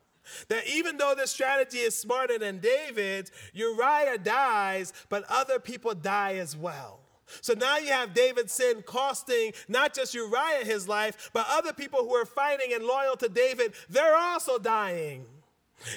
That 0.48 0.68
even 0.68 0.98
though 0.98 1.14
this 1.16 1.32
strategy 1.32 1.80
is 1.80 1.98
smarter 1.98 2.40
than 2.40 2.60
David's, 2.60 3.30
Uriah 3.54 4.18
dies, 4.18 4.94
but 5.10 5.26
other 5.30 5.60
people 5.60 5.94
die 5.94 6.36
as 6.36 6.56
well. 6.56 7.02
So 7.42 7.54
now 7.54 7.78
you 7.78 7.92
have 7.92 8.14
David's 8.14 8.54
sin 8.54 8.84
costing 8.84 9.54
not 9.68 9.94
just 9.94 10.14
Uriah 10.14 10.66
his 10.66 10.88
life, 10.88 11.30
but 11.34 11.46
other 11.50 11.74
people 11.74 12.00
who 12.00 12.16
are 12.16 12.26
fighting 12.26 12.74
and 12.74 12.84
loyal 12.84 13.16
to 13.18 13.30
David, 13.30 13.74
they're 13.90 14.16
also 14.16 14.58
dying. 14.58 15.26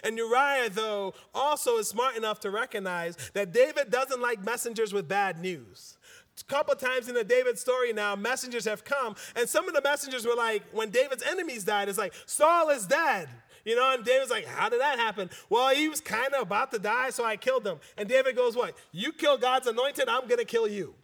And 0.05 0.17
Uriah, 0.17 0.71
though, 0.71 1.15
also 1.35 1.79
is 1.79 1.89
smart 1.89 2.17
enough 2.17 2.41
to 2.41 2.51
recognize 2.51 3.17
that 3.35 3.53
David 3.53 3.91
doesn't 3.91 4.21
like 4.21 4.45
messengers 4.45 4.93
with 4.93 5.09
bad 5.09 5.41
news. 5.41 5.97
A 6.39 6.45
couple 6.45 6.75
times 6.75 7.09
in 7.09 7.15
the 7.15 7.25
David 7.25 7.59
story 7.59 7.93
now, 7.93 8.15
messengers 8.15 8.67
have 8.67 8.85
come, 8.85 9.17
and 9.35 9.49
some 9.49 9.67
of 9.69 9.75
the 9.75 9.81
messengers 9.83 10.27
were 10.27 10.35
like, 10.35 10.63
when 10.73 10.91
David's 10.91 11.23
enemies 11.23 11.65
died, 11.65 11.89
it's 11.89 11.99
like, 11.99 12.13
Saul 12.27 12.69
is 12.71 12.87
dead. 12.87 13.29
You 13.65 13.75
know, 13.75 13.95
and 13.95 14.05
David's 14.05 14.31
like, 14.31 14.47
How 14.47 14.69
did 14.69 14.81
that 14.81 14.99
happen? 14.99 15.29
Well, 15.51 15.75
he 15.75 15.89
was 15.89 16.01
kind 16.01 16.33
of 16.35 16.43
about 16.43 16.71
to 16.71 16.79
die, 16.79 17.11
so 17.11 17.25
I 17.25 17.37
killed 17.37 17.67
him. 17.67 17.81
And 17.99 18.09
David 18.09 18.37
goes, 18.37 18.55
What? 18.55 18.77
You 18.93 19.13
kill 19.13 19.39
God's 19.39 19.67
anointed, 19.67 20.09
I'm 20.09 20.29
going 20.29 20.39
to 20.39 20.45
kill 20.45 20.69
you 20.69 20.95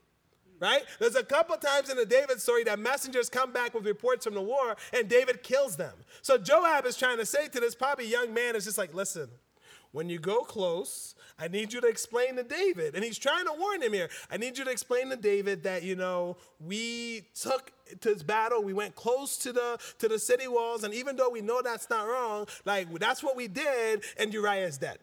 right? 0.62 0.84
There's 1.00 1.16
a 1.16 1.24
couple 1.24 1.56
times 1.56 1.90
in 1.90 1.96
the 1.96 2.06
David 2.06 2.40
story 2.40 2.62
that 2.64 2.78
messengers 2.78 3.28
come 3.28 3.52
back 3.52 3.74
with 3.74 3.84
reports 3.84 4.24
from 4.24 4.34
the 4.34 4.40
war 4.40 4.76
and 4.92 5.08
David 5.08 5.42
kills 5.42 5.76
them. 5.76 5.92
So 6.22 6.38
Joab 6.38 6.86
is 6.86 6.96
trying 6.96 7.18
to 7.18 7.26
say 7.26 7.48
to 7.48 7.60
this 7.60 7.74
probably 7.74 8.06
young 8.06 8.32
man, 8.32 8.54
is 8.54 8.64
just 8.64 8.78
like, 8.78 8.94
listen, 8.94 9.28
when 9.90 10.08
you 10.08 10.20
go 10.20 10.40
close, 10.40 11.16
I 11.38 11.48
need 11.48 11.72
you 11.72 11.80
to 11.80 11.88
explain 11.88 12.36
to 12.36 12.44
David. 12.44 12.94
And 12.94 13.04
he's 13.04 13.18
trying 13.18 13.44
to 13.46 13.52
warn 13.58 13.82
him 13.82 13.92
here. 13.92 14.08
I 14.30 14.36
need 14.36 14.56
you 14.56 14.64
to 14.64 14.70
explain 14.70 15.10
to 15.10 15.16
David 15.16 15.64
that, 15.64 15.82
you 15.82 15.96
know, 15.96 16.36
we 16.60 17.26
took 17.34 17.72
to 18.00 18.14
this 18.14 18.22
battle, 18.22 18.62
we 18.62 18.72
went 18.72 18.94
close 18.94 19.36
to 19.38 19.52
the 19.52 19.78
to 19.98 20.08
the 20.08 20.18
city 20.18 20.48
walls, 20.48 20.82
and 20.82 20.94
even 20.94 21.16
though 21.16 21.28
we 21.28 21.42
know 21.42 21.60
that's 21.60 21.90
not 21.90 22.08
wrong, 22.08 22.46
like 22.64 22.88
that's 22.98 23.22
what 23.22 23.36
we 23.36 23.48
did, 23.48 24.02
and 24.18 24.32
Uriah 24.32 24.66
is 24.66 24.78
dead. 24.78 24.98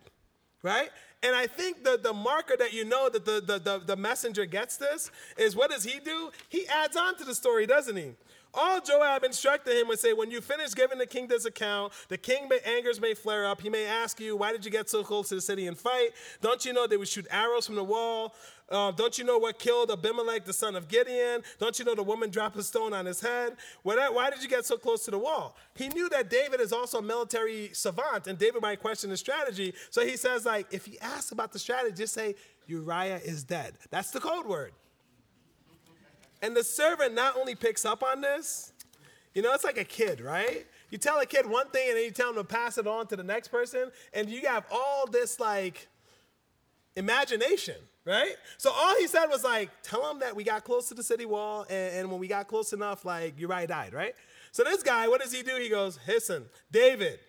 Right? 0.63 0.89
And 1.22 1.36
I 1.36 1.48
think 1.48 1.84
the, 1.84 2.00
the 2.02 2.14
marker 2.14 2.56
that 2.58 2.72
you 2.74 2.86
know 2.86 3.10
that 3.10 3.26
the, 3.26 3.42
the, 3.42 3.60
the, 3.60 3.80
the 3.86 3.96
messenger 3.96 4.46
gets 4.46 4.78
this 4.78 5.12
is 5.38 5.56
what 5.56 5.70
does 5.70 5.84
he 5.84 6.00
do? 6.00 6.32
He 6.48 6.66
adds 6.68 6.96
on 6.96 7.18
to 7.18 7.26
the 7.26 7.36
story, 7.36 7.66
doesn't 7.68 7.98
he? 7.98 8.14
All 8.54 8.82
Joab 8.82 9.24
instructed 9.24 9.80
him 9.80 9.88
would 9.88 10.00
say, 10.00 10.14
When 10.14 10.32
you 10.32 10.42
finish 10.42 10.74
giving 10.74 10.98
the 10.98 11.06
king 11.06 11.28
this 11.28 11.46
account, 11.46 11.94
the 12.08 12.18
king 12.18 12.48
may, 12.48 12.60
angers 12.66 13.00
may 13.00 13.14
flare 13.14 13.46
up. 13.46 13.62
He 13.62 13.70
may 13.70 13.86
ask 13.86 14.20
you, 14.20 14.36
Why 14.36 14.52
did 14.52 14.66
you 14.66 14.72
get 14.72 14.90
so 14.90 15.04
close 15.04 15.30
to 15.30 15.36
the 15.36 15.42
city 15.42 15.68
and 15.68 15.78
fight? 15.78 16.10
Don't 16.42 16.66
you 16.66 16.74
know 16.74 16.88
they 16.88 16.98
would 16.98 17.08
shoot 17.08 17.28
arrows 17.30 17.68
from 17.68 17.76
the 17.76 17.84
wall? 17.84 18.34
Uh, 18.72 18.92
don't 18.92 19.18
you 19.18 19.24
know 19.24 19.38
what 19.38 19.58
killed 19.58 19.90
Abimelech, 19.90 20.46
the 20.46 20.54
son 20.54 20.76
of 20.76 20.88
Gideon? 20.88 21.42
Don't 21.58 21.78
you 21.80 21.86
know 21.86 21.96
the 21.96 22.04
woman 22.04 22.30
dropped 22.30 22.56
a 22.58 22.64
stone 22.64 22.94
on 22.94 23.06
his 23.06 23.20
head? 23.20 23.54
Why, 23.82 24.10
why 24.10 24.30
did 24.30 24.44
you 24.44 24.50
get 24.50 24.66
so 24.66 24.78
close 24.78 25.06
to 25.06 25.12
the 25.12 25.18
wall? 25.18 25.56
He 25.76 25.90
knew 25.90 26.08
that 26.10 26.30
David 26.30 26.62
is 26.62 26.72
also 26.72 27.00
a 27.00 27.02
military 27.02 27.72
savant, 27.74 28.28
and 28.28 28.38
David 28.38 28.62
might 28.62 28.80
question 28.80 29.10
his 29.10 29.20
strategy. 29.20 29.74
So 29.90 30.06
he 30.06 30.18
says, 30.18 30.46
like, 30.46 30.68
if 30.72 30.86
he 30.86 31.00
asks 31.00 31.32
about 31.32 31.52
the 31.52 31.60
strategy, 31.60 31.96
just 31.96 32.14
say, 32.14 32.36
Uriah 32.68 33.20
is 33.24 33.44
dead. 33.44 33.74
That's 33.90 34.12
the 34.12 34.20
code 34.20 34.46
word. 34.46 34.74
And 36.41 36.56
the 36.56 36.63
servant 36.63 37.13
not 37.13 37.36
only 37.38 37.56
picks 37.56 37.86
up 37.86 38.04
on 38.04 38.21
this, 38.21 38.71
you 39.34 39.41
know, 39.41 39.54
it's 39.54 39.63
like 39.63 39.78
a 39.78 39.84
kid, 39.84 40.21
right? 40.21 40.65
You 40.89 40.97
tell 40.97 41.19
a 41.19 41.25
kid 41.25 41.47
one 41.47 41.69
thing 41.69 41.89
and 41.89 41.97
then 41.97 42.06
you 42.06 42.12
tell 42.12 42.34
them 42.34 42.43
to 42.43 42.47
pass 42.47 42.78
it 42.78 42.88
on 42.88 43.08
to 43.08 43.15
the 43.15 43.23
next 43.23 43.49
person, 43.49 43.91
and 44.13 44.30
you 44.30 44.47
have 44.47 44.65
all 44.71 45.06
this 45.06 45.39
like 45.39 45.88
imagination, 46.95 47.75
right? 48.06 48.36
So 48.58 48.71
all 48.71 48.95
he 48.97 49.08
said 49.08 49.28
was 49.28 49.43
like, 49.43 49.69
tell 49.84 50.10
him 50.10 50.19
that 50.19 50.36
we 50.36 50.43
got 50.43 50.63
close 50.63 50.88
to 50.89 50.95
the 50.95 51.04
city 51.04 51.25
wall, 51.25 51.65
and, 51.69 51.95
and 51.95 52.12
when 52.12 52.19
we 52.19 52.28
got 52.28 52.47
close 52.47 52.73
enough, 52.73 53.06
like 53.06 53.39
Uriah 53.39 53.67
died, 53.67 53.93
right? 53.93 54.15
So 54.52 54.63
this 54.63 54.82
guy, 54.82 55.08
what 55.08 55.21
does 55.21 55.32
he 55.32 55.43
do? 55.43 55.56
He 55.58 55.69
goes, 55.69 55.99
listen, 56.08 56.45
David, 56.71 57.19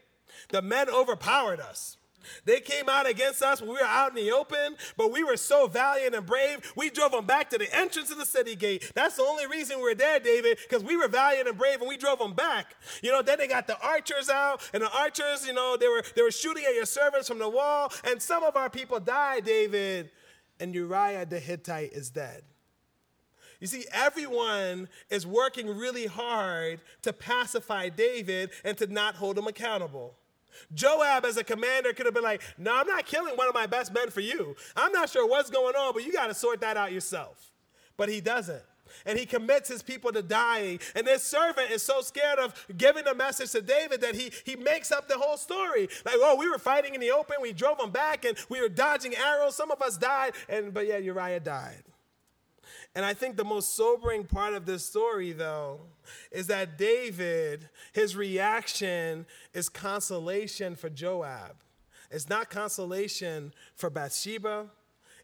the 0.49 0.63
men 0.63 0.89
overpowered 0.89 1.61
us. 1.61 1.99
They 2.45 2.61
came 2.61 2.89
out 2.89 3.09
against 3.09 3.43
us 3.43 3.61
when 3.61 3.71
we 3.71 3.77
were 3.77 3.83
out 3.83 4.11
in 4.11 4.17
the 4.17 4.33
open, 4.33 4.77
but 4.97 5.13
we 5.13 5.25
were 5.25 5.37
so 5.37 5.67
valiant 5.67 6.15
and 6.15 6.27
brave, 6.27 6.73
we 6.77 6.91
drove 6.91 7.13
them 7.13 7.27
back 7.27 7.51
to 7.51 7.59
the 7.59 7.75
entrance 7.77 8.11
of 8.11 8.19
the 8.19 8.27
city 8.27 8.57
gate. 8.57 8.91
That's 8.95 9.17
the 9.17 9.23
only 9.23 9.47
reason 9.47 9.81
we're 9.81 9.95
there, 9.95 10.21
David, 10.21 10.59
because 10.63 10.85
we 10.85 10.97
were 10.97 11.09
valiant 11.09 11.49
and 11.49 11.59
brave 11.59 11.81
and 11.81 11.89
we 11.89 11.97
drove 11.97 12.19
them 12.19 12.35
back. 12.35 12.75
You 13.03 13.13
know, 13.13 13.23
then 13.23 13.39
they 13.39 13.49
got 13.49 13.67
the 13.67 13.81
archers 13.81 14.29
out, 14.29 14.69
and 14.73 14.83
the 14.83 14.91
archers, 14.91 15.47
you 15.47 15.53
know, 15.53 15.77
they 15.79 15.89
were 15.89 16.03
they 16.15 16.23
were 16.23 16.31
shooting 16.31 16.65
at 16.65 16.75
your 16.75 16.87
servants 16.87 17.29
from 17.29 17.39
the 17.39 17.49
wall, 17.49 17.93
and 18.05 18.21
some 18.21 18.43
of 18.43 18.57
our 18.57 18.71
people 18.71 19.01
died, 19.01 19.45
David, 19.45 20.11
and 20.59 20.75
Uriah 20.75 21.27
the 21.27 21.41
Hittite 21.41 21.93
is 21.93 22.11
dead. 22.11 22.43
You 23.61 23.67
see, 23.67 23.85
everyone 23.93 24.89
is 25.11 25.27
working 25.27 25.69
really 25.69 26.07
hard 26.07 26.81
to 27.03 27.13
pacify 27.13 27.91
David 27.91 28.51
and 28.65 28.77
to 28.79 28.87
not 28.87 29.17
hold 29.17 29.37
him 29.37 29.47
accountable. 29.47 30.17
Joab, 30.75 31.25
as 31.25 31.37
a 31.37 31.45
commander, 31.45 31.93
could 31.93 32.07
have 32.07 32.15
been 32.15 32.23
like, 32.23 32.43
No, 32.59 32.75
I'm 32.77 32.87
not 32.87 33.07
killing 33.07 33.37
one 33.37 33.49
of 33.49 33.55
my 33.55 33.67
best 33.67 33.93
men 33.93 34.11
for 34.11 34.21
you. 34.21 34.57
I'm 34.77 34.93
not 34.93 35.11
sure 35.11 35.27
what's 35.27 35.51
going 35.51 35.75
on, 35.75 35.93
but 35.93 36.05
you 36.05 36.13
got 36.13 36.29
to 36.29 36.35
sort 36.35 36.61
that 36.61 36.77
out 36.77 36.93
yourself. 36.93 37.53
But 37.97 38.09
he 38.09 38.21
doesn't. 38.21 38.63
And 39.07 39.19
he 39.19 39.27
commits 39.27 39.69
his 39.69 39.83
people 39.83 40.13
to 40.13 40.23
dying. 40.23 40.81
And 40.95 41.07
this 41.07 41.23
servant 41.23 41.71
is 41.71 41.83
so 41.83 42.01
scared 42.01 42.39
of 42.39 42.55
giving 42.77 43.05
the 43.05 43.15
message 43.15 43.53
to 43.53 43.63
David 43.63 44.01
that 44.01 44.15
he, 44.15 44.33
he 44.45 44.57
makes 44.57 44.91
up 44.93 45.09
the 45.09 45.17
whole 45.19 45.37
story. 45.37 45.89
Like, 46.05 46.17
oh, 46.19 46.37
we 46.37 46.49
were 46.49 46.59
fighting 46.59 46.95
in 46.95 47.01
the 47.01 47.11
open, 47.11 47.37
we 47.41 47.53
drove 47.53 47.79
them 47.79 47.91
back, 47.91 48.25
and 48.25 48.37
we 48.49 48.61
were 48.61 48.69
dodging 48.69 49.15
arrows. 49.15 49.55
Some 49.55 49.71
of 49.71 49.81
us 49.83 49.97
died, 49.97 50.33
and 50.49 50.73
but 50.75 50.87
yeah, 50.87 50.99
Uriah 50.99 51.41
died. 51.41 51.85
And 52.95 53.05
I 53.05 53.15
think 53.15 53.37
the 53.37 53.45
most 53.45 53.77
sobering 53.77 54.25
part 54.25 54.55
of 54.55 54.67
this 54.67 54.85
story, 54.85 55.33
though, 55.33 55.81
is 56.33 56.49
that 56.49 56.77
David, 56.77 57.69
his 57.93 58.17
reaction 58.17 59.27
is 59.55 59.69
consolation 59.69 60.75
for 60.75 60.91
Joab. 60.91 61.57
It's 62.11 62.29
not 62.29 62.51
consolation 62.51 63.55
for 63.77 63.91
Bathsheba. 63.91 64.67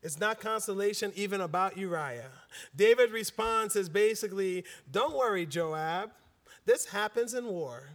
It's 0.02 0.20
not 0.20 0.40
consolation 0.40 1.12
even 1.16 1.40
about 1.40 1.76
Uriah. 1.76 2.30
David 2.76 3.10
response 3.10 3.74
is 3.74 3.88
basically, 3.88 4.64
Don't 4.90 5.16
worry, 5.16 5.46
Joab. 5.46 6.12
This 6.64 6.86
happens 6.86 7.34
in 7.34 7.46
war. 7.46 7.88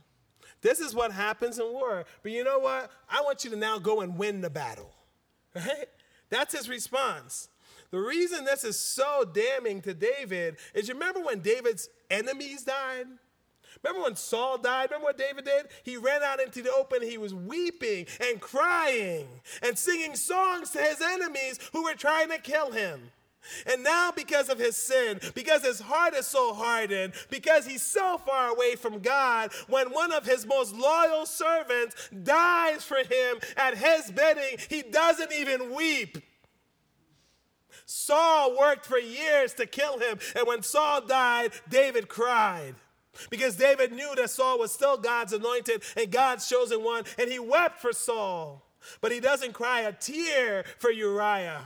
This 0.62 0.80
is 0.80 0.94
what 0.94 1.12
happens 1.12 1.58
in 1.60 1.66
war. 1.72 2.06
But 2.22 2.34
you 2.34 2.44
know 2.44 2.60
what? 2.60 2.92
I 3.10 3.22
want 3.22 3.46
you 3.46 3.50
to 3.52 3.56
now 3.56 3.80
go 3.80 4.02
and 4.02 4.18
win 4.18 4.42
the 4.42 4.50
battle. 4.50 4.92
Right? 5.54 5.90
That's 6.30 6.58
his 6.58 6.70
response. 6.70 7.50
The 7.91 7.99
reason 7.99 8.45
this 8.45 8.63
is 8.63 8.80
so 8.80 9.25
damning 9.32 9.82
to 9.82 9.93
David 9.93 10.58
is 10.73 10.88
you 10.88 10.93
remember 10.93 11.19
when 11.19 11.41
David's 11.41 11.89
enemies 12.10 12.63
died? 12.63 13.08
Remember 13.84 14.04
when 14.04 14.15
Saul 14.15 14.58
died? 14.58 14.89
Remember 14.89 15.06
what 15.06 15.17
David 15.17 15.45
did? 15.45 15.67
He 15.84 15.97
ran 15.97 16.23
out 16.23 16.39
into 16.39 16.62
the 16.62 16.71
open. 16.71 17.01
He 17.01 17.17
was 17.17 17.34
weeping 17.34 18.06
and 18.21 18.39
crying 18.39 19.27
and 19.62 19.77
singing 19.77 20.15
songs 20.15 20.71
to 20.71 20.80
his 20.80 21.01
enemies 21.01 21.60
who 21.73 21.84
were 21.84 21.95
trying 21.95 22.30
to 22.30 22.38
kill 22.38 22.71
him. 22.71 23.12
And 23.65 23.84
now, 23.84 24.12
because 24.15 24.49
of 24.49 24.60
his 24.60 24.77
sin, 24.77 25.19
because 25.34 25.63
his 25.63 25.80
heart 25.80 26.13
is 26.13 26.27
so 26.27 26.54
hardened, 26.54 27.13
because 27.32 27.65
he's 27.65 27.82
so 27.82 28.19
far 28.19 28.49
away 28.49 28.75
from 28.75 28.99
God, 28.99 29.51
when 29.67 29.91
one 29.91 30.12
of 30.12 30.25
his 30.25 30.45
most 30.45 30.75
loyal 30.75 31.25
servants 31.25 32.10
dies 32.23 32.84
for 32.84 32.97
him 32.97 33.39
at 33.58 33.77
his 33.77 34.12
bidding, 34.12 34.60
he 34.69 34.84
doesn't 34.84 35.34
even 35.34 35.73
weep. 35.73 36.19
Saul 37.86 38.58
worked 38.58 38.86
for 38.86 38.98
years 38.98 39.54
to 39.56 39.65
kill 39.65 40.00
him. 40.00 40.20
And 40.36 40.48
when 40.48 40.63
Saul 40.63 41.02
died, 41.02 41.52
David 41.70 42.08
cried. 42.08 42.76
Because 43.30 43.56
David 43.56 43.91
knew 43.91 44.13
that 44.15 44.30
Saul 44.30 44.60
was 44.60 44.72
still 44.72 44.98
God's 44.98 45.34
anointed 45.34 45.84
and 45.98 46.12
God's 46.12 46.48
chosen 46.48 46.84
one, 46.84 47.04
and 47.17 47.30
he 47.30 47.39
wept 47.39 47.80
for 47.80 47.91
Saul. 47.91 48.65
But 49.02 49.12
he 49.12 49.20
doesn't 49.20 49.54
cry 49.54 49.82
a 49.82 49.91
tear 49.91 50.63
for 50.80 50.91
Uriah, 50.91 51.65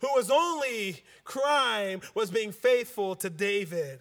whose 0.00 0.30
only 0.30 1.02
crime 1.24 2.00
was 2.14 2.30
being 2.30 2.52
faithful 2.52 3.14
to 3.16 3.30
David. 3.30 4.00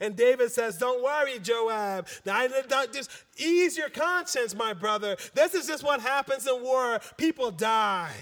And 0.00 0.16
David 0.16 0.50
says, 0.50 0.76
Don't 0.78 1.04
worry, 1.04 1.38
Joab. 1.38 2.08
Now, 2.24 2.44
just 2.92 3.10
ease 3.36 3.76
your 3.76 3.90
conscience, 3.90 4.54
my 4.54 4.72
brother. 4.72 5.16
This 5.34 5.54
is 5.54 5.66
just 5.68 5.84
what 5.84 6.00
happens 6.00 6.46
in 6.48 6.62
war. 6.62 7.00
People 7.16 7.52
die. 7.52 8.16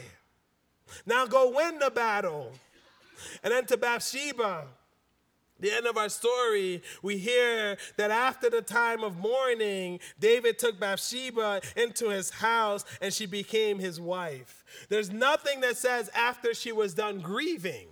Now 1.05 1.27
go 1.27 1.51
win 1.51 1.79
the 1.79 1.91
battle. 1.91 2.53
And 3.43 3.53
then 3.53 3.67
to 3.67 3.77
Bathsheba. 3.77 4.67
The 5.59 5.73
end 5.73 5.87
of 5.87 5.97
our 5.97 6.11
story, 6.11 6.83
we 7.01 7.17
hear 7.17 7.79
that 7.97 8.11
after 8.11 8.51
the 8.51 8.61
time 8.61 9.03
of 9.03 9.17
mourning, 9.17 10.01
David 10.21 10.59
took 10.59 10.79
Bathsheba 10.79 11.63
into 11.77 12.11
his 12.11 12.29
house 12.29 12.85
and 13.01 13.13
she 13.13 13.25
became 13.25 13.79
his 13.79 13.99
wife. 13.99 14.65
There's 14.91 15.11
nothing 15.11 15.61
that 15.63 15.79
says 15.79 16.11
after 16.15 16.53
she 16.53 16.73
was 16.73 16.93
done 16.93 17.21
grieving. 17.21 17.89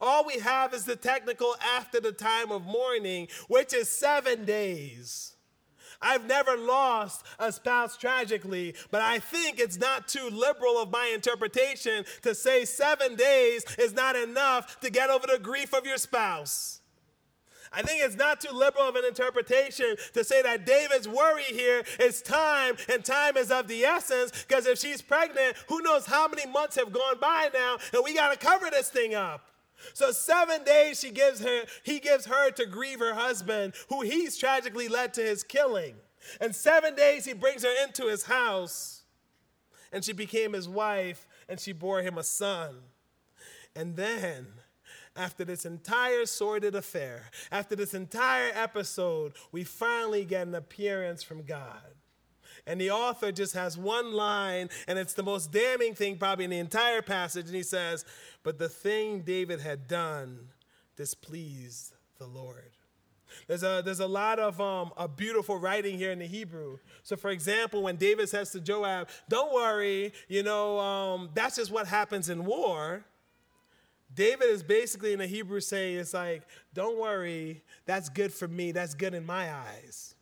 All 0.00 0.24
we 0.24 0.38
have 0.40 0.74
is 0.74 0.84
the 0.84 0.96
technical 0.96 1.56
after 1.76 2.00
the 2.00 2.12
time 2.12 2.52
of 2.52 2.64
mourning, 2.64 3.28
which 3.48 3.74
is 3.74 3.88
seven 3.88 4.44
days. 4.44 5.34
I've 6.02 6.26
never 6.26 6.56
lost 6.56 7.24
a 7.38 7.52
spouse 7.52 7.96
tragically, 7.96 8.74
but 8.90 9.00
I 9.00 9.18
think 9.18 9.58
it's 9.58 9.78
not 9.78 10.08
too 10.08 10.28
liberal 10.30 10.78
of 10.78 10.90
my 10.90 11.10
interpretation 11.14 12.04
to 12.22 12.34
say 12.34 12.64
seven 12.64 13.14
days 13.14 13.64
is 13.78 13.94
not 13.94 14.16
enough 14.16 14.80
to 14.80 14.90
get 14.90 15.10
over 15.10 15.26
the 15.26 15.38
grief 15.38 15.72
of 15.72 15.86
your 15.86 15.98
spouse. 15.98 16.80
I 17.72 17.80
think 17.82 18.02
it's 18.02 18.16
not 18.16 18.40
too 18.40 18.52
liberal 18.52 18.88
of 18.88 18.96
an 18.96 19.04
interpretation 19.06 19.96
to 20.12 20.24
say 20.24 20.42
that 20.42 20.66
David's 20.66 21.08
worry 21.08 21.44
here 21.44 21.82
is 21.98 22.20
time, 22.20 22.76
and 22.92 23.02
time 23.02 23.36
is 23.36 23.50
of 23.50 23.66
the 23.66 23.84
essence, 23.84 24.44
because 24.46 24.66
if 24.66 24.78
she's 24.78 25.00
pregnant, 25.00 25.56
who 25.68 25.80
knows 25.80 26.04
how 26.04 26.28
many 26.28 26.46
months 26.46 26.76
have 26.76 26.92
gone 26.92 27.18
by 27.18 27.48
now, 27.54 27.78
and 27.94 28.04
we 28.04 28.14
got 28.14 28.30
to 28.30 28.38
cover 28.38 28.68
this 28.70 28.90
thing 28.90 29.14
up. 29.14 29.51
So 29.94 30.10
seven 30.10 30.64
days 30.64 31.00
she 31.00 31.10
gives 31.10 31.40
her, 31.40 31.64
he 31.82 32.00
gives 32.00 32.26
her 32.26 32.50
to 32.52 32.66
grieve 32.66 33.00
her 33.00 33.14
husband, 33.14 33.74
who 33.88 34.02
he's 34.02 34.36
tragically 34.36 34.88
led 34.88 35.14
to 35.14 35.22
his 35.22 35.42
killing. 35.42 35.96
And 36.40 36.54
seven 36.54 36.94
days 36.94 37.24
he 37.24 37.32
brings 37.32 37.62
her 37.64 37.74
into 37.84 38.06
his 38.06 38.24
house, 38.24 39.02
and 39.92 40.04
she 40.04 40.12
became 40.12 40.52
his 40.52 40.68
wife, 40.68 41.26
and 41.48 41.58
she 41.58 41.72
bore 41.72 42.02
him 42.02 42.16
a 42.16 42.22
son. 42.22 42.76
And 43.74 43.96
then 43.96 44.46
after 45.16 45.44
this 45.44 45.66
entire 45.66 46.26
sordid 46.26 46.74
affair, 46.74 47.30
after 47.50 47.76
this 47.76 47.94
entire 47.94 48.50
episode, 48.54 49.32
we 49.50 49.64
finally 49.64 50.24
get 50.24 50.46
an 50.46 50.54
appearance 50.54 51.22
from 51.22 51.42
God. 51.42 51.91
And 52.66 52.80
the 52.80 52.92
author 52.92 53.32
just 53.32 53.54
has 53.54 53.76
one 53.76 54.12
line, 54.12 54.70
and 54.86 54.98
it's 54.98 55.14
the 55.14 55.22
most 55.22 55.50
damning 55.50 55.94
thing 55.94 56.16
probably 56.16 56.44
in 56.44 56.50
the 56.50 56.58
entire 56.58 57.02
passage. 57.02 57.46
And 57.46 57.54
he 57.54 57.62
says, 57.62 58.04
But 58.42 58.58
the 58.58 58.68
thing 58.68 59.22
David 59.22 59.60
had 59.60 59.88
done 59.88 60.48
displeased 60.96 61.94
the 62.18 62.26
Lord. 62.26 62.70
There's 63.48 63.62
a, 63.62 63.82
there's 63.84 64.00
a 64.00 64.06
lot 64.06 64.38
of 64.38 64.60
um, 64.60 64.92
a 64.96 65.08
beautiful 65.08 65.58
writing 65.58 65.98
here 65.98 66.12
in 66.12 66.18
the 66.18 66.26
Hebrew. 66.26 66.78
So, 67.02 67.16
for 67.16 67.30
example, 67.30 67.82
when 67.82 67.96
David 67.96 68.28
says 68.28 68.50
to 68.52 68.60
Joab, 68.60 69.08
Don't 69.28 69.52
worry, 69.52 70.12
you 70.28 70.42
know, 70.42 70.78
um, 70.78 71.30
that's 71.34 71.56
just 71.56 71.70
what 71.70 71.86
happens 71.86 72.28
in 72.28 72.44
war. 72.44 73.04
David 74.14 74.48
is 74.50 74.62
basically 74.62 75.14
in 75.14 75.18
the 75.18 75.26
Hebrew 75.26 75.60
saying, 75.60 75.98
It's 75.98 76.14
like, 76.14 76.42
Don't 76.74 76.98
worry, 76.98 77.62
that's 77.86 78.08
good 78.08 78.32
for 78.32 78.46
me, 78.46 78.72
that's 78.72 78.94
good 78.94 79.14
in 79.14 79.26
my 79.26 79.52
eyes. 79.52 80.14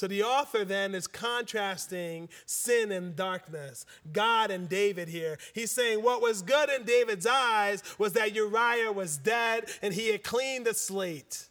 So 0.00 0.06
the 0.06 0.22
author 0.22 0.64
then 0.64 0.94
is 0.94 1.06
contrasting 1.06 2.30
sin 2.46 2.90
and 2.90 3.14
darkness, 3.14 3.84
God 4.10 4.50
and 4.50 4.66
David 4.66 5.08
here. 5.08 5.36
He's 5.52 5.70
saying 5.72 6.02
what 6.02 6.22
was 6.22 6.40
good 6.40 6.70
in 6.70 6.84
David's 6.84 7.26
eyes 7.26 7.82
was 7.98 8.14
that 8.14 8.34
Uriah 8.34 8.92
was 8.92 9.18
dead 9.18 9.68
and 9.82 9.92
he 9.92 10.08
had 10.08 10.24
cleaned 10.24 10.64
the 10.64 10.72
slate. 10.72 11.48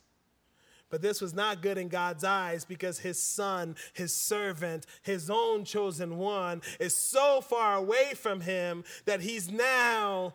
But 0.89 1.03
this 1.03 1.21
was 1.21 1.35
not 1.35 1.61
good 1.61 1.77
in 1.77 1.89
God's 1.89 2.23
eyes 2.23 2.65
because 2.65 2.97
his 2.97 3.21
son, 3.21 3.75
his 3.93 4.15
servant, 4.15 4.87
his 5.03 5.29
own 5.29 5.63
chosen 5.63 6.17
one, 6.17 6.63
is 6.79 6.97
so 6.97 7.41
far 7.41 7.75
away 7.75 8.13
from 8.15 8.41
him 8.41 8.83
that 9.05 9.21
he's 9.21 9.51
now 9.51 10.33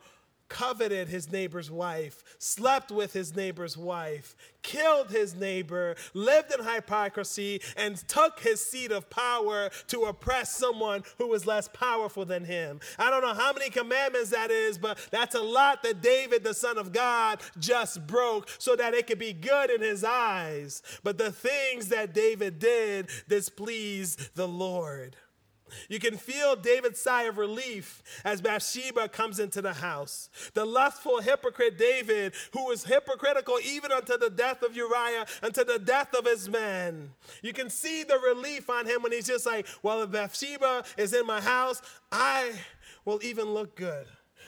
coveted 0.49 1.09
his 1.09 1.31
neighbor's 1.31 1.71
wife, 1.71 2.23
slept 2.39 2.91
with 2.91 3.13
his 3.13 3.35
neighbor's 3.35 3.77
wife, 3.77 4.37
killed 4.63 5.11
his 5.11 5.35
neighbor, 5.35 5.95
lived 6.15 6.53
in 6.53 6.65
hypocrisy, 6.65 7.61
and 7.77 7.97
took 8.09 8.41
his 8.41 8.65
seat 8.65 8.91
of 8.91 9.09
power 9.11 9.71
to 9.89 10.03
oppress 10.03 10.57
someone 10.57 11.03
who 11.19 11.29
was 11.29 11.47
less 11.47 11.69
powerful 11.69 12.25
than 12.25 12.45
him. 12.45 12.81
I 12.99 13.11
don't 13.11 13.23
know 13.23 13.35
how 13.35 13.53
many 13.53 13.71
commandments 13.71 14.31
that 14.31 14.51
is, 14.51 14.79
but 14.79 14.99
that's 15.11 15.35
a 15.35 15.43
lot 15.43 15.83
that 15.83 16.03
David, 16.03 16.45
the 16.45 16.55
Son 16.55 16.79
of 16.79 16.93
God, 16.93 17.41
just 17.59 18.07
broke 18.07 18.49
so 18.59 18.75
that 18.77 18.95
it 18.95 19.07
could 19.07 19.19
be 19.19 19.33
good 19.33 19.71
in 19.71 19.81
his 19.81 20.05
eyes. 20.05 20.83
But 21.03 21.19
the 21.19 21.33
things 21.33 21.89
that 21.89 22.15
David 22.15 22.59
did 22.59 23.09
displeased 23.29 24.35
the 24.35 24.49
Lord. 24.49 25.17
You 25.89 25.99
can 25.99 26.17
feel 26.17 26.57
David's 26.57 27.01
sigh 27.01 27.25
of 27.25 27.39
relief 27.39 28.03
as 28.25 28.41
Bathsheba 28.41 29.09
comes 29.09 29.39
into 29.39 29.63
the 29.63 29.73
house. 29.73 30.29
The 30.55 30.65
lustful 30.65 31.21
hypocrite 31.21 31.79
David, 31.79 32.35
who 32.53 32.67
was 32.67 32.85
hypocritical 32.85 33.59
even 33.65 33.93
unto 33.93 34.19
the 34.19 34.31
death 34.31 34.63
of 34.63 34.77
Uriah, 34.77 35.27
unto 35.43 35.65
the 35.65 35.79
death 35.79 36.15
of 36.15 36.27
his 36.27 36.49
men. 36.49 37.11
You 37.43 37.53
can 37.53 37.71
see 37.71 38.03
the 38.03 38.19
relief 38.19 38.71
on 38.71 38.87
him 38.87 39.03
when 39.03 39.13
he's 39.13 39.27
just 39.27 39.47
like, 39.47 39.67
Well, 39.83 40.03
if 40.03 40.11
Bathsheba 40.11 40.85
is 40.97 41.13
in 41.13 41.27
my 41.27 41.41
house, 41.41 41.83
I 42.13 42.53
will 43.05 43.21
even 43.23 43.53
look 43.53 43.77
good. 43.77 44.07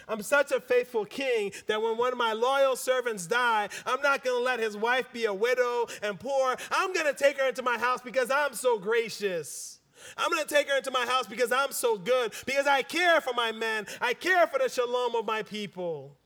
I'm 0.09 0.23
such 0.23 0.53
a 0.53 0.61
faithful 0.61 1.05
king 1.05 1.53
that 1.67 1.83
when 1.83 1.97
one 1.97 2.13
of 2.13 2.19
my 2.19 2.33
loyal 2.33 2.77
servants 2.77 3.27
die, 3.27 3.69
I'm 3.85 4.01
not 4.03 4.23
going 4.25 4.39
to 4.39 4.45
let 4.45 4.61
his 4.61 4.77
wife 4.77 5.13
be 5.13 5.25
a 5.25 5.35
widow 5.35 5.87
and 6.03 6.19
poor. 6.19 6.57
I'm 6.71 6.93
going 6.93 7.07
to 7.07 7.15
take 7.15 7.39
her 7.39 7.49
into 7.49 7.63
my 7.63 7.77
house 7.77 8.01
because 8.03 8.31
I'm 8.31 8.55
so 8.55 8.79
gracious. 8.79 9.76
I'm 10.17 10.31
going 10.31 10.43
to 10.43 10.55
take 10.55 10.69
her 10.69 10.77
into 10.77 10.91
my 10.91 11.07
house 11.07 11.27
because 11.27 11.53
I'm 11.53 11.73
so 11.73 11.97
good, 11.97 12.33
because 12.45 12.67
I 12.67 12.83
care 12.83 13.21
for 13.21 13.33
my 13.35 13.53
men, 13.53 13.87
I 14.01 14.15
care 14.15 14.47
for 14.47 14.59
the 14.59 14.69
shalom 14.69 15.15
of 15.15 15.27
my 15.27 15.43
people. 15.43 16.17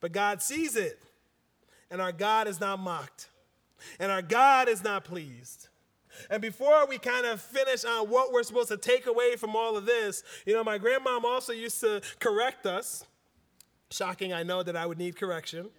But 0.00 0.12
God 0.12 0.42
sees 0.42 0.76
it, 0.76 1.00
and 1.90 2.00
our 2.00 2.12
God 2.12 2.46
is 2.46 2.60
not 2.60 2.78
mocked, 2.78 3.28
and 3.98 4.12
our 4.12 4.22
God 4.22 4.68
is 4.68 4.84
not 4.84 5.04
pleased. 5.04 5.68
And 6.30 6.42
before 6.42 6.86
we 6.86 6.98
kind 6.98 7.26
of 7.26 7.40
finish 7.40 7.84
on 7.84 8.08
what 8.08 8.32
we're 8.32 8.42
supposed 8.42 8.68
to 8.68 8.76
take 8.76 9.06
away 9.06 9.36
from 9.36 9.54
all 9.54 9.76
of 9.76 9.86
this, 9.86 10.22
you 10.46 10.54
know, 10.54 10.64
my 10.64 10.78
grandmom 10.78 11.24
also 11.24 11.52
used 11.52 11.80
to 11.80 12.02
correct 12.18 12.66
us. 12.66 13.04
Shocking, 13.90 14.32
I 14.32 14.42
know 14.42 14.62
that 14.62 14.76
I 14.76 14.84
would 14.84 14.98
need 14.98 15.16
correction. 15.16 15.70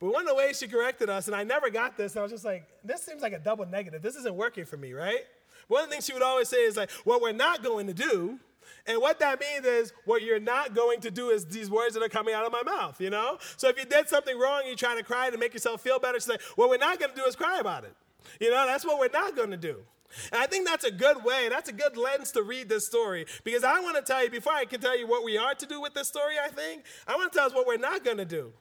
But 0.00 0.12
one 0.12 0.22
of 0.22 0.28
the 0.28 0.34
ways 0.34 0.58
she 0.58 0.68
corrected 0.68 1.08
us, 1.08 1.26
and 1.26 1.36
I 1.36 1.44
never 1.44 1.70
got 1.70 1.96
this, 1.96 2.16
I 2.16 2.22
was 2.22 2.32
just 2.32 2.44
like, 2.44 2.68
this 2.84 3.02
seems 3.02 3.22
like 3.22 3.32
a 3.32 3.38
double 3.38 3.66
negative. 3.66 4.02
This 4.02 4.16
isn't 4.16 4.34
working 4.34 4.64
for 4.64 4.76
me, 4.76 4.92
right? 4.92 5.20
One 5.68 5.82
of 5.82 5.88
the 5.88 5.92
things 5.92 6.06
she 6.06 6.12
would 6.12 6.22
always 6.22 6.48
say 6.48 6.64
is 6.64 6.76
like, 6.76 6.90
what 7.04 7.22
we're 7.22 7.32
not 7.32 7.62
going 7.62 7.86
to 7.86 7.94
do, 7.94 8.38
and 8.86 9.00
what 9.00 9.18
that 9.20 9.40
means 9.40 9.64
is 9.64 9.92
what 10.04 10.22
you're 10.22 10.40
not 10.40 10.74
going 10.74 11.00
to 11.00 11.10
do 11.10 11.30
is 11.30 11.46
these 11.46 11.70
words 11.70 11.94
that 11.94 12.02
are 12.02 12.08
coming 12.08 12.34
out 12.34 12.44
of 12.44 12.52
my 12.52 12.62
mouth, 12.62 13.00
you 13.00 13.10
know? 13.10 13.38
So 13.56 13.68
if 13.68 13.78
you 13.78 13.84
did 13.84 14.08
something 14.08 14.38
wrong, 14.38 14.62
you 14.66 14.76
try 14.76 14.96
to 14.96 15.02
cry 15.02 15.30
to 15.30 15.38
make 15.38 15.52
yourself 15.52 15.80
feel 15.80 15.98
better, 15.98 16.18
she's 16.18 16.28
like, 16.28 16.42
what 16.56 16.68
we're 16.68 16.76
not 16.76 16.98
going 16.98 17.12
to 17.12 17.16
do 17.16 17.26
is 17.26 17.36
cry 17.36 17.58
about 17.58 17.84
it. 17.84 17.94
You 18.40 18.50
know, 18.50 18.66
that's 18.66 18.84
what 18.84 18.98
we're 18.98 19.08
not 19.12 19.36
going 19.36 19.50
to 19.50 19.56
do. 19.56 19.84
And 20.32 20.40
I 20.40 20.46
think 20.46 20.66
that's 20.66 20.84
a 20.84 20.90
good 20.90 21.24
way, 21.24 21.48
that's 21.48 21.68
a 21.68 21.72
good 21.72 21.96
lens 21.96 22.30
to 22.32 22.42
read 22.42 22.68
this 22.68 22.86
story. 22.86 23.26
Because 23.42 23.64
I 23.64 23.80
want 23.80 23.96
to 23.96 24.02
tell 24.02 24.22
you, 24.22 24.30
before 24.30 24.52
I 24.52 24.64
can 24.64 24.80
tell 24.80 24.98
you 24.98 25.06
what 25.06 25.24
we 25.24 25.36
are 25.36 25.54
to 25.54 25.66
do 25.66 25.80
with 25.80 25.94
this 25.94 26.08
story, 26.08 26.34
I 26.42 26.48
think, 26.48 26.84
I 27.06 27.16
want 27.16 27.32
to 27.32 27.38
tell 27.38 27.46
us 27.46 27.54
what 27.54 27.66
we're 27.66 27.76
not 27.76 28.04
going 28.04 28.18
to 28.18 28.24
do. 28.24 28.52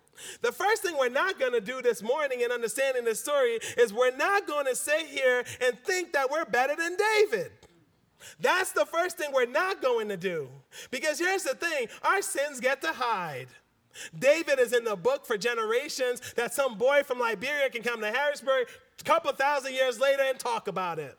The 0.41 0.52
first 0.52 0.84
thing 0.84 0.96
we're 0.98 1.10
not 1.10 1.39
going 1.39 1.54
to 1.54 1.62
do 1.62 1.82
this 1.82 2.02
morning 2.04 2.41
in 2.41 2.52
understanding 2.52 3.04
this 3.04 3.20
story 3.20 3.60
is 3.78 3.94
we're 3.94 4.16
not 4.16 4.48
going 4.48 4.66
to 4.66 4.76
sit 4.76 5.08
here 5.08 5.44
and 5.62 5.78
think 5.80 6.14
that 6.14 6.30
we're 6.30 6.46
better 6.46 6.76
than 6.76 6.96
David. 6.96 7.52
That's 8.39 8.72
the 8.72 8.86
first 8.86 9.18
thing 9.18 9.32
we're 9.34 9.46
not 9.46 9.82
going 9.82 10.10
to 10.10 10.18
do. 10.18 10.50
Because 10.91 11.20
here's 11.20 11.44
the 11.44 11.56
thing 11.56 11.88
our 12.04 12.22
sins 12.22 12.60
get 12.60 12.82
to 12.82 12.94
hide. 12.94 13.48
David 14.18 14.60
is 14.60 14.74
in 14.74 14.84
the 14.84 14.96
book 14.96 15.26
for 15.26 15.38
generations 15.38 16.22
that 16.36 16.54
some 16.54 16.78
boy 16.78 17.04
from 17.04 17.20
Liberia 17.20 17.70
can 17.70 17.84
come 17.84 18.02
to 18.02 18.12
Harrisburg 18.12 18.68
a 19.00 19.04
couple 19.04 19.32
thousand 19.34 19.74
years 19.74 20.00
later 20.00 20.24
and 20.24 20.39
talk 20.39 20.68
about 20.68 21.00
it. 21.00 21.18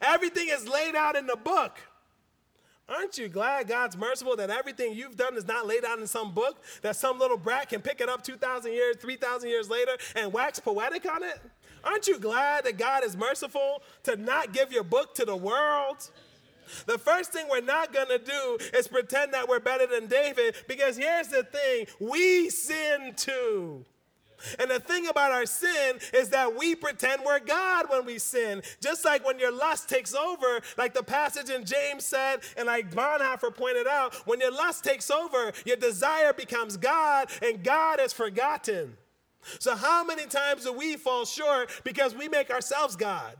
Everything 0.00 0.48
is 0.50 0.68
laid 0.68 0.94
out 0.94 1.16
in 1.16 1.26
the 1.26 1.36
book. 1.36 1.78
Aren't 2.88 3.18
you 3.18 3.28
glad 3.28 3.68
God's 3.68 3.96
merciful 3.96 4.34
that 4.36 4.50
everything 4.50 4.94
you've 4.94 5.16
done 5.16 5.36
is 5.36 5.46
not 5.46 5.66
laid 5.66 5.84
out 5.84 6.00
in 6.00 6.08
some 6.08 6.34
book, 6.34 6.60
that 6.82 6.96
some 6.96 7.20
little 7.20 7.36
brat 7.36 7.68
can 7.68 7.80
pick 7.80 8.00
it 8.00 8.08
up 8.08 8.24
2,000 8.24 8.72
years, 8.72 8.96
3,000 8.96 9.48
years 9.48 9.70
later 9.70 9.92
and 10.16 10.32
wax 10.32 10.58
poetic 10.58 11.08
on 11.08 11.22
it? 11.22 11.40
Aren't 11.84 12.08
you 12.08 12.18
glad 12.18 12.64
that 12.64 12.78
God 12.78 13.04
is 13.04 13.16
merciful 13.16 13.82
to 14.02 14.16
not 14.16 14.52
give 14.52 14.72
your 14.72 14.82
book 14.82 15.14
to 15.14 15.24
the 15.24 15.36
world? 15.36 16.10
The 16.86 16.98
first 16.98 17.32
thing 17.32 17.46
we're 17.48 17.60
not 17.60 17.92
going 17.92 18.08
to 18.08 18.18
do 18.18 18.58
is 18.74 18.88
pretend 18.88 19.34
that 19.34 19.48
we're 19.48 19.60
better 19.60 19.86
than 19.86 20.06
David 20.06 20.56
because 20.68 20.96
here's 20.96 21.28
the 21.28 21.44
thing 21.44 21.86
we 22.00 22.50
sin 22.50 23.14
too. 23.16 23.84
And 24.58 24.70
the 24.70 24.80
thing 24.80 25.06
about 25.08 25.32
our 25.32 25.46
sin 25.46 25.98
is 26.14 26.30
that 26.30 26.56
we 26.56 26.74
pretend 26.74 27.22
we're 27.24 27.40
God 27.40 27.86
when 27.88 28.04
we 28.04 28.18
sin. 28.18 28.62
Just 28.80 29.04
like 29.04 29.24
when 29.24 29.38
your 29.38 29.52
lust 29.52 29.88
takes 29.88 30.14
over, 30.14 30.60
like 30.78 30.94
the 30.94 31.02
passage 31.02 31.50
in 31.50 31.64
James 31.64 32.04
said, 32.04 32.40
and 32.56 32.66
like 32.66 32.90
Bonhoeffer 32.90 33.54
pointed 33.54 33.86
out, 33.86 34.14
when 34.26 34.40
your 34.40 34.52
lust 34.52 34.84
takes 34.84 35.10
over, 35.10 35.52
your 35.64 35.76
desire 35.76 36.32
becomes 36.32 36.76
God, 36.76 37.28
and 37.42 37.62
God 37.62 38.00
is 38.00 38.12
forgotten. 38.12 38.96
So, 39.58 39.74
how 39.74 40.04
many 40.04 40.26
times 40.26 40.64
do 40.64 40.72
we 40.72 40.96
fall 40.96 41.24
short 41.24 41.70
because 41.84 42.14
we 42.14 42.28
make 42.28 42.50
ourselves 42.50 42.96
God? 42.96 43.36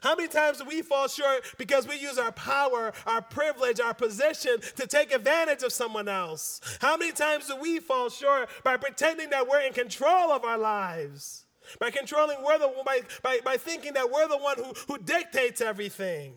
How 0.00 0.14
many 0.14 0.28
times 0.28 0.58
do 0.58 0.64
we 0.64 0.82
fall 0.82 1.08
short 1.08 1.44
because 1.58 1.86
we 1.86 1.98
use 1.98 2.18
our 2.18 2.32
power, 2.32 2.92
our 3.06 3.22
privilege, 3.22 3.80
our 3.80 3.94
position 3.94 4.58
to 4.76 4.86
take 4.86 5.12
advantage 5.12 5.62
of 5.62 5.72
someone 5.72 6.08
else? 6.08 6.60
How 6.80 6.96
many 6.96 7.12
times 7.12 7.46
do 7.46 7.56
we 7.56 7.78
fall 7.78 8.08
short 8.08 8.48
by 8.64 8.76
pretending 8.76 9.30
that 9.30 9.48
we're 9.48 9.60
in 9.60 9.72
control 9.72 10.30
of 10.30 10.44
our 10.44 10.58
lives? 10.58 11.44
By 11.80 11.90
controlling, 11.90 12.42
we're 12.44 12.58
the, 12.58 12.72
by, 12.84 13.00
by, 13.22 13.40
by 13.44 13.56
thinking 13.56 13.94
that 13.94 14.10
we're 14.10 14.28
the 14.28 14.38
one 14.38 14.56
who, 14.56 14.72
who 14.86 14.98
dictates 14.98 15.60
everything. 15.60 16.34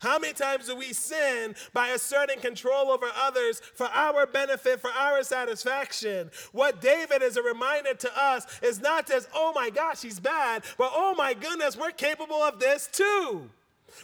How 0.00 0.18
many 0.18 0.32
times 0.32 0.66
do 0.66 0.76
we 0.76 0.92
sin 0.92 1.54
by 1.72 1.88
asserting 1.88 2.40
control 2.40 2.90
over 2.90 3.06
others 3.16 3.60
for 3.60 3.86
our 3.86 4.26
benefit, 4.26 4.80
for 4.80 4.90
our 4.90 5.22
satisfaction? 5.22 6.30
What 6.52 6.80
David 6.80 7.22
is 7.22 7.36
a 7.36 7.42
reminder 7.42 7.94
to 7.94 8.10
us 8.20 8.46
is 8.62 8.80
not 8.80 9.06
just, 9.06 9.28
oh 9.34 9.52
my 9.54 9.70
gosh, 9.70 10.02
he's 10.02 10.20
bad, 10.20 10.64
but 10.78 10.90
oh 10.94 11.14
my 11.16 11.34
goodness, 11.34 11.76
we're 11.76 11.90
capable 11.90 12.42
of 12.42 12.58
this 12.58 12.88
too. 12.90 13.50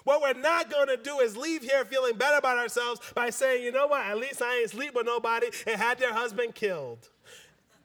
What 0.04 0.20
we're 0.20 0.40
not 0.40 0.70
going 0.70 0.88
to 0.88 0.96
do 0.96 1.20
is 1.20 1.36
leave 1.36 1.62
here 1.62 1.84
feeling 1.84 2.16
better 2.16 2.36
about 2.36 2.58
ourselves 2.58 3.00
by 3.14 3.30
saying, 3.30 3.64
you 3.64 3.72
know 3.72 3.86
what, 3.86 4.04
at 4.04 4.18
least 4.18 4.42
I 4.42 4.60
ain't 4.60 4.70
sleep 4.70 4.94
with 4.94 5.06
nobody 5.06 5.48
and 5.66 5.80
had 5.80 5.98
their 5.98 6.12
husband 6.12 6.54
killed. 6.54 7.08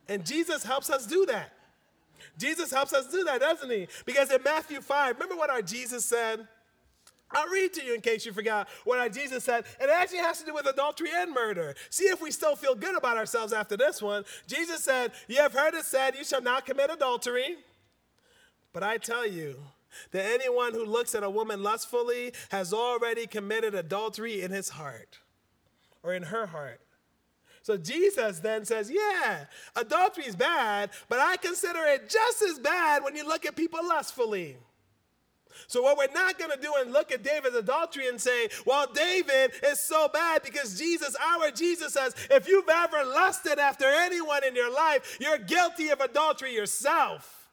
And 0.09 0.25
Jesus 0.25 0.63
helps 0.63 0.89
us 0.89 1.05
do 1.05 1.25
that. 1.27 1.53
Jesus 2.37 2.71
helps 2.71 2.93
us 2.93 3.07
do 3.11 3.23
that, 3.23 3.39
doesn't 3.39 3.69
he? 3.69 3.87
Because 4.05 4.31
in 4.31 4.41
Matthew 4.43 4.81
5, 4.81 5.15
remember 5.15 5.35
what 5.35 5.49
our 5.49 5.61
Jesus 5.61 6.05
said? 6.05 6.47
I'll 7.33 7.49
read 7.49 7.73
to 7.73 7.85
you 7.85 7.95
in 7.95 8.01
case 8.01 8.25
you 8.25 8.33
forgot 8.33 8.67
what 8.83 9.11
Jesus 9.11 9.43
said. 9.43 9.65
It 9.79 9.89
actually 9.89 10.19
has 10.19 10.39
to 10.39 10.45
do 10.45 10.53
with 10.53 10.65
adultery 10.65 11.09
and 11.13 11.33
murder. 11.33 11.75
See 11.89 12.05
if 12.05 12.21
we 12.21 12.31
still 12.31 12.55
feel 12.55 12.75
good 12.75 12.95
about 12.95 13.17
ourselves 13.17 13.53
after 13.53 13.77
this 13.77 14.01
one. 14.01 14.23
Jesus 14.47 14.83
said, 14.83 15.11
You 15.27 15.37
have 15.37 15.53
heard 15.53 15.73
it 15.73 15.85
said, 15.85 16.15
You 16.15 16.23
shall 16.23 16.41
not 16.41 16.65
commit 16.65 16.91
adultery. 16.91 17.57
But 18.71 18.83
I 18.83 18.97
tell 18.97 19.27
you, 19.27 19.57
that 20.11 20.25
anyone 20.25 20.73
who 20.73 20.85
looks 20.85 21.15
at 21.15 21.23
a 21.23 21.29
woman 21.29 21.63
lustfully 21.63 22.33
has 22.49 22.73
already 22.73 23.27
committed 23.27 23.75
adultery 23.75 24.41
in 24.41 24.51
his 24.51 24.69
heart 24.69 25.19
or 26.01 26.13
in 26.13 26.23
her 26.23 26.47
heart. 26.47 26.81
So 27.61 27.77
Jesus 27.77 28.39
then 28.39 28.65
says, 28.65 28.91
Yeah, 28.91 29.45
adultery 29.75 30.25
is 30.25 30.35
bad, 30.35 30.89
but 31.07 31.19
I 31.19 31.37
consider 31.37 31.79
it 31.85 32.09
just 32.09 32.41
as 32.41 32.59
bad 32.59 33.03
when 33.03 33.15
you 33.15 33.25
look 33.25 33.45
at 33.45 33.55
people 33.55 33.79
lustfully. 33.87 34.57
So, 35.67 35.81
what 35.81 35.97
we're 35.97 36.13
not 36.13 36.37
going 36.37 36.51
to 36.51 36.59
do 36.59 36.73
and 36.79 36.91
look 36.91 37.11
at 37.11 37.23
David's 37.23 37.55
adultery 37.55 38.07
and 38.07 38.19
say, 38.19 38.49
well, 38.65 38.87
David 38.93 39.51
is 39.63 39.79
so 39.79 40.07
bad 40.07 40.43
because 40.43 40.77
Jesus, 40.77 41.15
our 41.15 41.51
Jesus 41.51 41.93
says, 41.93 42.15
if 42.29 42.47
you've 42.47 42.69
ever 42.69 43.03
lusted 43.03 43.59
after 43.59 43.85
anyone 43.85 44.43
in 44.43 44.55
your 44.55 44.73
life, 44.73 45.17
you're 45.19 45.37
guilty 45.37 45.89
of 45.89 45.99
adultery 46.01 46.53
yourself. 46.53 47.49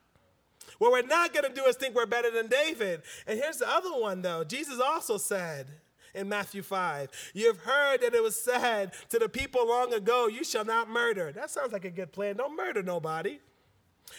What 0.78 0.92
we're 0.92 1.02
not 1.02 1.34
going 1.34 1.46
to 1.46 1.54
do 1.54 1.66
is 1.66 1.76
think 1.76 1.94
we're 1.94 2.06
better 2.06 2.30
than 2.30 2.46
David. 2.46 3.02
And 3.26 3.38
here's 3.38 3.58
the 3.58 3.68
other 3.68 3.90
one, 3.90 4.22
though. 4.22 4.44
Jesus 4.44 4.80
also 4.80 5.18
said, 5.18 5.66
in 6.14 6.28
Matthew 6.28 6.62
5. 6.62 7.10
You've 7.34 7.58
heard 7.58 8.00
that 8.00 8.14
it 8.14 8.22
was 8.22 8.40
said 8.40 8.92
to 9.10 9.18
the 9.18 9.28
people 9.28 9.68
long 9.68 9.92
ago, 9.92 10.26
You 10.26 10.44
shall 10.44 10.64
not 10.64 10.88
murder. 10.88 11.32
That 11.32 11.50
sounds 11.50 11.72
like 11.72 11.84
a 11.84 11.90
good 11.90 12.12
plan. 12.12 12.36
Don't 12.36 12.56
murder 12.56 12.82
nobody. 12.82 13.38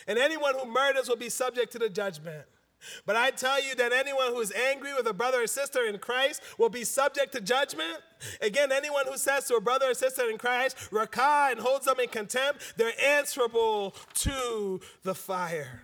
And 0.08 0.18
anyone 0.18 0.56
who 0.56 0.72
murders 0.72 1.10
will 1.10 1.18
be 1.18 1.30
subject 1.30 1.72
to 1.74 1.80
the 1.80 1.90
judgment. 1.90 2.46
But 3.06 3.16
I 3.16 3.32
tell 3.32 3.62
you 3.62 3.76
that 3.76 3.94
anyone 3.94 4.28
who 4.28 4.40
is 4.42 4.52
angry 4.52 4.94
with 4.94 5.08
a 5.08 5.14
brother 5.14 5.44
or 5.44 5.48
sister 5.48 5.86
in 5.86 5.98
Christ 6.00 6.42
will 6.58 6.70
be 6.70 6.84
subject 6.84 7.34
to 7.34 7.42
judgment. 7.42 8.00
Again, 8.42 8.72
anyone 8.72 9.06
who 9.08 9.18
says 9.18 9.48
to 9.48 9.56
a 9.56 9.62
brother 9.62 9.92
or 9.92 9.94
sister 9.94 10.30
in 10.30 10.38
Christ, 10.38 10.78
Raca, 10.92 11.50
and 11.52 11.60
holds 11.60 11.86
them 11.86 12.00
in 12.00 12.10
contempt, 12.10 12.74
they're 12.78 13.00
answerable 13.02 13.96
to 14.16 14.80
the 15.04 15.16
fire 15.16 15.84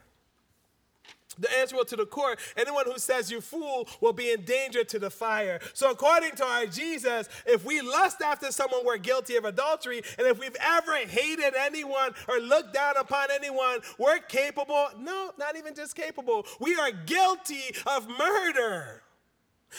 the 1.38 1.52
answer 1.58 1.76
will 1.76 1.86
to 1.86 1.96
the 1.96 2.06
court. 2.06 2.40
Anyone 2.56 2.86
who 2.86 2.98
says 2.98 3.32
you 3.32 3.42
fool 3.42 3.88
will 4.02 4.14
be 4.14 4.32
in 4.32 4.42
danger 4.44 4.84
to 4.84 5.00
the 5.00 5.10
fire. 5.10 5.60
So, 5.74 5.92
according 5.92 6.32
to 6.36 6.46
our 6.46 6.66
Jesus, 6.66 7.30
if 7.46 7.66
we 7.66 7.82
lust 7.82 8.22
after 8.22 8.52
someone, 8.52 8.86
we're 8.86 8.98
guilty 8.98 9.36
of 9.36 9.46
adultery. 9.46 10.02
And 10.18 10.28
if 10.28 10.40
we've 10.40 10.56
ever 10.60 10.96
hated 10.96 11.54
anyone 11.58 12.14
or 12.28 12.40
looked 12.40 12.74
down 12.74 12.98
upon 12.98 13.28
anyone, 13.34 13.80
we're 13.98 14.20
capable, 14.20 14.88
no, 15.00 15.32
not 15.38 15.56
even 15.58 15.76
just 15.76 15.96
capable, 15.96 16.46
we 16.60 16.76
are 16.76 16.92
guilty 16.92 17.64
of 17.86 18.08
murder. 18.08 19.04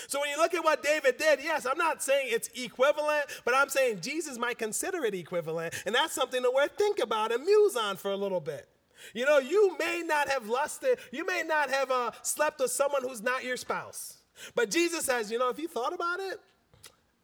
So 0.06 0.20
when 0.20 0.30
you 0.30 0.36
look 0.36 0.54
at 0.54 0.64
what 0.64 0.82
David 0.82 1.16
did, 1.16 1.40
yes, 1.42 1.66
I'm 1.66 1.78
not 1.78 2.02
saying 2.02 2.28
it's 2.30 2.48
equivalent, 2.54 3.24
but 3.44 3.54
I'm 3.54 3.68
saying 3.68 4.00
Jesus 4.00 4.38
might 4.38 4.58
consider 4.58 5.04
it 5.04 5.14
equivalent. 5.14 5.74
And 5.86 5.94
that's 5.94 6.12
something 6.12 6.42
to 6.42 6.52
worth 6.54 6.72
think 6.76 6.98
about 6.98 7.32
and 7.32 7.44
muse 7.44 7.76
on 7.76 7.96
for 7.96 8.10
a 8.10 8.16
little 8.16 8.40
bit. 8.40 8.68
You 9.14 9.24
know, 9.24 9.38
you 9.38 9.76
may 9.78 10.02
not 10.04 10.28
have 10.28 10.48
lusted, 10.48 10.98
you 11.12 11.26
may 11.26 11.42
not 11.46 11.70
have 11.70 11.90
uh, 11.90 12.10
slept 12.22 12.60
with 12.60 12.70
someone 12.70 13.02
who's 13.02 13.22
not 13.22 13.44
your 13.44 13.56
spouse. 13.56 14.18
But 14.54 14.70
Jesus 14.70 15.04
says, 15.04 15.30
you 15.30 15.38
know, 15.38 15.48
if 15.48 15.58
you 15.58 15.68
thought 15.68 15.92
about 15.92 16.20
it, 16.20 16.40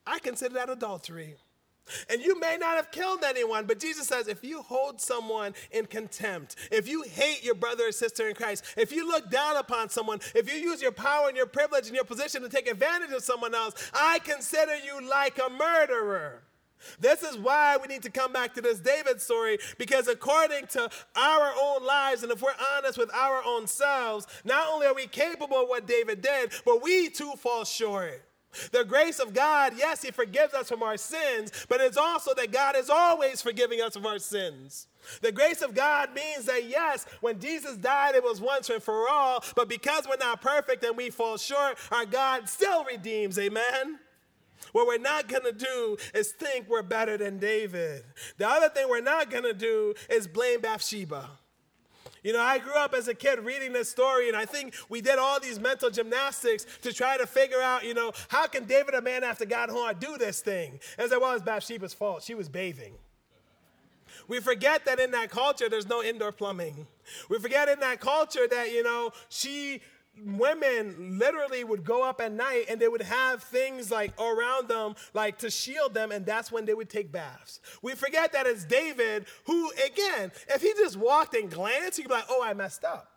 I 0.06 0.18
consider 0.18 0.54
that 0.54 0.70
adultery. 0.70 1.36
And 2.08 2.22
you 2.22 2.38
may 2.40 2.56
not 2.58 2.76
have 2.76 2.90
killed 2.90 3.22
anyone, 3.24 3.66
but 3.66 3.78
Jesus 3.78 4.06
says 4.06 4.26
if 4.26 4.42
you 4.42 4.62
hold 4.62 5.00
someone 5.00 5.54
in 5.70 5.86
contempt, 5.86 6.56
if 6.72 6.88
you 6.88 7.02
hate 7.02 7.44
your 7.44 7.54
brother 7.54 7.88
or 7.88 7.92
sister 7.92 8.28
in 8.28 8.34
Christ, 8.34 8.64
if 8.76 8.90
you 8.90 9.06
look 9.06 9.30
down 9.30 9.56
upon 9.56 9.90
someone, 9.90 10.20
if 10.34 10.50
you 10.50 10.58
use 10.58 10.80
your 10.80 10.92
power 10.92 11.28
and 11.28 11.36
your 11.36 11.46
privilege 11.46 11.86
and 11.86 11.94
your 11.94 12.04
position 12.04 12.40
to 12.42 12.48
take 12.48 12.68
advantage 12.68 13.10
of 13.10 13.22
someone 13.22 13.54
else, 13.54 13.90
I 13.92 14.18
consider 14.20 14.76
you 14.76 15.08
like 15.08 15.38
a 15.38 15.50
murderer. 15.50 16.42
This 17.00 17.22
is 17.22 17.36
why 17.36 17.76
we 17.76 17.86
need 17.86 18.02
to 18.02 18.10
come 18.10 18.32
back 18.32 18.54
to 18.54 18.60
this 18.60 18.80
David 18.80 19.20
story 19.20 19.58
because, 19.78 20.08
according 20.08 20.66
to 20.68 20.88
our 21.16 21.52
own 21.60 21.84
lives, 21.84 22.22
and 22.22 22.32
if 22.32 22.42
we're 22.42 22.52
honest 22.76 22.98
with 22.98 23.12
our 23.14 23.42
own 23.44 23.66
selves, 23.66 24.26
not 24.44 24.68
only 24.72 24.86
are 24.86 24.94
we 24.94 25.06
capable 25.06 25.62
of 25.62 25.68
what 25.68 25.86
David 25.86 26.22
did, 26.22 26.52
but 26.64 26.82
we 26.82 27.08
too 27.08 27.32
fall 27.38 27.64
short. 27.64 28.22
The 28.72 28.84
grace 28.84 29.18
of 29.18 29.34
God, 29.34 29.74
yes, 29.76 30.02
He 30.02 30.10
forgives 30.10 30.54
us 30.54 30.68
from 30.68 30.82
our 30.82 30.96
sins, 30.96 31.50
but 31.68 31.80
it's 31.80 31.96
also 31.96 32.34
that 32.34 32.52
God 32.52 32.76
is 32.76 32.90
always 32.90 33.42
forgiving 33.42 33.80
us 33.80 33.96
of 33.96 34.06
our 34.06 34.18
sins. 34.18 34.86
The 35.20 35.32
grace 35.32 35.60
of 35.60 35.74
God 35.74 36.14
means 36.14 36.46
that, 36.46 36.68
yes, 36.68 37.04
when 37.20 37.40
Jesus 37.40 37.76
died, 37.76 38.14
it 38.14 38.22
was 38.22 38.40
once 38.40 38.70
and 38.70 38.82
for 38.82 39.08
all, 39.08 39.44
but 39.54 39.68
because 39.68 40.06
we're 40.08 40.16
not 40.16 40.40
perfect 40.40 40.84
and 40.84 40.96
we 40.96 41.10
fall 41.10 41.36
short, 41.36 41.76
our 41.90 42.06
God 42.06 42.48
still 42.48 42.84
redeems. 42.84 43.38
Amen? 43.38 43.98
What 44.72 44.86
we're 44.86 44.98
not 44.98 45.28
going 45.28 45.44
to 45.44 45.52
do 45.52 45.96
is 46.14 46.32
think 46.32 46.68
we're 46.68 46.82
better 46.82 47.16
than 47.16 47.38
David. 47.38 48.04
The 48.38 48.48
other 48.48 48.68
thing 48.68 48.88
we're 48.88 49.00
not 49.00 49.30
going 49.30 49.44
to 49.44 49.54
do 49.54 49.94
is 50.10 50.26
blame 50.26 50.60
Bathsheba. 50.60 51.30
You 52.22 52.32
know, 52.32 52.40
I 52.40 52.58
grew 52.58 52.74
up 52.74 52.94
as 52.94 53.06
a 53.06 53.14
kid 53.14 53.40
reading 53.40 53.74
this 53.74 53.90
story, 53.90 54.28
and 54.28 54.36
I 54.36 54.46
think 54.46 54.74
we 54.88 55.02
did 55.02 55.18
all 55.18 55.38
these 55.38 55.60
mental 55.60 55.90
gymnastics 55.90 56.64
to 56.80 56.90
try 56.90 57.18
to 57.18 57.26
figure 57.26 57.60
out, 57.60 57.84
you 57.84 57.92
know, 57.92 58.12
how 58.28 58.46
can 58.46 58.64
David, 58.64 58.94
a 58.94 59.02
man 59.02 59.22
after 59.22 59.44
God, 59.44 59.68
heart, 59.68 60.00
do 60.00 60.16
this 60.16 60.40
thing? 60.40 60.80
And 60.96 61.12
I 61.12 61.18
well, 61.18 61.34
it's 61.34 61.42
Bathsheba's 61.42 61.92
fault. 61.92 62.22
She 62.22 62.34
was 62.34 62.48
bathing. 62.48 62.94
We 64.26 64.40
forget 64.40 64.86
that 64.86 64.98
in 64.98 65.10
that 65.10 65.30
culture, 65.30 65.68
there's 65.68 65.88
no 65.88 66.02
indoor 66.02 66.32
plumbing. 66.32 66.86
We 67.28 67.38
forget 67.38 67.68
in 67.68 67.80
that 67.80 68.00
culture 68.00 68.48
that, 68.48 68.72
you 68.72 68.82
know, 68.82 69.10
she 69.28 69.82
women 70.22 71.18
literally 71.18 71.64
would 71.64 71.84
go 71.84 72.02
up 72.02 72.20
at 72.20 72.32
night 72.32 72.66
and 72.68 72.80
they 72.80 72.88
would 72.88 73.02
have 73.02 73.42
things 73.42 73.90
like 73.90 74.18
around 74.20 74.68
them 74.68 74.94
like 75.12 75.38
to 75.38 75.50
shield 75.50 75.94
them 75.94 76.12
and 76.12 76.24
that's 76.24 76.52
when 76.52 76.64
they 76.64 76.74
would 76.74 76.88
take 76.88 77.10
baths. 77.10 77.60
We 77.82 77.94
forget 77.94 78.32
that 78.32 78.46
it's 78.46 78.64
david 78.64 79.26
who 79.44 79.70
again 79.84 80.32
if 80.48 80.62
he 80.62 80.72
just 80.74 80.96
walked 80.96 81.34
and 81.34 81.50
glanced 81.50 81.98
he'd 81.98 82.08
be 82.08 82.14
like 82.14 82.24
oh 82.28 82.42
i 82.42 82.54
messed 82.54 82.84
up 82.84 83.13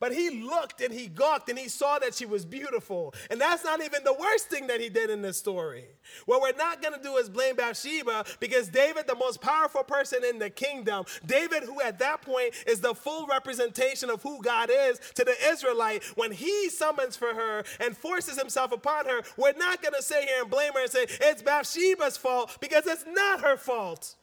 but 0.00 0.12
he 0.12 0.42
looked 0.42 0.80
and 0.80 0.92
he 0.92 1.06
gawked 1.06 1.48
and 1.48 1.58
he 1.58 1.68
saw 1.68 1.98
that 1.98 2.14
she 2.14 2.26
was 2.26 2.44
beautiful. 2.44 3.14
And 3.30 3.40
that's 3.40 3.64
not 3.64 3.82
even 3.82 4.04
the 4.04 4.12
worst 4.14 4.48
thing 4.48 4.66
that 4.68 4.80
he 4.80 4.88
did 4.88 5.10
in 5.10 5.22
this 5.22 5.36
story. 5.36 5.84
What 6.26 6.40
we're 6.40 6.56
not 6.56 6.82
going 6.82 6.94
to 6.94 7.02
do 7.02 7.16
is 7.16 7.28
blame 7.28 7.56
Bathsheba 7.56 8.24
because 8.40 8.68
David, 8.68 9.06
the 9.06 9.14
most 9.14 9.40
powerful 9.40 9.82
person 9.82 10.24
in 10.24 10.38
the 10.38 10.50
kingdom, 10.50 11.04
David, 11.26 11.64
who 11.64 11.80
at 11.80 11.98
that 11.98 12.22
point 12.22 12.54
is 12.66 12.80
the 12.80 12.94
full 12.94 13.26
representation 13.26 14.10
of 14.10 14.22
who 14.22 14.42
God 14.42 14.70
is 14.72 15.00
to 15.14 15.24
the 15.24 15.34
Israelite, 15.48 16.04
when 16.16 16.32
he 16.32 16.68
summons 16.68 17.16
for 17.16 17.34
her 17.34 17.64
and 17.80 17.96
forces 17.96 18.38
himself 18.38 18.72
upon 18.72 19.06
her, 19.06 19.22
we're 19.36 19.52
not 19.52 19.82
going 19.82 19.94
to 19.94 20.02
sit 20.02 20.24
here 20.24 20.42
and 20.42 20.50
blame 20.50 20.72
her 20.74 20.82
and 20.82 20.90
say 20.90 21.06
it's 21.08 21.42
Bathsheba's 21.42 22.16
fault 22.16 22.56
because 22.60 22.86
it's 22.86 23.04
not 23.06 23.40
her 23.40 23.56
fault. 23.56 24.14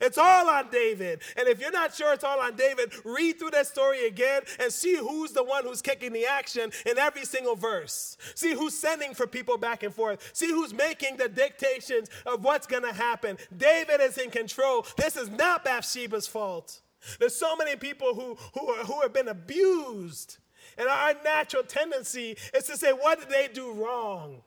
It's 0.00 0.18
all 0.18 0.48
on 0.48 0.70
David. 0.70 1.20
And 1.36 1.48
if 1.48 1.60
you're 1.60 1.72
not 1.72 1.94
sure 1.94 2.12
it's 2.12 2.24
all 2.24 2.40
on 2.40 2.56
David, 2.56 2.92
read 3.04 3.38
through 3.38 3.50
that 3.50 3.66
story 3.66 4.06
again 4.06 4.42
and 4.60 4.72
see 4.72 4.96
who's 4.96 5.32
the 5.32 5.44
one 5.44 5.64
who's 5.64 5.82
kicking 5.82 6.12
the 6.12 6.26
action 6.26 6.70
in 6.86 6.98
every 6.98 7.24
single 7.24 7.56
verse. 7.56 8.16
See 8.34 8.54
who's 8.54 8.74
sending 8.74 9.14
for 9.14 9.26
people 9.26 9.58
back 9.58 9.82
and 9.82 9.94
forth. 9.94 10.30
See 10.32 10.48
who's 10.48 10.74
making 10.74 11.16
the 11.16 11.28
dictations 11.28 12.08
of 12.26 12.44
what's 12.44 12.66
going 12.66 12.84
to 12.84 12.92
happen. 12.92 13.38
David 13.56 14.00
is 14.00 14.18
in 14.18 14.30
control. 14.30 14.86
This 14.96 15.16
is 15.16 15.30
not 15.30 15.64
Bathsheba's 15.64 16.26
fault. 16.26 16.80
There's 17.18 17.36
so 17.36 17.56
many 17.56 17.76
people 17.76 18.14
who, 18.14 18.36
who, 18.54 18.68
are, 18.68 18.84
who 18.84 19.00
have 19.02 19.12
been 19.12 19.28
abused. 19.28 20.38
And 20.76 20.88
our 20.88 21.14
natural 21.24 21.62
tendency 21.62 22.36
is 22.54 22.64
to 22.64 22.76
say, 22.76 22.92
what 22.92 23.20
did 23.20 23.30
they 23.30 23.48
do 23.52 23.72
wrong? 23.72 24.42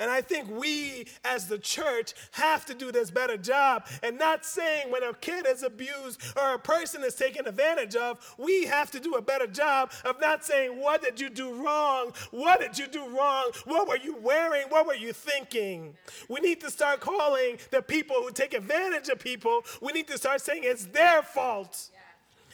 And 0.00 0.10
I 0.10 0.22
think 0.22 0.50
we 0.50 1.06
as 1.26 1.46
the 1.46 1.58
church 1.58 2.14
have 2.32 2.64
to 2.66 2.74
do 2.74 2.90
this 2.90 3.10
better 3.10 3.36
job 3.36 3.86
and 4.02 4.18
not 4.18 4.46
saying 4.46 4.90
when 4.90 5.02
a 5.02 5.12
kid 5.12 5.46
is 5.46 5.62
abused 5.62 6.22
or 6.36 6.54
a 6.54 6.58
person 6.58 7.04
is 7.04 7.14
taken 7.14 7.46
advantage 7.46 7.94
of, 7.94 8.34
we 8.38 8.64
have 8.64 8.90
to 8.92 8.98
do 8.98 9.14
a 9.14 9.22
better 9.22 9.46
job 9.46 9.92
of 10.06 10.18
not 10.18 10.42
saying, 10.42 10.80
What 10.80 11.02
did 11.02 11.20
you 11.20 11.28
do 11.28 11.52
wrong? 11.62 12.12
What 12.30 12.60
did 12.60 12.78
you 12.78 12.86
do 12.86 13.06
wrong? 13.08 13.50
What 13.66 13.86
were 13.86 13.98
you 13.98 14.16
wearing? 14.16 14.64
What 14.70 14.86
were 14.86 14.94
you 14.94 15.12
thinking? 15.12 15.94
We 16.30 16.40
need 16.40 16.62
to 16.62 16.70
start 16.70 17.00
calling 17.00 17.58
the 17.70 17.82
people 17.82 18.16
who 18.16 18.30
take 18.30 18.54
advantage 18.54 19.10
of 19.10 19.18
people, 19.18 19.60
we 19.82 19.92
need 19.92 20.08
to 20.08 20.16
start 20.16 20.40
saying 20.40 20.62
it's 20.64 20.86
their 20.86 21.22
fault. 21.22 21.90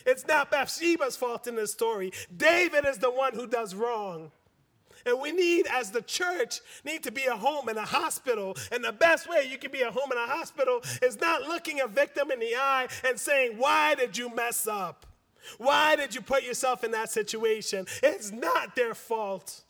It's 0.05 0.26
not 0.26 0.51
Bathsheba's 0.51 1.16
fault 1.16 1.47
in 1.47 1.55
this 1.55 1.72
story. 1.72 2.12
David 2.36 2.86
is 2.86 2.99
the 2.99 3.11
one 3.11 3.34
who 3.34 3.47
does 3.47 3.74
wrong. 3.74 4.32
And 5.07 5.20
we 5.20 5.32
need, 5.32 5.66
as 5.72 5.90
the 5.90 6.02
church, 6.02 6.61
need 6.84 7.02
to 7.04 7.12
be 7.12 7.24
a 7.24 7.36
home 7.36 7.68
and 7.68 7.78
a 7.78 7.84
hospital. 7.84 8.57
And 8.72 8.84
the 8.84 8.92
best 8.92 9.28
way 9.28 9.48
you 9.50 9.57
can 9.57 9.70
be 9.70 9.82
a 9.82 9.90
home 9.90 10.11
and 10.11 10.20
a 10.20 10.26
hospital 10.26 10.82
is 11.00 11.20
not 11.20 11.42
looking 11.42 11.80
a 11.80 11.86
victim 11.86 12.30
in 12.30 12.40
the 12.40 12.57
eye 12.57 12.88
and 13.04 13.18
saying, 13.18 13.57
Why 13.57 13.94
did 13.94 14.18
you 14.18 14.34
mess 14.34 14.66
up? 14.66 15.07
Why 15.59 15.96
did 15.96 16.14
you 16.14 16.20
put 16.20 16.42
yourself 16.42 16.82
in 16.82 16.90
that 16.90 17.11
situation? 17.11 17.86
It's 18.02 18.32
not 18.32 18.74
their 18.74 18.94
fault. 18.94 19.62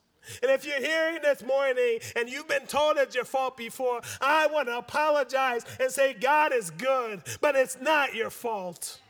And 0.43 0.51
if 0.51 0.66
you're 0.66 0.80
hearing 0.80 1.20
this 1.22 1.45
morning 1.45 2.01
and 2.16 2.28
you've 2.28 2.49
been 2.49 2.66
told 2.66 2.97
it's 2.97 3.14
your 3.14 3.24
fault 3.24 3.57
before, 3.57 4.01
I 4.20 4.49
want 4.49 4.68
to 4.68 4.78
apologize 4.78 5.64
and 5.78 5.91
say, 5.91 6.14
God 6.14 6.53
is 6.53 6.70
good, 6.70 7.22
but 7.41 7.55
it's 7.55 7.78
not 7.80 8.14
your 8.14 8.30
fault. 8.30 9.01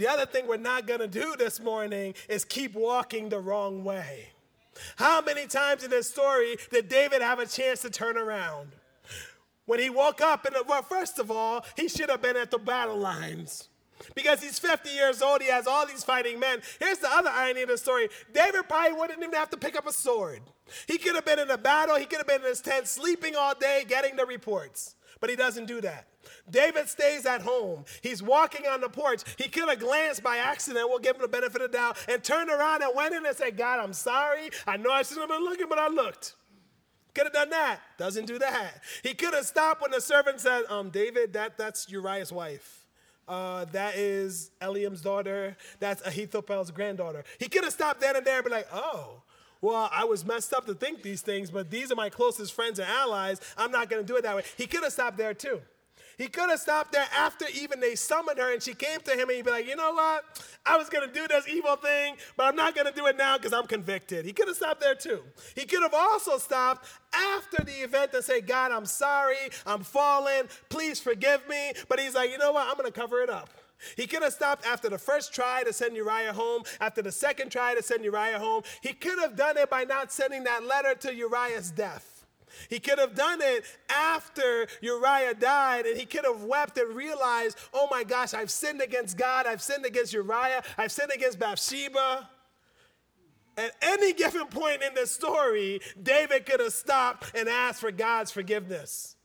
The 0.00 0.08
other 0.08 0.24
thing 0.24 0.46
we're 0.46 0.56
not 0.56 0.86
going 0.86 1.00
to 1.00 1.06
do 1.06 1.36
this 1.36 1.60
morning 1.60 2.14
is 2.26 2.42
keep 2.46 2.72
walking 2.72 3.28
the 3.28 3.38
wrong 3.38 3.84
way. 3.84 4.30
How 4.96 5.20
many 5.20 5.46
times 5.46 5.84
in 5.84 5.90
this 5.90 6.08
story 6.08 6.56
did 6.70 6.88
David 6.88 7.20
have 7.20 7.38
a 7.38 7.44
chance 7.44 7.82
to 7.82 7.90
turn 7.90 8.16
around? 8.16 8.70
When 9.66 9.78
he 9.78 9.90
woke 9.90 10.22
up, 10.22 10.46
and 10.46 10.56
well, 10.66 10.80
first 10.80 11.18
of 11.18 11.30
all, 11.30 11.66
he 11.76 11.86
should 11.86 12.08
have 12.08 12.22
been 12.22 12.38
at 12.38 12.50
the 12.50 12.56
battle 12.56 12.96
lines. 12.96 13.68
Because 14.14 14.42
he's 14.42 14.58
50 14.58 14.88
years 14.88 15.20
old, 15.20 15.42
he 15.42 15.50
has 15.50 15.66
all 15.66 15.86
these 15.86 16.02
fighting 16.02 16.40
men. 16.40 16.62
Here's 16.78 16.96
the 16.96 17.14
other 17.14 17.28
irony 17.28 17.60
of 17.60 17.68
the 17.68 17.76
story 17.76 18.08
David 18.32 18.70
probably 18.70 18.98
wouldn't 18.98 19.18
even 19.18 19.34
have 19.34 19.50
to 19.50 19.58
pick 19.58 19.76
up 19.76 19.86
a 19.86 19.92
sword. 19.92 20.40
He 20.88 20.96
could 20.96 21.14
have 21.14 21.26
been 21.26 21.38
in 21.38 21.50
a 21.50 21.58
battle, 21.58 21.96
he 21.96 22.06
could 22.06 22.20
have 22.20 22.26
been 22.26 22.40
in 22.40 22.46
his 22.46 22.62
tent, 22.62 22.88
sleeping 22.88 23.36
all 23.36 23.54
day, 23.54 23.84
getting 23.86 24.16
the 24.16 24.24
reports. 24.24 24.94
But 25.20 25.30
he 25.30 25.36
doesn't 25.36 25.66
do 25.66 25.80
that. 25.82 26.06
David 26.50 26.88
stays 26.88 27.26
at 27.26 27.42
home. 27.42 27.84
He's 28.02 28.22
walking 28.22 28.66
on 28.66 28.80
the 28.80 28.88
porch. 28.88 29.22
He 29.36 29.48
could 29.48 29.68
have 29.68 29.78
glanced 29.78 30.22
by 30.22 30.38
accident, 30.38 30.88
we'll 30.88 30.98
give 30.98 31.16
him 31.16 31.22
the 31.22 31.28
benefit 31.28 31.60
of 31.62 31.70
the 31.70 31.76
doubt, 31.76 31.98
and 32.08 32.22
turned 32.22 32.50
around 32.50 32.82
and 32.82 32.94
went 32.94 33.14
in 33.14 33.24
and 33.24 33.36
said, 33.36 33.56
God, 33.56 33.80
I'm 33.80 33.92
sorry. 33.92 34.50
I 34.66 34.76
know 34.76 34.90
I 34.90 35.02
shouldn't 35.02 35.30
have 35.30 35.38
been 35.38 35.44
looking, 35.48 35.66
but 35.68 35.78
I 35.78 35.88
looked. 35.88 36.34
Could 37.14 37.24
have 37.24 37.32
done 37.32 37.50
that. 37.50 37.80
Doesn't 37.98 38.26
do 38.26 38.38
that. 38.38 38.82
He 39.02 39.14
could 39.14 39.34
have 39.34 39.44
stopped 39.44 39.82
when 39.82 39.90
the 39.90 40.00
servant 40.00 40.40
said, 40.40 40.64
um, 40.68 40.90
David, 40.90 41.32
that, 41.32 41.58
that's 41.58 41.90
Uriah's 41.90 42.32
wife. 42.32 42.86
Uh, 43.26 43.64
that 43.66 43.96
is 43.96 44.50
Eliam's 44.60 45.02
daughter. 45.02 45.56
That's 45.78 46.02
Ahithophel's 46.02 46.70
granddaughter. 46.70 47.24
He 47.38 47.48
could 47.48 47.64
have 47.64 47.72
stopped 47.72 48.00
then 48.00 48.16
and 48.16 48.24
there 48.24 48.36
and 48.36 48.44
be 48.44 48.50
like, 48.50 48.68
oh, 48.72 49.22
well, 49.60 49.90
I 49.92 50.04
was 50.04 50.24
messed 50.24 50.52
up 50.52 50.66
to 50.66 50.74
think 50.74 51.02
these 51.02 51.22
things, 51.22 51.50
but 51.50 51.70
these 51.70 51.92
are 51.92 51.96
my 51.96 52.08
closest 52.08 52.52
friends 52.54 52.78
and 52.78 52.88
allies. 52.88 53.40
I'm 53.58 53.70
not 53.70 53.90
going 53.90 54.02
to 54.02 54.06
do 54.06 54.16
it 54.16 54.22
that 54.22 54.36
way. 54.36 54.44
He 54.56 54.66
could 54.66 54.82
have 54.82 54.92
stopped 54.92 55.18
there 55.18 55.34
too. 55.34 55.60
He 56.20 56.28
could 56.28 56.50
have 56.50 56.60
stopped 56.60 56.92
there 56.92 57.06
after 57.16 57.46
even 57.54 57.80
they 57.80 57.94
summoned 57.94 58.38
her 58.38 58.52
and 58.52 58.62
she 58.62 58.74
came 58.74 59.00
to 59.00 59.12
him 59.12 59.20
and 59.20 59.30
he'd 59.30 59.44
be 59.46 59.50
like, 59.50 59.66
you 59.66 59.74
know 59.74 59.94
what? 59.94 60.44
I 60.66 60.76
was 60.76 60.90
going 60.90 61.08
to 61.08 61.14
do 61.14 61.26
this 61.26 61.48
evil 61.48 61.76
thing, 61.76 62.16
but 62.36 62.44
I'm 62.44 62.56
not 62.56 62.74
going 62.74 62.86
to 62.86 62.92
do 62.92 63.06
it 63.06 63.16
now 63.16 63.38
because 63.38 63.54
I'm 63.54 63.66
convicted. 63.66 64.26
He 64.26 64.34
could 64.34 64.46
have 64.46 64.56
stopped 64.56 64.82
there 64.82 64.94
too. 64.94 65.22
He 65.54 65.64
could 65.64 65.82
have 65.82 65.94
also 65.94 66.36
stopped 66.36 66.86
after 67.14 67.64
the 67.64 67.72
event 67.72 68.12
and 68.12 68.22
say, 68.22 68.42
God, 68.42 68.70
I'm 68.70 68.84
sorry. 68.84 69.36
I'm 69.66 69.82
fallen. 69.82 70.48
Please 70.68 71.00
forgive 71.00 71.48
me. 71.48 71.72
But 71.88 71.98
he's 71.98 72.14
like, 72.14 72.30
you 72.30 72.36
know 72.36 72.52
what? 72.52 72.68
I'm 72.68 72.76
going 72.76 72.92
to 72.92 73.00
cover 73.00 73.22
it 73.22 73.30
up. 73.30 73.48
He 73.96 74.06
could 74.06 74.22
have 74.22 74.32
stopped 74.32 74.66
after 74.66 74.88
the 74.88 74.98
first 74.98 75.32
try 75.34 75.62
to 75.64 75.72
send 75.72 75.96
Uriah 75.96 76.32
home, 76.32 76.62
after 76.80 77.02
the 77.02 77.12
second 77.12 77.50
try 77.50 77.74
to 77.74 77.82
send 77.82 78.04
Uriah 78.04 78.38
home. 78.38 78.62
He 78.80 78.92
could 78.92 79.18
have 79.18 79.36
done 79.36 79.56
it 79.56 79.70
by 79.70 79.84
not 79.84 80.12
sending 80.12 80.44
that 80.44 80.64
letter 80.64 80.94
to 80.96 81.14
Uriah's 81.14 81.70
death. 81.70 82.24
He 82.68 82.80
could 82.80 82.98
have 82.98 83.14
done 83.14 83.40
it 83.40 83.64
after 83.88 84.66
Uriah 84.80 85.34
died, 85.34 85.86
and 85.86 85.96
he 85.96 86.04
could 86.04 86.24
have 86.24 86.42
wept 86.42 86.78
and 86.78 86.94
realized, 86.94 87.56
oh 87.72 87.88
my 87.90 88.04
gosh, 88.04 88.34
I've 88.34 88.50
sinned 88.50 88.80
against 88.80 89.16
God, 89.16 89.46
I've 89.46 89.62
sinned 89.62 89.86
against 89.86 90.12
Uriah, 90.12 90.62
I've 90.76 90.92
sinned 90.92 91.12
against 91.14 91.38
Bathsheba. 91.38 92.28
At 93.56 93.72
any 93.82 94.12
given 94.12 94.46
point 94.46 94.82
in 94.82 94.94
the 94.94 95.06
story, 95.06 95.80
David 96.02 96.46
could 96.46 96.60
have 96.60 96.72
stopped 96.72 97.32
and 97.34 97.48
asked 97.48 97.80
for 97.80 97.92
God's 97.92 98.30
forgiveness. 98.30 99.16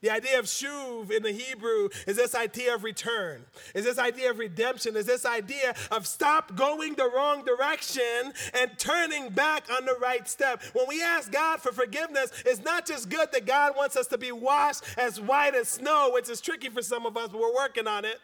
The 0.00 0.10
idea 0.10 0.38
of 0.38 0.46
shuv 0.46 1.10
in 1.10 1.22
the 1.22 1.32
Hebrew 1.32 1.88
is 2.06 2.16
this 2.16 2.34
idea 2.34 2.74
of 2.74 2.84
return, 2.84 3.44
is 3.74 3.84
this 3.84 3.98
idea 3.98 4.30
of 4.30 4.38
redemption, 4.38 4.96
is 4.96 5.06
this 5.06 5.26
idea 5.26 5.74
of 5.90 6.06
stop 6.06 6.54
going 6.56 6.94
the 6.94 7.10
wrong 7.14 7.44
direction 7.44 8.32
and 8.54 8.78
turning 8.78 9.30
back 9.30 9.64
on 9.70 9.84
the 9.84 9.96
right 10.00 10.28
step. 10.28 10.62
When 10.72 10.86
we 10.88 11.02
ask 11.02 11.30
God 11.30 11.60
for 11.60 11.72
forgiveness, 11.72 12.32
it's 12.46 12.62
not 12.62 12.86
just 12.86 13.08
good 13.08 13.32
that 13.32 13.46
God 13.46 13.72
wants 13.76 13.96
us 13.96 14.06
to 14.08 14.18
be 14.18 14.32
washed 14.32 14.82
as 14.96 15.20
white 15.20 15.54
as 15.54 15.68
snow, 15.68 16.10
which 16.12 16.28
is 16.28 16.40
tricky 16.40 16.68
for 16.68 16.82
some 16.82 17.06
of 17.06 17.16
us, 17.16 17.28
but 17.30 17.40
we're 17.40 17.54
working 17.54 17.86
on 17.86 18.04
it. 18.04 18.18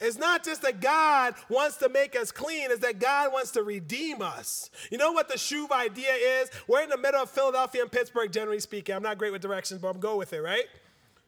It's 0.00 0.18
not 0.18 0.44
just 0.44 0.62
that 0.62 0.80
God 0.80 1.34
wants 1.48 1.78
to 1.78 1.88
make 1.88 2.16
us 2.16 2.30
clean, 2.30 2.70
it's 2.70 2.80
that 2.80 2.98
God 2.98 3.32
wants 3.32 3.50
to 3.52 3.62
redeem 3.62 4.20
us. 4.20 4.70
You 4.90 4.98
know 4.98 5.12
what 5.12 5.28
the 5.28 5.36
shuv 5.36 5.70
idea 5.70 6.12
is? 6.12 6.50
We're 6.68 6.82
in 6.82 6.90
the 6.90 6.98
middle 6.98 7.22
of 7.22 7.30
Philadelphia 7.30 7.82
and 7.82 7.90
Pittsburgh, 7.90 8.30
generally 8.30 8.60
speaking. 8.60 8.94
I'm 8.94 9.02
not 9.02 9.16
great 9.16 9.32
with 9.32 9.40
directions, 9.42 9.80
but 9.80 9.88
I'm 9.88 10.00
going 10.00 10.18
with 10.18 10.32
it, 10.32 10.40
right? 10.40 10.64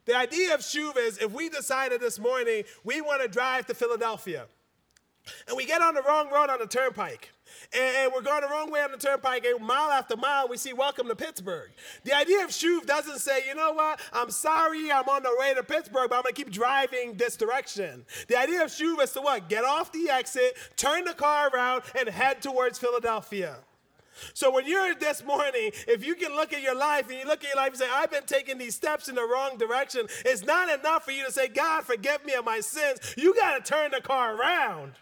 The 0.05 0.17
idea 0.17 0.55
of 0.55 0.61
shuv 0.61 0.97
is 0.97 1.19
if 1.19 1.33
we 1.33 1.49
decided 1.49 2.01
this 2.01 2.19
morning 2.19 2.65
we 2.85 3.01
want 3.01 3.23
to 3.23 3.29
drive 3.29 3.67
to 3.67 3.75
Philadelphia 3.75 4.47
and 5.47 5.57
we 5.57 5.67
get 5.67 5.83
on 5.83 5.95
the 5.95 6.03
wrong 6.03 6.31
road 6.31 6.51
on 6.51 6.59
the 6.59 6.67
turnpike 6.67 7.31
and, 7.73 8.13
we're 8.15 8.23
going 8.23 8.43
the 8.43 8.49
wrong 8.49 8.71
way 8.71 8.81
on 8.81 8.91
the 8.91 8.97
turnpike, 8.97 9.45
and 9.45 9.65
mile 9.65 9.91
after 9.91 10.17
mile, 10.17 10.49
we 10.49 10.57
see 10.57 10.73
welcome 10.73 11.09
to 11.09 11.17
Pittsburgh. 11.17 11.71
The 12.05 12.17
idea 12.17 12.45
of 12.45 12.51
Shuv 12.51 12.87
doesn't 12.87 13.19
say, 13.19 13.41
you 13.47 13.55
know 13.55 13.73
what, 13.73 14.01
I'm 14.13 14.31
sorry 14.31 14.91
I'm 14.91 15.09
on 15.09 15.23
the 15.23 15.35
way 15.39 15.55
to 15.55 15.63
Pittsburgh, 15.63 16.09
but 16.11 16.17
I'm 16.17 16.23
going 16.23 16.35
to 16.35 16.45
keep 16.45 16.51
driving 16.51 17.15
this 17.15 17.37
direction. 17.37 18.05
The 18.29 18.37
idea 18.37 18.63
of 18.63 18.71
Shuv 18.71 19.03
is 19.03 19.13
to 19.13 19.21
what? 19.21 19.49
Get 19.49 19.65
off 19.65 19.93
the 19.93 20.11
exit, 20.11 20.57
turn 20.77 21.05
the 21.05 21.15
car 21.15 21.51
around, 21.53 21.83
and 21.99 22.09
head 22.09 22.43
towards 22.43 22.79
Philadelphia. 22.79 23.59
So 24.35 24.51
when 24.51 24.67
you're 24.67 24.95
this 24.95 25.25
morning, 25.25 25.71
if 25.87 26.05
you 26.05 26.15
can 26.15 26.35
look 26.35 26.53
at 26.53 26.63
your 26.63 26.75
life 26.75 27.09
and 27.09 27.19
you 27.19 27.25
look 27.25 27.45
at 27.45 27.49
your 27.49 27.57
life 27.57 27.69
and 27.69 27.79
say, 27.79 27.89
I've 27.91 28.11
been 28.11 28.27
taking 28.27 28.59
these 28.59 28.75
steps 28.75 29.09
in 29.09 29.15
the 29.15 29.23
wrong 29.23 29.57
direction, 29.59 30.07
it's 30.25 30.45
not 30.45 30.69
enough 30.69 31.05
for 31.05 31.13
you 31.13 31.25
to 31.25 31.33
say, 31.33 31.49
God, 31.49 31.85
forgive 31.85 32.25
me 32.25 32.35
of 32.35 32.45
my 32.45 32.61
sins. 32.61 33.15
You 33.17 33.35
got 33.35 33.65
to 33.65 33.73
turn 33.73 33.93
the 33.93 34.01
car 34.01 34.35
around. 34.35 34.95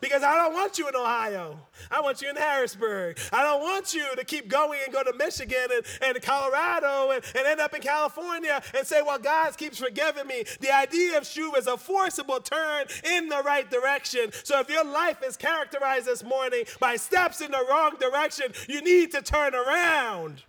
Because 0.00 0.22
I 0.22 0.36
don't 0.36 0.52
want 0.52 0.78
you 0.78 0.88
in 0.88 0.96
Ohio. 0.96 1.58
I 1.90 2.00
want 2.00 2.22
you 2.22 2.30
in 2.30 2.36
Harrisburg. 2.36 3.18
I 3.32 3.42
don't 3.42 3.60
want 3.60 3.94
you 3.94 4.04
to 4.16 4.24
keep 4.24 4.48
going 4.48 4.80
and 4.84 4.92
go 4.92 5.02
to 5.02 5.12
Michigan 5.16 5.68
and, 5.74 5.84
and 6.02 6.22
Colorado 6.22 7.10
and, 7.10 7.24
and 7.36 7.46
end 7.46 7.60
up 7.60 7.74
in 7.74 7.80
California 7.80 8.62
and 8.76 8.86
say, 8.86 9.02
well, 9.02 9.18
God 9.18 9.56
keeps 9.56 9.78
forgiving 9.78 10.26
me. 10.26 10.44
The 10.60 10.74
idea 10.74 11.18
of 11.18 11.24
shuv 11.24 11.56
is 11.56 11.66
a 11.66 11.76
forcible 11.76 12.40
turn 12.40 12.86
in 13.04 13.28
the 13.28 13.42
right 13.44 13.70
direction. 13.70 14.30
So 14.44 14.60
if 14.60 14.68
your 14.68 14.84
life 14.84 15.22
is 15.24 15.36
characterized 15.36 16.06
this 16.06 16.24
morning 16.24 16.64
by 16.80 16.96
steps 16.96 17.40
in 17.40 17.50
the 17.50 17.64
wrong 17.68 17.96
direction, 17.98 18.52
you 18.68 18.82
need 18.82 19.12
to 19.12 19.22
turn 19.22 19.54
around. 19.54 20.42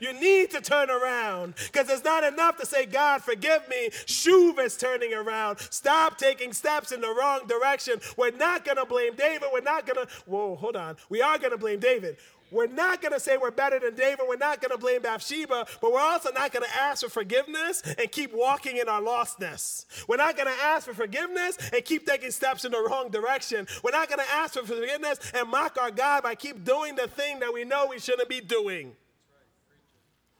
You 0.00 0.12
need 0.12 0.50
to 0.50 0.60
turn 0.60 0.90
around 0.90 1.54
because 1.72 1.88
it's 1.88 2.04
not 2.04 2.24
enough 2.24 2.56
to 2.58 2.66
say, 2.66 2.86
God, 2.86 3.22
forgive 3.22 3.68
me. 3.68 3.90
Shuv 4.06 4.58
is 4.58 4.76
turning 4.76 5.14
around. 5.14 5.58
Stop 5.70 6.18
taking 6.18 6.52
steps 6.52 6.92
in 6.92 7.00
the 7.00 7.14
wrong 7.14 7.46
direction. 7.46 8.00
We're 8.16 8.30
not 8.30 8.64
going 8.64 8.76
to 8.76 8.86
blame 8.86 9.14
David. 9.16 9.48
We're 9.52 9.60
not 9.60 9.86
going 9.86 10.06
to, 10.06 10.12
whoa, 10.26 10.56
hold 10.56 10.76
on. 10.76 10.96
We 11.08 11.22
are 11.22 11.38
going 11.38 11.52
to 11.52 11.58
blame 11.58 11.80
David. 11.80 12.16
We're 12.50 12.66
not 12.66 13.02
going 13.02 13.12
to 13.12 13.20
say 13.20 13.36
we're 13.36 13.50
better 13.50 13.78
than 13.78 13.94
David. 13.94 14.20
We're 14.26 14.36
not 14.36 14.60
going 14.60 14.70
to 14.70 14.78
blame 14.78 15.02
Bathsheba, 15.02 15.66
but 15.80 15.92
we're 15.92 16.00
also 16.00 16.32
not 16.32 16.52
going 16.52 16.64
to 16.64 16.76
ask 16.76 17.04
for 17.04 17.10
forgiveness 17.10 17.82
and 17.98 18.10
keep 18.10 18.32
walking 18.32 18.78
in 18.78 18.88
our 18.88 19.02
lostness. 19.02 19.84
We're 20.08 20.16
not 20.16 20.36
going 20.36 20.48
to 20.48 20.62
ask 20.62 20.86
for 20.86 20.94
forgiveness 20.94 21.58
and 21.72 21.84
keep 21.84 22.06
taking 22.06 22.30
steps 22.30 22.64
in 22.64 22.72
the 22.72 22.82
wrong 22.82 23.10
direction. 23.10 23.66
We're 23.82 23.90
not 23.90 24.08
going 24.08 24.20
to 24.20 24.32
ask 24.32 24.54
for 24.54 24.64
forgiveness 24.64 25.18
and 25.34 25.48
mock 25.48 25.76
our 25.80 25.90
God 25.90 26.22
by 26.22 26.34
keep 26.34 26.64
doing 26.64 26.96
the 26.96 27.06
thing 27.08 27.40
that 27.40 27.52
we 27.52 27.64
know 27.64 27.88
we 27.90 27.98
shouldn't 27.98 28.28
be 28.28 28.40
doing. 28.40 28.96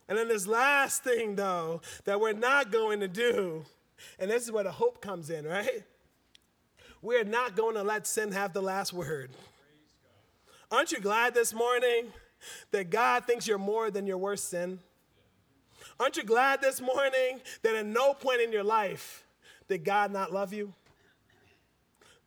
And 0.08 0.16
then 0.16 0.28
this 0.28 0.46
last 0.46 1.04
thing, 1.04 1.36
though, 1.36 1.82
that 2.04 2.20
we're 2.20 2.32
not 2.32 2.72
going 2.72 3.00
to 3.00 3.08
do, 3.08 3.64
and 4.18 4.30
this 4.30 4.44
is 4.44 4.52
where 4.52 4.64
the 4.64 4.72
hope 4.72 5.02
comes 5.02 5.28
in, 5.28 5.44
right? 5.44 5.84
We're 7.02 7.24
not 7.24 7.56
going 7.56 7.74
to 7.74 7.82
let 7.82 8.06
sin 8.06 8.32
have 8.32 8.52
the 8.52 8.62
last 8.62 8.92
word. 8.92 9.30
Aren't 10.70 10.92
you 10.92 11.00
glad 11.00 11.34
this 11.34 11.52
morning 11.52 12.06
that 12.70 12.90
God 12.90 13.24
thinks 13.26 13.46
you're 13.46 13.58
more 13.58 13.90
than 13.90 14.06
your 14.06 14.18
worst 14.18 14.48
sin? 14.48 14.80
Aren't 16.00 16.16
you 16.16 16.24
glad 16.24 16.60
this 16.60 16.80
morning 16.80 17.40
that 17.62 17.74
at 17.74 17.86
no 17.86 18.14
point 18.14 18.40
in 18.40 18.52
your 18.52 18.64
life 18.64 19.24
did 19.68 19.84
God 19.84 20.12
not 20.12 20.32
love 20.32 20.52
you? 20.52 20.72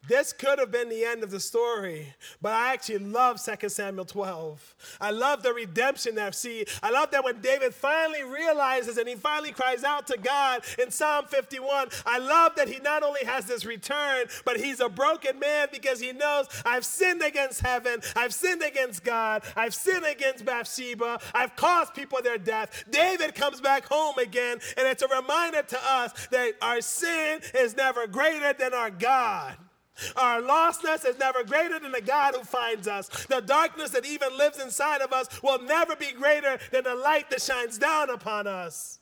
This 0.07 0.33
could 0.33 0.57
have 0.57 0.71
been 0.71 0.89
the 0.89 1.05
end 1.05 1.21
of 1.21 1.29
the 1.29 1.39
story, 1.39 2.11
but 2.41 2.53
I 2.53 2.73
actually 2.73 2.97
love 2.97 3.39
2 3.39 3.69
Samuel 3.69 4.05
12. 4.05 4.75
I 4.99 5.11
love 5.11 5.43
the 5.43 5.53
redemption 5.53 6.15
that 6.15 6.27
I 6.27 6.31
see. 6.31 6.65
I 6.81 6.89
love 6.89 7.11
that 7.11 7.23
when 7.23 7.39
David 7.39 7.71
finally 7.71 8.23
realizes 8.23 8.97
and 8.97 9.07
he 9.07 9.13
finally 9.13 9.51
cries 9.51 9.83
out 9.83 10.07
to 10.07 10.17
God 10.17 10.63
in 10.79 10.89
Psalm 10.89 11.25
51, 11.27 11.89
I 12.07 12.17
love 12.17 12.55
that 12.55 12.67
he 12.67 12.79
not 12.79 13.03
only 13.03 13.23
has 13.25 13.45
this 13.45 13.63
return, 13.63 14.25
but 14.43 14.59
he's 14.59 14.79
a 14.79 14.89
broken 14.89 15.37
man 15.37 15.67
because 15.71 15.99
he 15.99 16.13
knows 16.13 16.47
I've 16.65 16.83
sinned 16.83 17.21
against 17.21 17.61
heaven, 17.61 18.01
I've 18.15 18.33
sinned 18.33 18.63
against 18.63 19.03
God, 19.03 19.43
I've 19.55 19.75
sinned 19.75 20.05
against 20.05 20.43
Bathsheba, 20.45 21.19
I've 21.35 21.55
caused 21.55 21.93
people 21.93 22.19
their 22.23 22.39
death. 22.39 22.85
David 22.89 23.35
comes 23.35 23.61
back 23.61 23.85
home 23.85 24.17
again, 24.17 24.57
and 24.77 24.87
it's 24.87 25.03
a 25.03 25.07
reminder 25.07 25.61
to 25.61 25.79
us 25.85 26.11
that 26.31 26.53
our 26.59 26.81
sin 26.81 27.39
is 27.53 27.77
never 27.77 28.07
greater 28.07 28.53
than 28.53 28.73
our 28.73 28.89
God. 28.89 29.55
Our 30.15 30.41
lostness 30.41 31.05
is 31.05 31.17
never 31.17 31.43
greater 31.43 31.79
than 31.79 31.91
the 31.91 32.01
God 32.01 32.35
who 32.35 32.43
finds 32.43 32.87
us. 32.87 33.07
The 33.25 33.41
darkness 33.41 33.91
that 33.91 34.05
even 34.05 34.37
lives 34.37 34.59
inside 34.59 35.01
of 35.01 35.13
us 35.13 35.27
will 35.41 35.61
never 35.61 35.95
be 35.95 36.11
greater 36.11 36.59
than 36.71 36.83
the 36.83 36.95
light 36.95 37.29
that 37.29 37.41
shines 37.41 37.77
down 37.77 38.09
upon 38.09 38.47
us. 38.47 38.99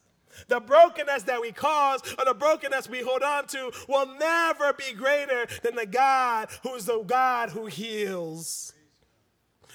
The 0.48 0.60
brokenness 0.60 1.24
that 1.24 1.42
we 1.42 1.52
cause 1.52 2.02
or 2.18 2.26
the 2.26 2.34
brokenness 2.34 2.90
we 2.90 3.02
hold 3.02 3.24
on 3.24 3.48
to 3.48 3.72
will 3.88 4.06
never 4.18 4.74
be 4.74 4.94
greater 4.94 5.48
than 5.64 5.76
the 5.76 5.86
God 5.86 6.50
who 6.64 6.76
is 6.76 6.86
the 6.86 7.02
God 7.02 7.50
who 7.50 7.66
heals. 7.66 8.74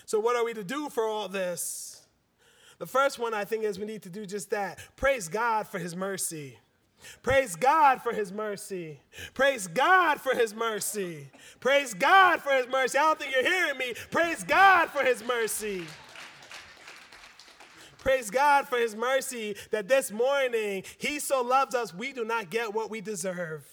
So, 0.07 0.21
what 0.21 0.37
are 0.37 0.45
we 0.45 0.55
to 0.55 0.65
do 0.65 0.89
for 0.89 1.05
all 1.05 1.29
this? 1.29 2.07
The 2.79 2.87
first 2.87 3.19
one 3.19 3.35
I 3.35 3.45
think 3.45 3.65
is 3.65 3.79
we 3.79 3.87
need 3.87 4.03
to 4.03 4.11
do 4.11 4.27
just 4.27 4.51
that 4.51 4.79
praise 4.97 5.29
God 5.29 5.67
for 5.67 5.79
his 5.79 5.95
mercy. 5.95 6.59
Praise 7.23 7.57
God 7.57 8.03
for 8.03 8.13
his 8.13 8.33
mercy. 8.33 9.01
Praise 9.35 9.67
God 9.67 10.21
for 10.21 10.35
his 10.35 10.55
mercy. 10.55 11.29
Praise 11.61 11.95
God 11.95 12.41
for 12.41 12.53
his 12.53 12.69
mercy. 12.69 12.99
I 12.99 13.03
don't 13.03 13.19
think 13.19 13.35
you're 13.35 13.45
hearing 13.45 13.79
me. 13.79 13.95
Praise 14.11 14.45
God 14.45 14.91
for 14.91 15.05
his 15.05 15.25
mercy. 15.25 15.85
Praise 17.99 18.31
God 18.31 18.69
for 18.69 18.77
his 18.77 18.95
mercy 18.95 19.57
that 19.71 19.89
this 19.89 20.13
morning 20.13 20.83
he 20.99 21.19
so 21.19 21.41
loves 21.41 21.75
us, 21.75 21.95
we 21.95 22.13
do 22.13 22.25
not 22.25 22.51
get 22.51 22.75
what 22.75 22.91
we 22.91 23.01
deserve. 23.01 23.67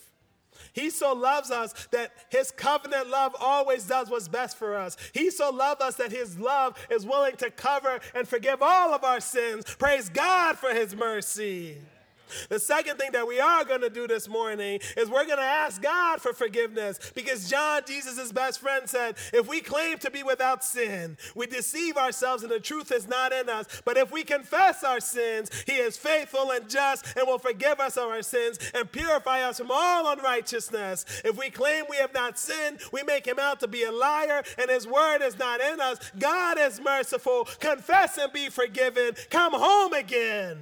He 0.73 0.89
so 0.89 1.13
loves 1.13 1.51
us 1.51 1.73
that 1.91 2.11
his 2.29 2.51
covenant 2.51 3.09
love 3.09 3.35
always 3.39 3.85
does 3.85 4.09
what's 4.09 4.29
best 4.29 4.57
for 4.57 4.75
us. 4.75 4.95
He 5.13 5.29
so 5.31 5.49
loves 5.49 5.81
us 5.81 5.95
that 5.95 6.11
his 6.11 6.39
love 6.39 6.75
is 6.89 7.05
willing 7.05 7.35
to 7.37 7.49
cover 7.49 7.99
and 8.15 8.27
forgive 8.27 8.61
all 8.61 8.93
of 8.93 9.03
our 9.03 9.19
sins. 9.19 9.65
Praise 9.77 10.07
God 10.07 10.57
for 10.57 10.73
his 10.73 10.95
mercy. 10.95 11.77
The 12.49 12.59
second 12.59 12.97
thing 12.97 13.11
that 13.13 13.27
we 13.27 13.39
are 13.39 13.63
going 13.65 13.81
to 13.81 13.89
do 13.89 14.07
this 14.07 14.27
morning 14.27 14.79
is 14.97 15.09
we're 15.09 15.25
going 15.25 15.37
to 15.37 15.43
ask 15.43 15.81
God 15.81 16.21
for 16.21 16.33
forgiveness 16.33 16.99
because 17.13 17.49
John, 17.49 17.81
Jesus' 17.87 18.31
best 18.31 18.59
friend, 18.59 18.89
said, 18.89 19.15
If 19.33 19.47
we 19.47 19.61
claim 19.61 19.97
to 19.99 20.11
be 20.11 20.23
without 20.23 20.63
sin, 20.63 21.17
we 21.35 21.47
deceive 21.47 21.97
ourselves 21.97 22.43
and 22.43 22.51
the 22.51 22.59
truth 22.59 22.91
is 22.91 23.07
not 23.07 23.31
in 23.31 23.49
us. 23.49 23.81
But 23.85 23.97
if 23.97 24.11
we 24.11 24.23
confess 24.23 24.83
our 24.83 24.99
sins, 24.99 25.49
he 25.65 25.73
is 25.73 25.97
faithful 25.97 26.51
and 26.51 26.69
just 26.69 27.05
and 27.17 27.27
will 27.27 27.39
forgive 27.39 27.79
us 27.79 27.97
of 27.97 28.09
our 28.09 28.21
sins 28.21 28.59
and 28.73 28.91
purify 28.91 29.41
us 29.41 29.57
from 29.57 29.71
all 29.71 30.11
unrighteousness. 30.11 31.05
If 31.23 31.37
we 31.37 31.49
claim 31.49 31.85
we 31.89 31.97
have 31.97 32.13
not 32.13 32.37
sinned, 32.37 32.79
we 32.91 33.03
make 33.03 33.25
him 33.25 33.39
out 33.39 33.59
to 33.61 33.67
be 33.67 33.83
a 33.83 33.91
liar 33.91 34.43
and 34.57 34.69
his 34.69 34.87
word 34.87 35.21
is 35.21 35.37
not 35.37 35.61
in 35.61 35.79
us. 35.79 35.99
God 36.17 36.57
is 36.59 36.79
merciful. 36.81 37.45
Confess 37.59 38.17
and 38.17 38.31
be 38.33 38.49
forgiven. 38.49 39.13
Come 39.29 39.53
home 39.53 39.93
again. 39.93 40.57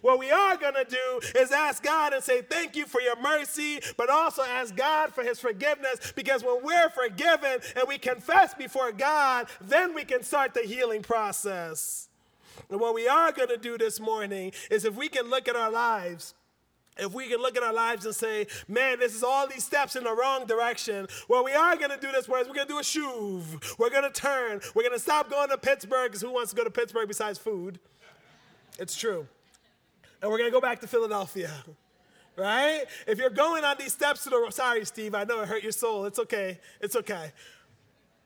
What 0.00 0.18
we 0.18 0.30
are 0.30 0.56
going 0.56 0.74
to 0.74 0.84
do 0.84 1.20
is 1.38 1.52
ask 1.52 1.82
God 1.82 2.12
and 2.12 2.22
say, 2.22 2.42
Thank 2.42 2.76
you 2.76 2.86
for 2.86 3.00
your 3.00 3.20
mercy, 3.20 3.80
but 3.96 4.10
also 4.10 4.42
ask 4.42 4.74
God 4.74 5.12
for 5.12 5.22
his 5.22 5.38
forgiveness 5.38 6.12
because 6.14 6.42
when 6.42 6.62
we're 6.62 6.90
forgiven 6.90 7.60
and 7.76 7.84
we 7.86 7.98
confess 7.98 8.54
before 8.54 8.92
God, 8.92 9.46
then 9.60 9.94
we 9.94 10.04
can 10.04 10.22
start 10.22 10.54
the 10.54 10.62
healing 10.62 11.02
process. 11.02 12.08
And 12.70 12.80
what 12.80 12.94
we 12.94 13.08
are 13.08 13.32
going 13.32 13.48
to 13.48 13.56
do 13.56 13.78
this 13.78 14.00
morning 14.00 14.52
is 14.70 14.84
if 14.84 14.94
we 14.94 15.08
can 15.08 15.30
look 15.30 15.48
at 15.48 15.56
our 15.56 15.70
lives, 15.70 16.34
if 16.98 17.12
we 17.12 17.28
can 17.28 17.40
look 17.40 17.56
at 17.56 17.62
our 17.62 17.72
lives 17.72 18.04
and 18.04 18.14
say, 18.14 18.46
man, 18.68 18.98
this 18.98 19.14
is 19.14 19.22
all 19.22 19.46
these 19.48 19.64
steps 19.64 19.96
in 19.96 20.04
the 20.04 20.14
wrong 20.14 20.46
direction, 20.46 21.06
well, 21.28 21.42
we 21.42 21.52
are 21.52 21.76
going 21.76 21.90
to 21.90 21.96
do 21.96 22.12
this, 22.12 22.28
whereas 22.28 22.46
we're 22.46 22.54
going 22.54 22.66
to 22.66 22.72
do 22.72 22.78
a 22.78 22.82
shuv. 22.82 23.78
We're 23.78 23.90
going 23.90 24.10
to 24.10 24.10
turn. 24.10 24.60
We're 24.74 24.82
going 24.82 24.94
to 24.94 24.98
stop 24.98 25.30
going 25.30 25.48
to 25.48 25.58
Pittsburgh, 25.58 26.10
because 26.10 26.20
who 26.20 26.32
wants 26.32 26.50
to 26.50 26.56
go 26.56 26.64
to 26.64 26.70
Pittsburgh 26.70 27.08
besides 27.08 27.38
food? 27.38 27.78
It's 28.78 28.96
true 28.96 29.26
and 30.22 30.30
we're 30.30 30.38
going 30.38 30.48
to 30.48 30.52
go 30.54 30.60
back 30.60 30.80
to 30.80 30.86
Philadelphia. 30.86 31.50
Right? 32.34 32.84
If 33.06 33.18
you're 33.18 33.28
going 33.28 33.64
on 33.64 33.76
these 33.78 33.92
steps 33.92 34.24
to 34.24 34.30
the 34.30 34.46
sorry, 34.50 34.86
Steve, 34.86 35.14
I 35.14 35.24
know 35.24 35.42
it 35.42 35.48
hurt 35.48 35.62
your 35.62 35.72
soul. 35.72 36.06
It's 36.06 36.18
okay. 36.18 36.58
It's 36.80 36.96
okay. 36.96 37.32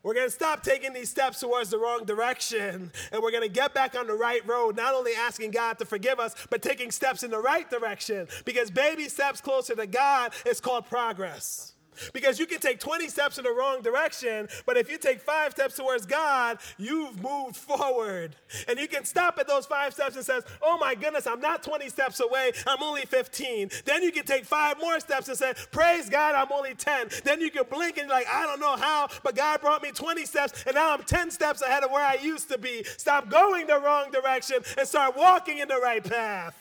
We're 0.04 0.14
going 0.14 0.28
to 0.28 0.32
stop 0.32 0.62
taking 0.62 0.92
these 0.92 1.10
steps 1.10 1.40
towards 1.40 1.70
the 1.70 1.78
wrong 1.78 2.04
direction 2.04 2.92
and 3.10 3.22
we're 3.22 3.32
going 3.32 3.42
to 3.42 3.48
get 3.48 3.74
back 3.74 3.98
on 3.98 4.06
the 4.06 4.14
right 4.14 4.46
road, 4.46 4.76
not 4.76 4.94
only 4.94 5.10
asking 5.18 5.50
God 5.50 5.80
to 5.80 5.84
forgive 5.84 6.20
us, 6.20 6.36
but 6.48 6.62
taking 6.62 6.92
steps 6.92 7.24
in 7.24 7.32
the 7.32 7.40
right 7.40 7.68
direction. 7.68 8.28
Because 8.44 8.70
baby 8.70 9.08
steps 9.08 9.40
closer 9.40 9.74
to 9.74 9.88
God 9.88 10.32
is 10.44 10.60
called 10.60 10.86
progress. 10.86 11.72
Because 12.12 12.38
you 12.38 12.46
can 12.46 12.60
take 12.60 12.80
20 12.80 13.08
steps 13.08 13.38
in 13.38 13.44
the 13.44 13.52
wrong 13.52 13.82
direction, 13.82 14.48
but 14.64 14.76
if 14.76 14.90
you 14.90 14.98
take 14.98 15.20
five 15.20 15.52
steps 15.52 15.76
towards 15.76 16.06
God, 16.06 16.58
you've 16.78 17.22
moved 17.22 17.56
forward. 17.56 18.36
And 18.68 18.78
you 18.78 18.88
can 18.88 19.04
stop 19.04 19.38
at 19.38 19.46
those 19.46 19.66
five 19.66 19.92
steps 19.94 20.16
and 20.16 20.24
says, 20.24 20.44
"Oh 20.62 20.78
my 20.78 20.94
goodness, 20.94 21.26
I'm 21.26 21.40
not 21.40 21.62
20 21.62 21.88
steps 21.88 22.20
away. 22.20 22.52
I'm 22.66 22.82
only 22.82 23.04
15." 23.06 23.70
Then 23.84 24.02
you 24.02 24.12
can 24.12 24.24
take 24.24 24.44
five 24.44 24.78
more 24.78 25.00
steps 25.00 25.28
and 25.28 25.36
say, 25.36 25.54
"Praise 25.70 26.08
God, 26.08 26.34
I'm 26.34 26.52
only 26.52 26.74
10." 26.74 27.08
Then 27.24 27.40
you 27.40 27.50
can 27.50 27.64
blink 27.64 27.98
and 27.98 28.08
like, 28.08 28.28
"I 28.28 28.46
don't 28.46 28.60
know 28.60 28.76
how, 28.76 29.08
but 29.22 29.34
God 29.34 29.60
brought 29.60 29.82
me 29.82 29.92
20 29.92 30.24
steps 30.24 30.64
and 30.66 30.74
now 30.74 30.92
I'm 30.92 31.02
10 31.04 31.30
steps 31.30 31.62
ahead 31.62 31.84
of 31.84 31.90
where 31.90 32.04
I 32.04 32.14
used 32.14 32.48
to 32.50 32.58
be." 32.58 32.84
Stop 32.96 33.28
going 33.28 33.66
the 33.66 33.78
wrong 33.78 34.10
direction 34.10 34.64
and 34.78 34.86
start 34.86 35.16
walking 35.16 35.58
in 35.58 35.68
the 35.68 35.78
right 35.78 36.02
path. 36.02 36.54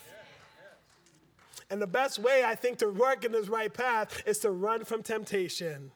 And 1.76 1.82
the 1.82 1.88
best 1.88 2.20
way, 2.20 2.42
I 2.42 2.56
think, 2.56 2.78
to 2.78 2.88
work 2.88 3.26
in 3.26 3.34
this 3.34 3.50
right 3.50 3.74
path 3.74 4.24
is 4.26 4.40
to 4.40 4.50
run 4.50 4.86
from 4.86 5.04
temptation. 5.04 5.92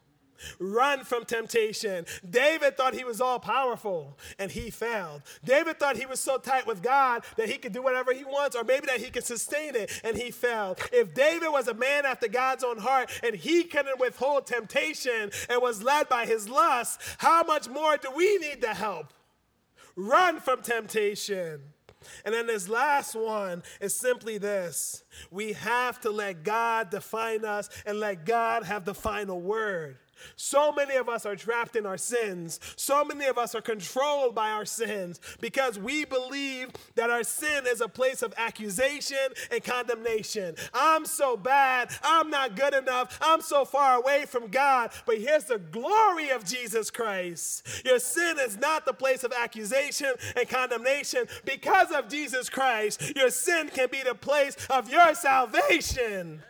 Run 0.60 1.06
from 1.06 1.24
temptation. 1.24 2.06
David 2.30 2.76
thought 2.76 2.94
he 2.94 3.06
was 3.06 3.22
all 3.22 3.40
powerful 3.40 4.18
and 4.38 4.52
he 4.52 4.72
failed. 4.72 5.22
David 5.42 5.80
thought 5.80 5.96
he 5.96 6.06
was 6.06 6.20
so 6.20 6.38
tight 6.38 6.68
with 6.68 6.84
God 6.84 7.24
that 7.38 7.48
he 7.48 7.56
could 7.56 7.72
do 7.72 7.82
whatever 7.82 8.12
he 8.12 8.26
wants 8.26 8.58
or 8.58 8.66
maybe 8.66 8.88
that 8.88 9.00
he 9.00 9.10
could 9.10 9.24
sustain 9.24 9.74
it 9.74 9.90
and 10.04 10.18
he 10.18 10.32
failed. 10.32 10.82
If 10.92 11.14
David 11.14 11.48
was 11.50 11.70
a 11.70 11.74
man 11.74 12.06
after 12.06 12.28
God's 12.28 12.66
own 12.66 12.80
heart 12.80 13.10
and 13.24 13.34
he 13.34 13.64
couldn't 13.64 14.02
withhold 14.02 14.48
temptation 14.48 15.32
and 15.50 15.62
was 15.62 15.82
led 15.82 16.10
by 16.10 16.26
his 16.26 16.50
lust, 16.50 17.00
how 17.20 17.44
much 17.44 17.70
more 17.70 17.96
do 17.96 18.12
we 18.14 18.38
need 18.40 18.62
to 18.64 18.74
help? 18.74 19.14
Run 19.96 20.42
from 20.42 20.62
temptation. 20.62 21.62
And 22.26 22.34
then 22.34 22.48
this 22.48 22.70
last 22.70 23.16
one 23.16 23.64
is 23.82 23.96
simply 23.96 24.38
this 24.38 25.04
we 25.32 25.54
have 25.54 26.00
to 26.02 26.10
let 26.10 26.44
God 26.44 26.90
define 26.90 27.46
us 27.46 27.70
and 27.86 28.00
let 28.00 28.26
God 28.26 28.64
have 28.64 28.86
the 28.86 28.94
final 28.94 29.42
word. 29.42 29.98
So 30.36 30.72
many 30.72 30.96
of 30.96 31.10
us 31.10 31.26
are 31.26 31.36
trapped 31.36 31.76
in 31.76 31.86
our 31.86 31.98
sins. 31.98 32.60
So 32.76 33.04
many 33.04 33.26
of 33.26 33.38
us 33.38 33.56
are 33.56 33.62
controlled 33.62 34.36
by 34.36 34.50
our 34.50 34.66
sins 34.66 35.20
because 35.40 35.78
we 35.80 36.06
believe 36.06 36.70
that 36.96 37.10
our 37.10 37.24
sin 37.24 37.66
is 37.68 37.82
a 37.82 37.88
place 37.88 38.22
of 38.22 38.34
accusation 38.38 39.18
and 39.52 39.64
condemnation. 39.64 40.56
I'm 40.74 41.06
so 41.06 41.38
bad. 41.38 41.92
I'm 42.04 42.30
not 42.30 42.56
good 42.56 42.74
enough. 42.74 43.18
I'm 43.22 43.42
so 43.42 43.66
far 43.66 43.96
away 43.96 44.26
from 44.28 44.48
God. 44.48 44.92
But 45.06 45.18
here's 45.18 45.46
the 45.46 45.60
glory 45.60 46.30
of 46.30 46.46
Jesus 46.46 46.90
Christ 46.90 47.68
your 47.86 48.00
sin 48.00 48.38
is 48.40 48.58
not 48.58 48.86
the 48.86 48.94
place 48.94 49.24
of 49.24 49.32
accusation 49.32 50.14
and 50.36 50.48
condemnation. 50.48 51.26
Because 51.46 51.92
of 51.92 52.10
Jesus 52.10 52.50
Christ, 52.50 53.16
your 53.16 53.30
sin 53.30 53.70
can 53.70 53.90
be 53.92 54.04
the 54.04 54.16
place 54.16 54.56
of 54.70 54.90
your 54.90 55.14
salvation. 55.16 56.42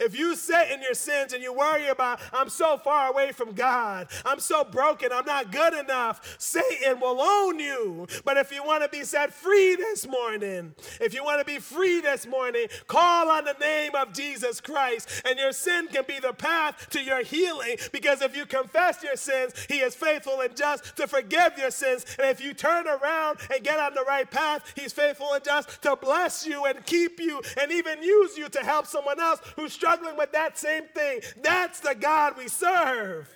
If 0.00 0.18
you 0.18 0.34
sit 0.34 0.70
in 0.70 0.80
your 0.80 0.94
sins 0.94 1.32
and 1.32 1.42
you 1.42 1.52
worry 1.52 1.88
about, 1.88 2.20
I'm 2.32 2.48
so 2.48 2.78
far 2.78 3.10
away 3.10 3.32
from 3.32 3.52
God, 3.52 4.08
I'm 4.24 4.40
so 4.40 4.64
broken, 4.64 5.10
I'm 5.12 5.26
not 5.26 5.52
good 5.52 5.74
enough, 5.74 6.36
Satan 6.38 7.00
will 7.00 7.20
own 7.20 7.58
you. 7.58 8.06
But 8.24 8.38
if 8.38 8.50
you 8.50 8.64
want 8.64 8.82
to 8.82 8.88
be 8.88 9.04
set 9.04 9.32
free 9.32 9.76
this 9.76 10.08
morning, 10.08 10.74
if 11.00 11.14
you 11.14 11.22
want 11.22 11.40
to 11.40 11.44
be 11.44 11.58
free 11.58 12.00
this 12.00 12.26
morning, 12.26 12.66
call 12.86 13.30
on 13.30 13.44
the 13.44 13.56
name 13.60 13.94
of 13.94 14.12
Jesus 14.12 14.60
Christ, 14.60 15.22
and 15.24 15.38
your 15.38 15.52
sin 15.52 15.88
can 15.88 16.04
be 16.08 16.18
the 16.18 16.32
path 16.32 16.88
to 16.90 17.02
your 17.02 17.22
healing. 17.22 17.76
Because 17.92 18.22
if 18.22 18.34
you 18.36 18.46
confess 18.46 19.02
your 19.02 19.16
sins, 19.16 19.52
He 19.68 19.80
is 19.80 19.94
faithful 19.94 20.40
and 20.40 20.56
just 20.56 20.96
to 20.96 21.06
forgive 21.06 21.58
your 21.58 21.70
sins. 21.70 22.06
And 22.18 22.28
if 22.28 22.40
you 22.40 22.54
turn 22.54 22.86
around 22.86 23.38
and 23.52 23.62
get 23.62 23.78
on 23.78 23.94
the 23.94 24.04
right 24.04 24.30
path, 24.30 24.72
He's 24.74 24.92
faithful 24.92 25.32
and 25.34 25.44
just 25.44 25.82
to 25.82 25.96
bless 25.96 26.46
you 26.46 26.64
and 26.64 26.84
keep 26.86 27.20
you 27.20 27.42
and 27.60 27.70
even 27.70 28.02
use 28.02 28.38
you 28.38 28.48
to 28.48 28.60
help 28.60 28.86
someone 28.86 29.20
else 29.20 29.40
who's 29.56 29.76
struggling 29.90 30.16
with 30.16 30.32
that 30.32 30.58
same 30.58 30.84
thing. 30.94 31.20
That's 31.42 31.80
the 31.80 31.94
God 31.94 32.34
we 32.36 32.48
serve. 32.48 33.28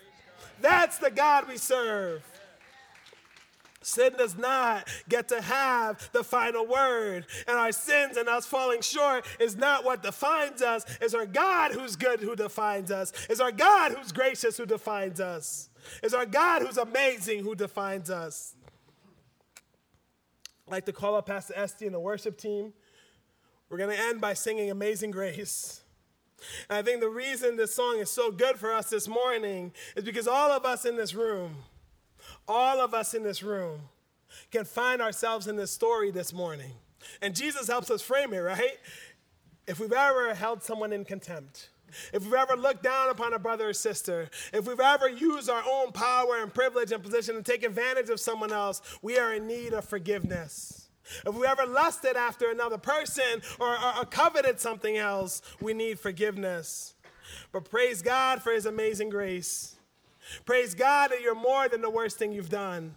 That's 0.61 0.99
the 0.99 1.11
God 1.11 1.49
we 1.49 1.57
serve. 1.57 2.23
Sin 3.83 4.15
does 4.17 4.39
not 4.39 4.89
get 5.11 5.29
to 5.29 5.43
have 5.43 6.09
the 6.13 6.25
final 6.25 6.67
word. 6.67 7.27
And 7.47 7.59
our 7.59 7.73
sins 7.73 8.17
and 8.17 8.29
us 8.29 8.47
falling 8.47 8.81
short 8.81 9.27
is 9.39 9.57
not 9.57 9.85
what 9.85 10.03
defines 10.03 10.63
us. 10.63 10.87
It's 11.03 11.13
our 11.13 11.27
God 11.27 11.73
who's 11.73 11.95
good 11.95 12.21
who 12.21 12.35
defines 12.35 12.91
us. 12.91 13.13
It's 13.29 13.41
our 13.41 13.53
God 13.53 13.93
who's 13.93 14.11
gracious 14.11 14.57
who 14.57 14.65
defines 14.65 15.21
us. 15.21 15.69
It's 16.03 16.15
our 16.15 16.25
God 16.25 16.63
who's 16.63 16.79
amazing 16.79 17.45
who 17.45 17.55
defines 17.55 18.09
us. 18.09 18.55
I'd 20.67 20.73
like 20.73 20.87
to 20.87 20.93
call 20.93 21.15
up 21.15 21.27
Pastor 21.27 21.53
Esty 21.55 21.85
and 21.85 21.95
the 21.95 22.01
worship 22.01 22.39
team. 22.39 22.73
We're 23.69 23.79
going 23.79 23.95
to 23.95 24.03
end 24.03 24.23
by 24.23 24.33
singing 24.33 24.71
Amazing 24.71 25.11
Grace. 25.11 25.84
And 26.69 26.79
I 26.79 26.83
think 26.83 27.01
the 27.01 27.09
reason 27.09 27.57
this 27.57 27.75
song 27.75 27.99
is 27.99 28.11
so 28.11 28.31
good 28.31 28.57
for 28.57 28.73
us 28.73 28.91
this 28.91 29.09
morning 29.09 29.73
is 29.97 30.05
because 30.05 30.29
all 30.29 30.51
of 30.51 30.65
us 30.65 30.85
in 30.85 30.97
this 30.97 31.15
room, 31.15 31.57
all 32.49 32.81
of 32.81 32.95
us 32.95 33.15
in 33.15 33.23
this 33.23 33.43
room 33.43 33.81
can 34.51 34.65
find 34.65 35.01
ourselves 35.01 35.47
in 35.47 35.57
this 35.57 35.71
story 35.71 36.11
this 36.11 36.33
morning. 36.33 36.73
And 37.21 37.35
Jesus 37.35 37.69
helps 37.69 37.91
us 37.91 38.03
frame 38.03 38.33
it, 38.33 38.39
right? 38.39 38.79
If 39.67 39.81
we've 39.81 39.93
ever 39.93 40.35
held 40.35 40.63
someone 40.63 40.93
in 40.93 41.05
contempt, 41.05 41.71
if 42.13 42.25
we've 42.25 42.35
ever 42.35 42.57
looked 42.57 42.83
down 42.83 43.11
upon 43.11 43.35
a 43.35 43.39
brother 43.39 43.69
or 43.69 43.73
sister, 43.73 44.29
if 44.53 44.67
we've 44.67 44.81
ever 44.81 45.09
used 45.09 45.49
our 45.49 45.63
own 45.67 45.93
power 45.93 46.43
and 46.43 46.53
privilege 46.53 46.93
and 46.93 47.03
position 47.03 47.37
to 47.37 47.43
take 47.43 47.65
advantage 47.65 48.11
of 48.11 48.21
someone 48.21 48.53
else, 48.53 48.83
we 49.03 49.19
are 49.19 49.35
in 49.35 49.47
need 49.47 49.73
of 49.73 49.85
forgiveness. 49.85 50.84
If 51.27 51.35
we 51.35 51.47
ever 51.47 51.67
lusted 51.67 52.17
after 52.17 52.51
another 52.51 52.79
person 52.79 53.43
or, 53.59 53.73
or, 53.73 53.99
or 53.99 54.05
coveted 54.05 54.61
something 54.61 54.97
else, 54.97 55.43
we 55.61 55.75
need 55.75 55.99
forgiveness. 55.99 56.95
But 57.53 57.69
praise 57.71 58.03
God 58.03 58.43
for 58.43 58.53
His 58.53 58.67
amazing 58.67 59.11
grace. 59.11 59.77
Praise 60.45 60.75
God 60.75 61.11
that 61.11 61.21
you're 61.21 61.35
more 61.35 61.69
than 61.69 61.83
the 61.83 61.91
worst 61.91 62.19
thing 62.19 62.33
you've 62.33 62.49
done. 62.49 62.95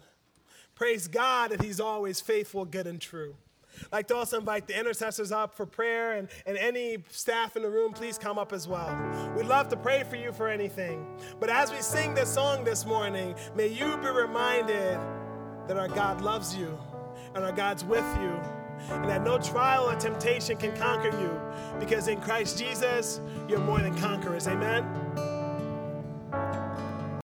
Praise 0.74 1.08
God 1.08 1.50
that 1.50 1.62
He's 1.62 1.80
always 1.80 2.20
faithful, 2.20 2.64
good, 2.64 2.86
and 2.86 3.00
true. 3.00 3.34
I'd 3.86 3.92
like 3.92 4.08
to 4.08 4.16
also 4.16 4.38
invite 4.38 4.66
the 4.66 4.78
intercessors 4.78 5.30
up 5.30 5.54
for 5.54 5.66
prayer, 5.66 6.14
and, 6.14 6.28
and 6.46 6.56
any 6.56 6.98
staff 7.10 7.56
in 7.56 7.62
the 7.62 7.70
room, 7.70 7.92
please 7.92 8.18
come 8.18 8.38
up 8.38 8.52
as 8.52 8.66
well. 8.66 8.96
We'd 9.36 9.46
love 9.46 9.68
to 9.68 9.76
pray 9.76 10.04
for 10.04 10.16
you 10.16 10.32
for 10.32 10.48
anything. 10.48 11.06
But 11.38 11.50
as 11.50 11.70
we 11.70 11.80
sing 11.80 12.14
this 12.14 12.32
song 12.32 12.64
this 12.64 12.84
morning, 12.84 13.34
may 13.54 13.68
you 13.68 13.96
be 13.98 14.08
reminded 14.08 14.98
that 15.68 15.76
our 15.76 15.88
God 15.88 16.20
loves 16.22 16.56
you 16.56 16.76
and 17.38 17.46
our 17.46 17.52
God's 17.52 17.84
with 17.84 18.04
you, 18.20 18.38
and 18.90 19.08
that 19.08 19.22
no 19.22 19.38
trial 19.38 19.88
or 19.88 19.94
temptation 19.94 20.56
can 20.56 20.76
conquer 20.76 21.16
you, 21.20 21.40
because 21.78 22.08
in 22.08 22.20
Christ 22.20 22.58
Jesus, 22.58 23.20
you're 23.48 23.60
more 23.60 23.78
than 23.80 23.96
conquerors. 23.96 24.48
Amen. 24.48 24.84